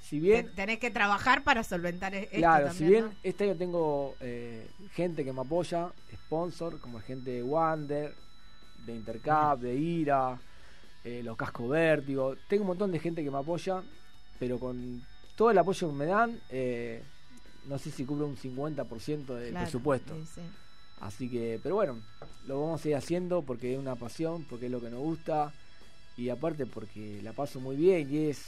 Si 0.01 0.19
bien, 0.19 0.45
ten- 0.47 0.55
tenés 0.55 0.79
que 0.79 0.89
trabajar 0.91 1.43
para 1.43 1.63
solventar 1.63 2.13
e- 2.15 2.23
esto 2.23 2.37
claro, 2.37 2.67
también, 2.67 2.73
si 2.77 2.85
bien 2.93 3.05
¿no? 3.05 3.13
este 3.23 3.43
año 3.45 3.55
tengo 3.57 4.15
eh, 4.21 4.67
gente 4.93 5.25
que 5.25 5.33
me 5.33 5.41
apoya, 5.41 5.91
sponsor, 6.13 6.79
como 6.79 6.99
gente 6.99 7.31
de 7.31 7.43
Wander, 7.43 8.13
de 8.85 8.95
Intercap, 8.95 9.59
de 9.59 9.75
Ira, 9.75 10.39
eh, 11.03 11.21
los 11.23 11.35
cascos 11.35 11.69
vértigo. 11.69 12.35
Tengo 12.47 12.63
un 12.63 12.67
montón 12.67 12.91
de 12.91 12.99
gente 12.99 13.21
que 13.23 13.31
me 13.31 13.37
apoya, 13.37 13.83
pero 14.39 14.59
con 14.59 15.01
todo 15.37 15.51
el 15.51 15.57
apoyo 15.57 15.87
que 15.87 15.93
me 15.95 16.05
dan, 16.05 16.37
eh, 16.49 17.01
no 17.67 17.77
sé 17.77 17.91
si 17.91 18.03
cubre 18.03 18.25
un 18.25 18.35
50% 18.35 19.25
del 19.35 19.51
Claro, 19.51 19.65
presupuesto. 19.65 20.13
sí, 20.15 20.25
sí. 20.35 20.41
Así 20.99 21.29
que, 21.29 21.59
pero 21.61 21.75
bueno, 21.75 21.99
lo 22.47 22.59
vamos 22.61 22.79
a 22.79 22.83
seguir 22.83 22.97
haciendo 22.97 23.43
porque 23.43 23.73
es 23.73 23.79
una 23.79 23.95
pasión, 23.95 24.43
porque 24.49 24.65
es 24.65 24.71
lo 24.71 24.81
que 24.81 24.89
nos 24.89 24.99
gusta 24.99 25.53
y 26.17 26.29
aparte 26.29 26.65
porque 26.65 27.21
la 27.21 27.33
paso 27.33 27.59
muy 27.59 27.75
bien 27.75 28.11
y 28.11 28.29
es. 28.29 28.45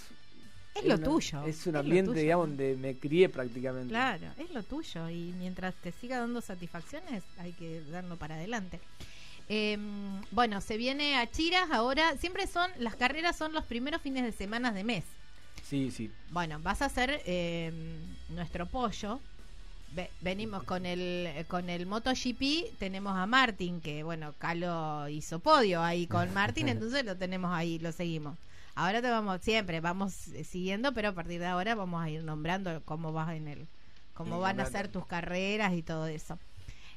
Es 0.73 0.83
lo 0.85 0.95
una- 0.95 1.03
tuyo. 1.05 1.43
Es 1.45 1.67
un 1.67 1.75
ambiente, 1.75 2.11
tuyo. 2.11 2.21
digamos, 2.21 2.47
donde 2.47 2.75
me 2.75 2.95
crié 2.97 3.29
prácticamente. 3.29 3.89
Claro, 3.89 4.27
es 4.37 4.49
lo 4.51 4.63
tuyo 4.63 5.09
y 5.09 5.33
mientras 5.37 5.75
te 5.75 5.91
siga 5.91 6.17
dando 6.19 6.41
satisfacciones 6.41 7.23
hay 7.37 7.53
que 7.53 7.81
darlo 7.91 8.17
para 8.17 8.35
adelante. 8.35 8.79
Eh, 9.47 9.77
bueno, 10.31 10.61
se 10.61 10.77
viene 10.77 11.17
a 11.17 11.29
Chiras 11.29 11.69
ahora, 11.71 12.15
siempre 12.17 12.47
son, 12.47 12.71
las 12.79 12.95
carreras 12.95 13.35
son 13.35 13.51
los 13.53 13.65
primeros 13.65 14.01
fines 14.01 14.23
de 14.23 14.31
semana 14.31 14.71
de 14.71 14.83
mes. 14.83 15.03
Sí, 15.69 15.91
sí. 15.91 16.09
Bueno, 16.31 16.59
vas 16.61 16.81
a 16.81 16.85
hacer 16.85 17.21
eh, 17.25 17.71
nuestro 18.29 18.65
pollo. 18.65 19.19
Ve- 19.95 20.09
venimos 20.21 20.63
con 20.63 20.85
el 20.85 21.45
con 21.47 21.69
el 21.69 21.85
MotoGP, 21.85 22.77
tenemos 22.79 23.15
a 23.15 23.25
Martín, 23.25 23.81
que 23.81 24.03
bueno, 24.03 24.33
Calo 24.39 25.07
hizo 25.09 25.39
podio 25.39 25.81
ahí 25.83 26.07
con 26.07 26.33
Martín, 26.33 26.69
entonces 26.69 27.05
lo 27.05 27.15
tenemos 27.15 27.51
ahí, 27.53 27.79
lo 27.79 27.91
seguimos. 27.91 28.35
Ahora 28.75 29.01
te 29.01 29.09
vamos, 29.09 29.41
siempre 29.41 29.79
vamos 29.81 30.27
eh, 30.29 30.43
siguiendo, 30.43 30.93
pero 30.93 31.09
a 31.09 31.11
partir 31.13 31.39
de 31.39 31.47
ahora 31.47 31.75
vamos 31.75 32.01
a 32.03 32.09
ir 32.09 32.23
nombrando 32.23 32.81
cómo 32.85 33.11
vas 33.13 33.33
en 33.35 33.47
el, 33.47 33.67
cómo 34.13 34.35
Sí, 34.37 34.41
van 34.41 34.59
a 34.59 34.65
ser 34.65 34.87
tus 34.87 35.05
carreras 35.05 35.73
y 35.73 35.81
todo 35.81 36.07
eso. 36.07 36.37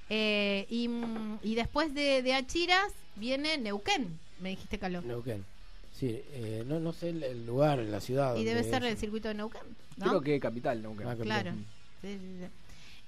Eh, 0.09 0.67
y, 0.69 0.89
mm, 0.89 1.39
y 1.43 1.55
después 1.55 1.93
de, 1.95 2.23
de 2.23 2.35
Achiras 2.35 2.93
viene 3.17 3.57
Neuquén, 3.59 4.19
me 4.41 4.51
dijiste, 4.51 4.79
Caló. 4.79 5.01
Neuquén. 5.03 5.45
Sí, 5.93 6.21
eh, 6.33 6.65
no, 6.67 6.81
no 6.81 6.93
sé 6.93 7.11
el, 7.11 7.23
el 7.23 7.47
lugar, 7.47 7.79
la 7.79 8.01
ciudad. 8.01 8.35
Y 8.37 8.45
debe 8.45 8.65
ser 8.65 8.83
es. 8.85 8.93
el 8.93 8.99
circuito 8.99 9.29
de 9.29 9.35
Neuquén, 9.35 9.61
¿no? 9.99 10.07
Creo 10.09 10.21
que 10.21 10.41
capital, 10.41 10.83
nunca. 10.83 11.11
Ah, 11.11 11.17
Claro. 11.17 11.53
Sí, 12.01 12.19
sí, 12.19 12.37
sí. 12.41 12.47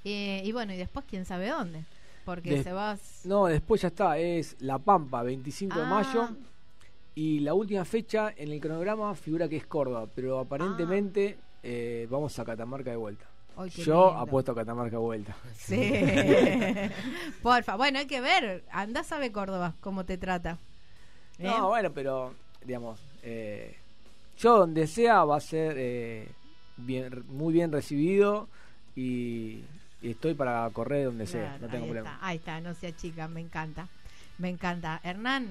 Eh, 0.04 0.42
y 0.44 0.52
bueno, 0.52 0.72
y 0.72 0.76
después 0.76 1.04
quién 1.08 1.24
sabe 1.24 1.48
dónde. 1.48 1.84
Porque 2.24 2.50
Des- 2.50 2.64
se 2.64 2.72
va... 2.72 2.96
No, 3.24 3.46
después 3.46 3.82
ya 3.82 3.88
está, 3.88 4.16
es 4.18 4.56
La 4.60 4.78
Pampa, 4.78 5.22
25 5.22 5.76
de 5.78 5.84
Ah. 5.84 5.88
mayo. 5.88 6.28
Y 7.14 7.40
la 7.40 7.54
última 7.54 7.84
fecha 7.84 8.32
en 8.36 8.50
el 8.52 8.60
cronograma 8.60 9.14
figura 9.14 9.48
que 9.48 9.56
es 9.56 9.66
Córdoba, 9.66 10.06
pero 10.14 10.38
aparentemente 10.40 11.36
eh, 11.62 12.06
vamos 12.10 12.38
a 12.38 12.44
Catamarca 12.44 12.90
de 12.90 12.96
vuelta. 12.96 13.24
Yo 13.56 13.66
lindo. 13.66 14.10
apuesto 14.18 14.52
a 14.52 14.54
Catamarca 14.56 14.96
de 14.96 15.02
vuelta. 15.02 15.36
Sí. 15.56 15.80
Porfa, 17.42 17.76
bueno, 17.76 17.98
hay 17.98 18.06
que 18.06 18.20
ver. 18.20 18.64
Andá 18.70 19.04
sabe 19.04 19.32
Córdoba 19.32 19.74
cómo 19.80 20.04
te 20.04 20.18
trata. 20.18 20.58
¿Eh? 21.38 21.44
No, 21.44 21.68
bueno, 21.68 21.92
pero 21.92 22.34
digamos, 22.64 22.98
eh, 23.22 23.76
yo 24.38 24.58
donde 24.58 24.86
sea 24.86 25.24
va 25.24 25.36
a 25.36 25.40
ser 25.40 25.74
eh, 25.78 26.28
bien, 26.76 27.24
muy 27.28 27.52
bien 27.52 27.70
recibido 27.72 28.48
y, 28.96 29.60
y 30.02 30.10
estoy 30.10 30.34
para 30.34 30.68
correr 30.70 31.06
donde 31.06 31.26
sea, 31.26 31.56
Claro, 31.56 31.58
no 31.66 31.68
tengo 31.68 31.84
ahí 31.84 31.90
problema. 31.90 32.12
Está, 32.14 32.26
ahí 32.26 32.36
está, 32.36 32.60
no 32.60 32.74
sea 32.74 32.96
chica, 32.96 33.28
me 33.28 33.40
encanta. 33.40 33.88
Me 34.38 34.48
encanta. 34.48 35.00
Hernán, 35.04 35.46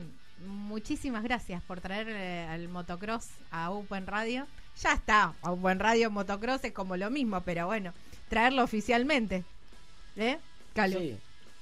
muchísimas 0.45 1.24
gracias 1.24 1.61
por 1.64 1.80
traer 1.82 2.09
eh, 2.09 2.45
al 2.49 2.68
motocross 2.68 3.28
a 3.51 3.72
Open 3.72 4.07
Radio. 4.07 4.45
Ya 4.82 4.93
está, 4.93 5.34
Open 5.41 5.80
Radio 5.80 6.09
Motocross 6.09 6.64
es 6.64 6.72
como 6.74 6.97
lo 6.97 7.09
mismo, 7.11 7.41
pero 7.41 7.68
bueno, 7.68 7.93
traerlo 8.28 8.64
oficialmente. 8.64 9.43
¿Eh? 10.18 10.38
Calo. 10.74 10.99
Sí, 10.99 11.18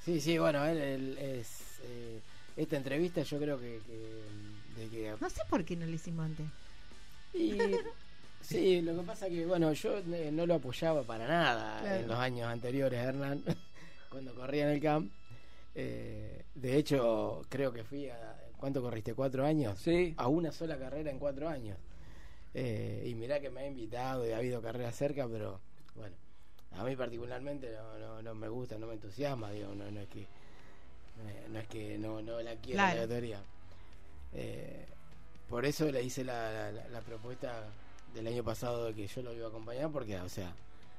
sí, 0.06 0.22
sí, 0.22 0.38
bueno, 0.38 0.66
él, 0.66 0.78
él 0.78 1.18
es. 1.20 1.62
eh, 1.84 2.20
esta 2.58 2.78
entrevista 2.78 3.22
yo 3.24 3.38
creo 3.38 3.60
que. 3.60 3.80
que- 3.86 4.51
de 4.82 4.90
que 4.90 5.16
No 5.20 5.30
sé 5.30 5.42
por 5.50 5.64
qué 5.66 5.76
no 5.76 5.86
lo 5.86 5.92
hicimos 5.92 6.26
antes. 6.26 6.46
Y, 7.34 7.58
sí, 8.42 8.82
lo 8.82 8.96
que 8.98 9.04
pasa 9.04 9.30
que, 9.30 9.46
bueno, 9.46 9.72
yo 9.74 9.98
eh, 10.00 10.30
no 10.32 10.46
lo 10.46 10.56
apoyaba 10.56 11.04
para 11.04 11.28
nada 11.28 11.80
Claro. 11.82 12.02
en 12.02 12.08
los 12.08 12.18
años 12.18 12.48
anteriores, 12.48 13.00
Hernán, 13.00 13.44
cuando 14.10 14.34
corría 14.36 14.64
en 14.68 14.76
el 14.76 14.82
camp. 14.82 15.12
Eh, 15.76 16.44
de 16.56 16.78
hecho, 16.78 17.44
creo 17.50 17.72
que 17.72 17.84
fui 17.84 18.10
a. 18.10 18.38
¿Cuánto 18.58 18.82
corriste? 18.82 19.16
¿Cuatro 19.16 19.44
años? 19.46 19.80
Sí. 19.80 20.14
A 20.18 20.28
una 20.28 20.52
sola 20.52 20.78
carrera 20.78 21.10
en 21.10 21.18
cuatro 21.18 21.50
años. 21.50 21.78
Eh, 22.54 23.06
y 23.08 23.16
mirá 23.16 23.40
que 23.40 23.50
me 23.50 23.62
ha 23.62 23.66
invitado 23.68 24.28
y 24.28 24.32
ha 24.34 24.38
habido 24.38 24.62
carreras 24.62 24.96
cerca, 24.96 25.28
pero 25.28 25.60
bueno, 25.96 26.16
a 26.74 26.84
mí 26.84 26.96
particularmente 26.96 27.72
no, 27.72 27.98
no, 27.98 28.22
no 28.22 28.36
me 28.36 28.50
gusta, 28.50 28.78
no 28.78 28.86
me 28.88 28.94
entusiasma, 28.94 29.50
digo, 29.52 29.74
no, 29.74 29.90
no 29.90 30.02
es 30.02 30.10
que. 30.10 30.22
eh, 30.22 30.28
no 31.50 31.60
es 31.60 31.68
que 31.70 31.98
no, 31.98 32.22
no 32.22 32.40
la 32.42 32.56
quiero 32.58 32.78
Claro. 32.78 32.96
la 32.98 33.02
categoría. 33.04 33.40
Eh, 34.34 34.86
por 35.50 35.66
eso 35.66 35.92
le 35.92 36.02
hice 36.04 36.24
la, 36.24 36.72
la- 36.72 36.88
la- 36.88 37.02
propuesta 37.02 37.66
del 38.14 38.28
año 38.28 38.44
pasado 38.44 38.86
de 38.86 38.94
que 38.94 39.08
yo 39.08 39.22
lo 39.22 39.34
iba 39.34 39.46
a 39.48 39.50
acompañar 39.50 39.90
porque, 39.92 40.18
o 40.20 40.30
sea, 40.30 40.54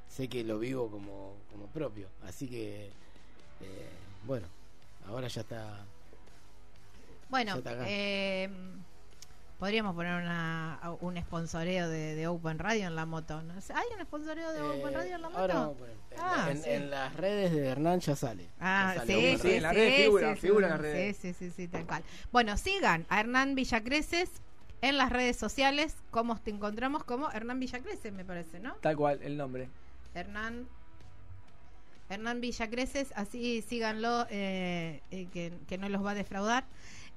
sé 0.08 0.28
que 0.28 0.44
lo 0.44 0.58
vivo 0.58 0.90
como, 0.90 1.36
como 1.50 1.66
propio. 1.68 2.08
Así 2.24 2.46
que, 2.48 2.86
eh, 3.60 3.88
bueno, 4.24 4.46
ahora 5.06 5.28
ya 5.28 5.40
está. 5.40 5.84
Bueno, 7.30 7.52
Ya 7.52 7.58
está 7.58 7.70
acá. 7.70 7.84
eh, 7.88 8.48
podríamos 9.62 9.94
poner 9.94 10.20
una, 10.20 10.80
un 11.02 11.16
sponsoreo 11.18 11.88
de, 11.88 12.16
de 12.16 12.26
Open 12.26 12.58
Radio 12.58 12.88
en 12.88 12.96
la 12.96 13.06
moto. 13.06 13.40
¿no? 13.42 13.54
¿Hay 13.54 13.84
un 13.96 14.04
sponsoreo 14.04 14.52
de 14.52 14.60
Open 14.60 14.88
Eh, 14.92 14.96
Radio 14.96 15.14
en 15.14 15.22
la 15.22 15.28
moto? 15.28 15.38
ahora 15.40 15.54
vamos 15.54 15.76
a 15.76 15.78
poner. 15.78 15.94
En, 16.10 16.18
Ah, 16.18 16.48
en- 16.50 16.62
sí. 16.64 16.70
en 16.70 16.90
las 16.90 17.14
redes 17.14 17.52
de 17.52 17.66
Hernán 17.68 18.00
ya 18.00 18.16
sale. 18.16 18.48
Ah, 18.58 18.94
Ya 18.96 19.00
sale 19.02 19.12
sí, 19.12 19.18
Open 19.20 19.38
sí, 19.38 19.42
sí, 19.42 19.42
Radio. 19.42 19.56
en 19.58 19.62
las 19.62 19.74
redes 19.74 19.94
sí, 19.96 20.02
figura, 20.02 20.34
sí, 20.34 20.40
figura 20.40 20.66
en 20.66 20.72
las 20.72 20.80
redes. 20.80 21.16
Sí, 21.16 21.32
sí, 21.32 21.50
sí, 21.50 21.50
sí, 21.54 21.68
tal 21.68 21.86
cual. 21.86 22.02
Bueno, 22.32 22.56
sigan 22.56 23.06
a 23.08 23.20
Hernán 23.20 23.54
Villacreces 23.54 24.30
en 24.80 24.98
las 24.98 25.10
redes 25.12 25.36
sociales. 25.36 25.94
¿Cómo 26.10 26.36
te 26.40 26.50
encontramos? 26.50 27.04
Como 27.04 27.30
Hernán 27.30 27.60
Villacreces, 27.60 28.12
me 28.12 28.24
parece, 28.24 28.58
¿no? 28.58 28.74
Tal 28.80 28.96
cual, 28.96 29.20
el 29.22 29.36
nombre. 29.36 29.68
Hernán 30.12 30.66
Hernán 32.10 32.40
Villacreces, 32.40 33.12
así 33.14 33.62
síganlo, 33.62 34.26
eh, 34.28 35.02
eh, 35.12 35.28
que, 35.32 35.52
que 35.68 35.78
no 35.78 35.88
los 35.88 36.04
va 36.04 36.10
a 36.10 36.14
defraudar. 36.14 36.64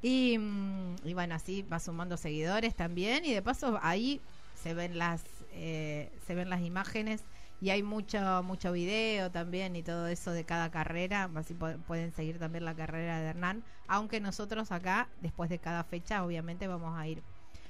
Y, 0.07 0.37
mm, 0.37 0.95
y 1.03 1.13
bueno, 1.15 1.33
así 1.33 1.63
va 1.63 1.79
sumando 1.79 2.15
seguidores 2.17 2.75
también. 2.75 3.25
Y 3.25 3.33
de 3.33 3.41
paso 3.41 3.79
ahí 3.81 4.21
se 4.61 4.73
ven 4.75 4.97
las 4.99 5.23
eh, 5.53 6.11
se 6.27 6.35
ven 6.35 6.49
las 6.49 6.61
imágenes 6.61 7.23
y 7.61 7.69
hay 7.71 7.81
mucho 7.81 8.19
mucho 8.43 8.71
video 8.73 9.31
también 9.31 9.75
y 9.75 9.81
todo 9.81 10.05
eso 10.07 10.31
de 10.31 10.43
cada 10.43 10.69
carrera. 10.69 11.29
Así 11.35 11.55
pu- 11.55 11.79
pueden 11.87 12.11
seguir 12.11 12.37
también 12.37 12.65
la 12.65 12.75
carrera 12.75 13.19
de 13.19 13.27
Hernán. 13.29 13.63
Aunque 13.87 14.19
nosotros 14.19 14.71
acá, 14.71 15.07
después 15.21 15.49
de 15.49 15.57
cada 15.57 15.83
fecha, 15.83 16.23
obviamente 16.23 16.67
vamos 16.67 16.95
a 16.97 17.07
ir 17.07 17.23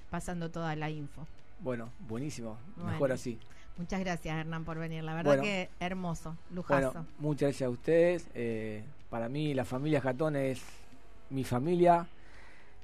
pasando 0.09 0.51
toda 0.51 0.75
la 0.75 0.89
info. 0.89 1.25
Bueno, 1.61 1.89
buenísimo. 2.07 2.57
Bueno. 2.75 2.91
Mejor 2.91 3.11
así. 3.13 3.39
Muchas 3.77 3.99
gracias, 4.01 4.35
Hernán, 4.37 4.65
por 4.65 4.77
venir. 4.77 5.03
La 5.05 5.13
verdad 5.13 5.31
Bueno. 5.37 5.43
que 5.43 5.69
hermoso, 5.79 6.35
lujazo. 6.51 6.91
Bueno, 6.91 7.07
muchas 7.19 7.49
gracias 7.49 7.67
a 7.67 7.69
ustedes. 7.69 8.27
Eh, 8.33 8.83
para 9.09 9.29
mí 9.29 9.53
la 9.53 9.63
familia 9.63 10.01
Jatón 10.01 10.35
es 10.35 10.61
mi 11.29 11.43
familia 11.43 12.07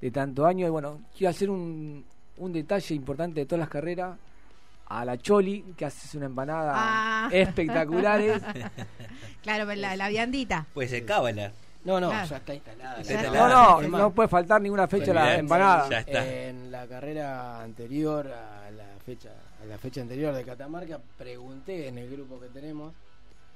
de 0.02 0.12
tanto 0.12 0.46
año. 0.46 0.68
Y 0.68 0.70
bueno, 0.70 1.02
quiero 1.16 1.30
hacer 1.32 1.50
un, 1.50 2.04
un 2.38 2.52
detalle 2.54 2.96
importante 2.96 3.40
de 3.42 3.46
todas 3.46 3.60
las 3.60 3.70
carreras. 3.70 4.18
A 4.94 5.06
la 5.06 5.18
Choli, 5.18 5.64
que 5.78 5.86
hace 5.86 6.18
una 6.18 6.26
empanada 6.26 6.74
Ah. 6.76 7.30
espectaculares. 7.32 8.42
Claro, 9.42 9.66
pero 9.66 9.80
la, 9.82 9.96
la 9.96 10.10
viandita. 10.10 10.68
Pues 10.74 10.90
se 10.90 11.04
cábala. 11.06 11.52
No, 11.86 12.00
no, 12.00 12.10
Claro. 12.10 12.28
ya 12.28 12.38
está 12.38 12.54
instalada. 12.54 13.02
No, 13.32 13.82
no, 13.82 13.98
no 13.98 14.12
puede 14.12 14.28
faltar 14.30 14.62
ninguna 14.62 14.88
fecha 14.88 15.14
la 15.14 15.36
empanada. 15.38 15.90
ya 15.90 16.00
está. 16.02 16.28
En 16.48 16.72
la 16.72 16.86
carrera 16.88 17.64
anterior 17.64 18.28
a 18.28 18.70
la 18.72 18.84
fecha 19.06 19.30
a 19.64 19.66
la 19.66 19.78
fecha 19.78 20.02
anterior 20.02 20.34
de 20.36 20.44
Catamarca 20.44 21.00
pregunté 21.18 21.88
en 21.88 21.98
el 22.00 22.10
grupo 22.12 22.40
que 22.40 22.48
tenemos 22.50 22.94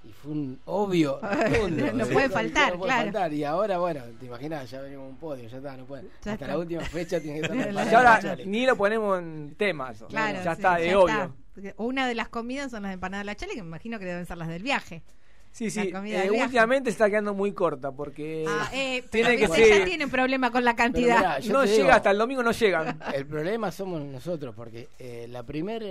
y 0.08 0.12
fue 0.12 0.32
un 0.32 0.60
obvio 0.66 1.20
rotundo. 1.22 1.91
No 1.93 2.06
puede 2.08 2.30
faltar, 2.30 2.74
no 2.74 2.80
puede 2.80 2.91
claro. 2.93 3.12
faltar. 3.12 3.34
y 3.34 3.43
ahora 3.43 3.78
bueno 3.80 4.01
te 4.20 4.26
imaginas 4.26 4.70
ya 4.70 4.82
venimos 4.82 5.06
a 5.06 5.10
un 5.10 5.18
podio 5.18 5.47
ya 5.47 5.58
está 5.58 5.76
no 5.78 5.86
puede 5.86 6.03
Ya 6.03 6.10
hasta 6.20 6.34
está. 6.34 6.47
la 6.47 6.58
última 6.58 6.82
fecha 6.84 7.20
tiene 7.20 7.39
que 7.41 7.45
estar 7.47 7.91
Y 7.91 7.95
ahora 7.95 8.38
ni 8.45 8.66
lo 8.66 8.76
ponemos 8.76 9.20
en 9.20 9.56
temas. 9.58 10.03
Claro, 10.10 10.38
ya 10.43 10.56
sí, 10.56 10.62
está, 10.62 10.76
de 10.78 10.88
ya 10.89 10.99
obvio. 10.99 11.34
está. 11.56 11.74
Una 11.78 12.08
de 12.08 12.16
las 12.16 12.28
comidas 12.30 12.72
son 12.72 12.84
las 12.84 12.93
empanadas 12.93 13.24
de 13.24 13.26
la 13.28 13.36
chale, 13.36 13.53
que 13.56 13.62
me 13.64 13.68
imagino 13.70 13.97
que 13.97 14.06
deben 14.06 14.26
ser 14.26 14.38
las 14.38 14.47
del 14.49 14.62
viaje. 14.62 15.03
Sí, 15.51 15.72
sí. 15.72 15.89
eh, 15.93 16.30
últimamente 16.32 16.89
está 16.89 17.10
quedando 17.10 17.34
muy 17.34 17.53
corta 17.53 17.89
porque 17.93 18.43
Ah, 18.45 18.70
eh, 18.74 19.06
tiene 19.10 19.38
pero 19.38 19.39
que 19.39 19.47
ser- 19.64 19.80
ya 19.80 19.86
tienen 19.86 20.10
problema 20.10 20.51
con 20.51 20.66
la 20.66 20.76
cantidad. 20.76 21.18
mirá, 21.18 21.39
no 21.53 21.64
llega 21.64 21.78
digo, 21.78 21.91
hasta 21.91 22.12
el 22.12 22.18
domingo, 22.18 22.43
no 22.43 22.51
llegan. 22.51 22.99
el 23.14 23.26
problema 23.26 23.72
somos 23.72 24.01
nosotros 24.03 24.53
porque 24.53 24.89
eh, 24.99 25.28
la 25.30 25.43
primera 25.43 25.86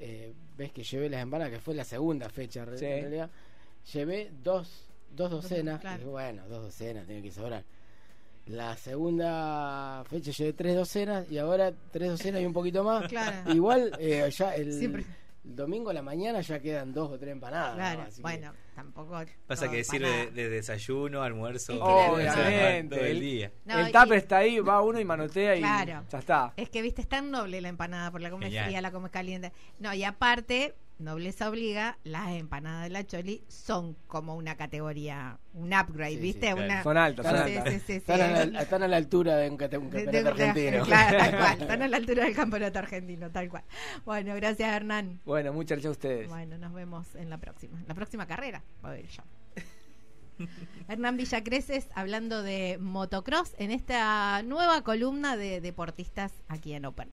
eh, 0.00 0.32
vez 0.56 0.72
que 0.72 0.82
llevé 0.82 1.08
las 1.08 1.22
empanadas 1.22 1.52
que 1.52 1.60
fue 1.60 1.74
la 1.74 1.84
segunda 1.84 2.28
fecha 2.28 2.64
Sí. 2.76 2.84
en 2.86 3.00
realidad 3.02 3.30
llevé 3.92 4.30
dos 4.42 4.86
dos 5.14 5.30
docenas 5.30 5.80
claro. 5.80 5.96
y 5.96 5.98
dije, 6.00 6.10
bueno 6.10 6.42
dos 6.48 6.62
docenas 6.64 7.06
tiene 7.06 7.22
que 7.22 7.30
sobrar 7.30 7.62
la 8.46 8.76
segunda 8.76 10.02
fecha 10.08 10.30
llevé 10.32 10.52
tres 10.54 10.74
docenas 10.76 11.30
y 11.30 11.38
ahora 11.38 11.72
tres 11.90 12.10
docenas 12.10 12.40
y 12.42 12.46
un 12.46 12.52
poquito 12.52 12.82
más 12.82 13.06
Claro. 13.08 13.52
igual 13.52 13.92
eh, 13.98 14.28
ya 14.36 14.54
el, 14.56 14.72
Siempre. 14.72 15.04
El 15.44 15.56
domingo 15.56 15.90
a 15.90 15.94
la 15.94 16.02
mañana 16.02 16.40
ya 16.42 16.60
quedan 16.60 16.92
dos 16.92 17.10
o 17.10 17.18
tres 17.18 17.32
empanadas 17.32 17.70
¿no? 17.70 17.76
Claro, 17.76 18.04
que- 18.14 18.22
bueno, 18.22 18.52
tampoco. 18.74 19.20
Pasa 19.46 19.70
que 19.70 19.82
sirve 19.84 20.30
de, 20.30 20.48
desayuno, 20.50 21.22
almuerzo, 21.22 21.82
Obviamente. 21.82 22.96
todo 22.96 23.04
el 23.06 23.20
día. 23.20 23.52
No, 23.64 23.78
el 23.78 23.92
tupper 23.92 24.18
está 24.18 24.38
ahí, 24.38 24.58
va 24.60 24.82
uno 24.82 25.00
y 25.00 25.04
manotea 25.04 25.56
y 25.56 25.60
Claro. 25.60 26.04
ya 26.10 26.18
está. 26.18 26.52
Es 26.56 26.68
que, 26.68 26.82
viste, 26.82 27.00
es 27.02 27.08
tan 27.08 27.30
noble 27.30 27.60
la 27.60 27.68
empanada, 27.68 28.10
por 28.10 28.20
la 28.20 28.30
comes 28.30 28.50
fría, 28.50 28.80
la 28.80 28.90
comes 28.92 29.10
caliente. 29.10 29.52
No, 29.78 29.92
y 29.94 30.04
aparte, 30.04 30.74
nobleza 31.00 31.48
obliga, 31.48 31.98
las 32.04 32.28
empanadas 32.32 32.84
de 32.84 32.90
la 32.90 33.04
Choli 33.06 33.42
son 33.48 33.96
como 34.06 34.36
una 34.36 34.56
categoría, 34.56 35.38
un 35.54 35.72
upgrade, 35.72 36.10
Sí, 36.12 36.16
sí, 36.16 36.22
¿viste? 36.22 36.40
claro. 36.52 36.62
Una, 36.64 36.82
Son 36.82 36.96
altas, 36.96 37.26
son 37.26 37.34
Sí, 37.48 37.56
altas. 37.56 37.72
sí, 37.74 37.78
sí, 37.80 37.86
sí. 37.86 37.92
están, 37.94 38.20
a 38.20 38.44
la, 38.46 38.60
están 38.62 38.82
a 38.82 38.88
la 38.88 38.96
altura 38.96 39.36
de 39.36 39.50
un, 39.50 39.56
cate- 39.56 39.78
un 39.78 39.90
De- 39.90 40.04
campeonato 40.04 40.36
de- 40.36 40.44
de- 40.44 40.68
argentino 40.68 40.84
Claro, 40.86 41.18
tal 41.18 41.36
cual. 41.38 41.60
Están 41.62 41.82
a 41.82 41.88
la 41.88 41.96
altura 41.96 42.24
del 42.24 42.34
campeonato 42.36 42.78
argentino, 42.78 43.30
tal 43.30 43.48
cual. 43.48 43.64
Bueno, 44.04 44.34
gracias, 44.36 44.68
Hernán. 44.72 45.20
Bueno, 45.24 45.52
muchas 45.52 45.76
gracias 45.78 45.88
a 45.88 45.92
ustedes. 45.92 46.28
Bueno, 46.28 46.58
nos 46.58 46.72
vemos 46.74 47.14
en 47.14 47.30
la 47.30 47.38
próxima. 47.38 47.82
La 47.88 47.94
próxima 47.94 48.26
carrera 48.26 48.62
va 48.84 48.90
a 48.90 48.98
ir 48.98 49.08
yo. 49.08 49.22
Hernán 50.88 51.16
Villacreces 51.16 51.88
hablando 51.94 52.42
de 52.42 52.78
motocross 52.80 53.54
en 53.58 53.70
esta 53.70 54.42
nueva 54.42 54.82
columna 54.82 55.36
de 55.36 55.60
deportistas 55.60 56.32
aquí 56.48 56.72
en 56.74 56.84
Open. 56.84 57.08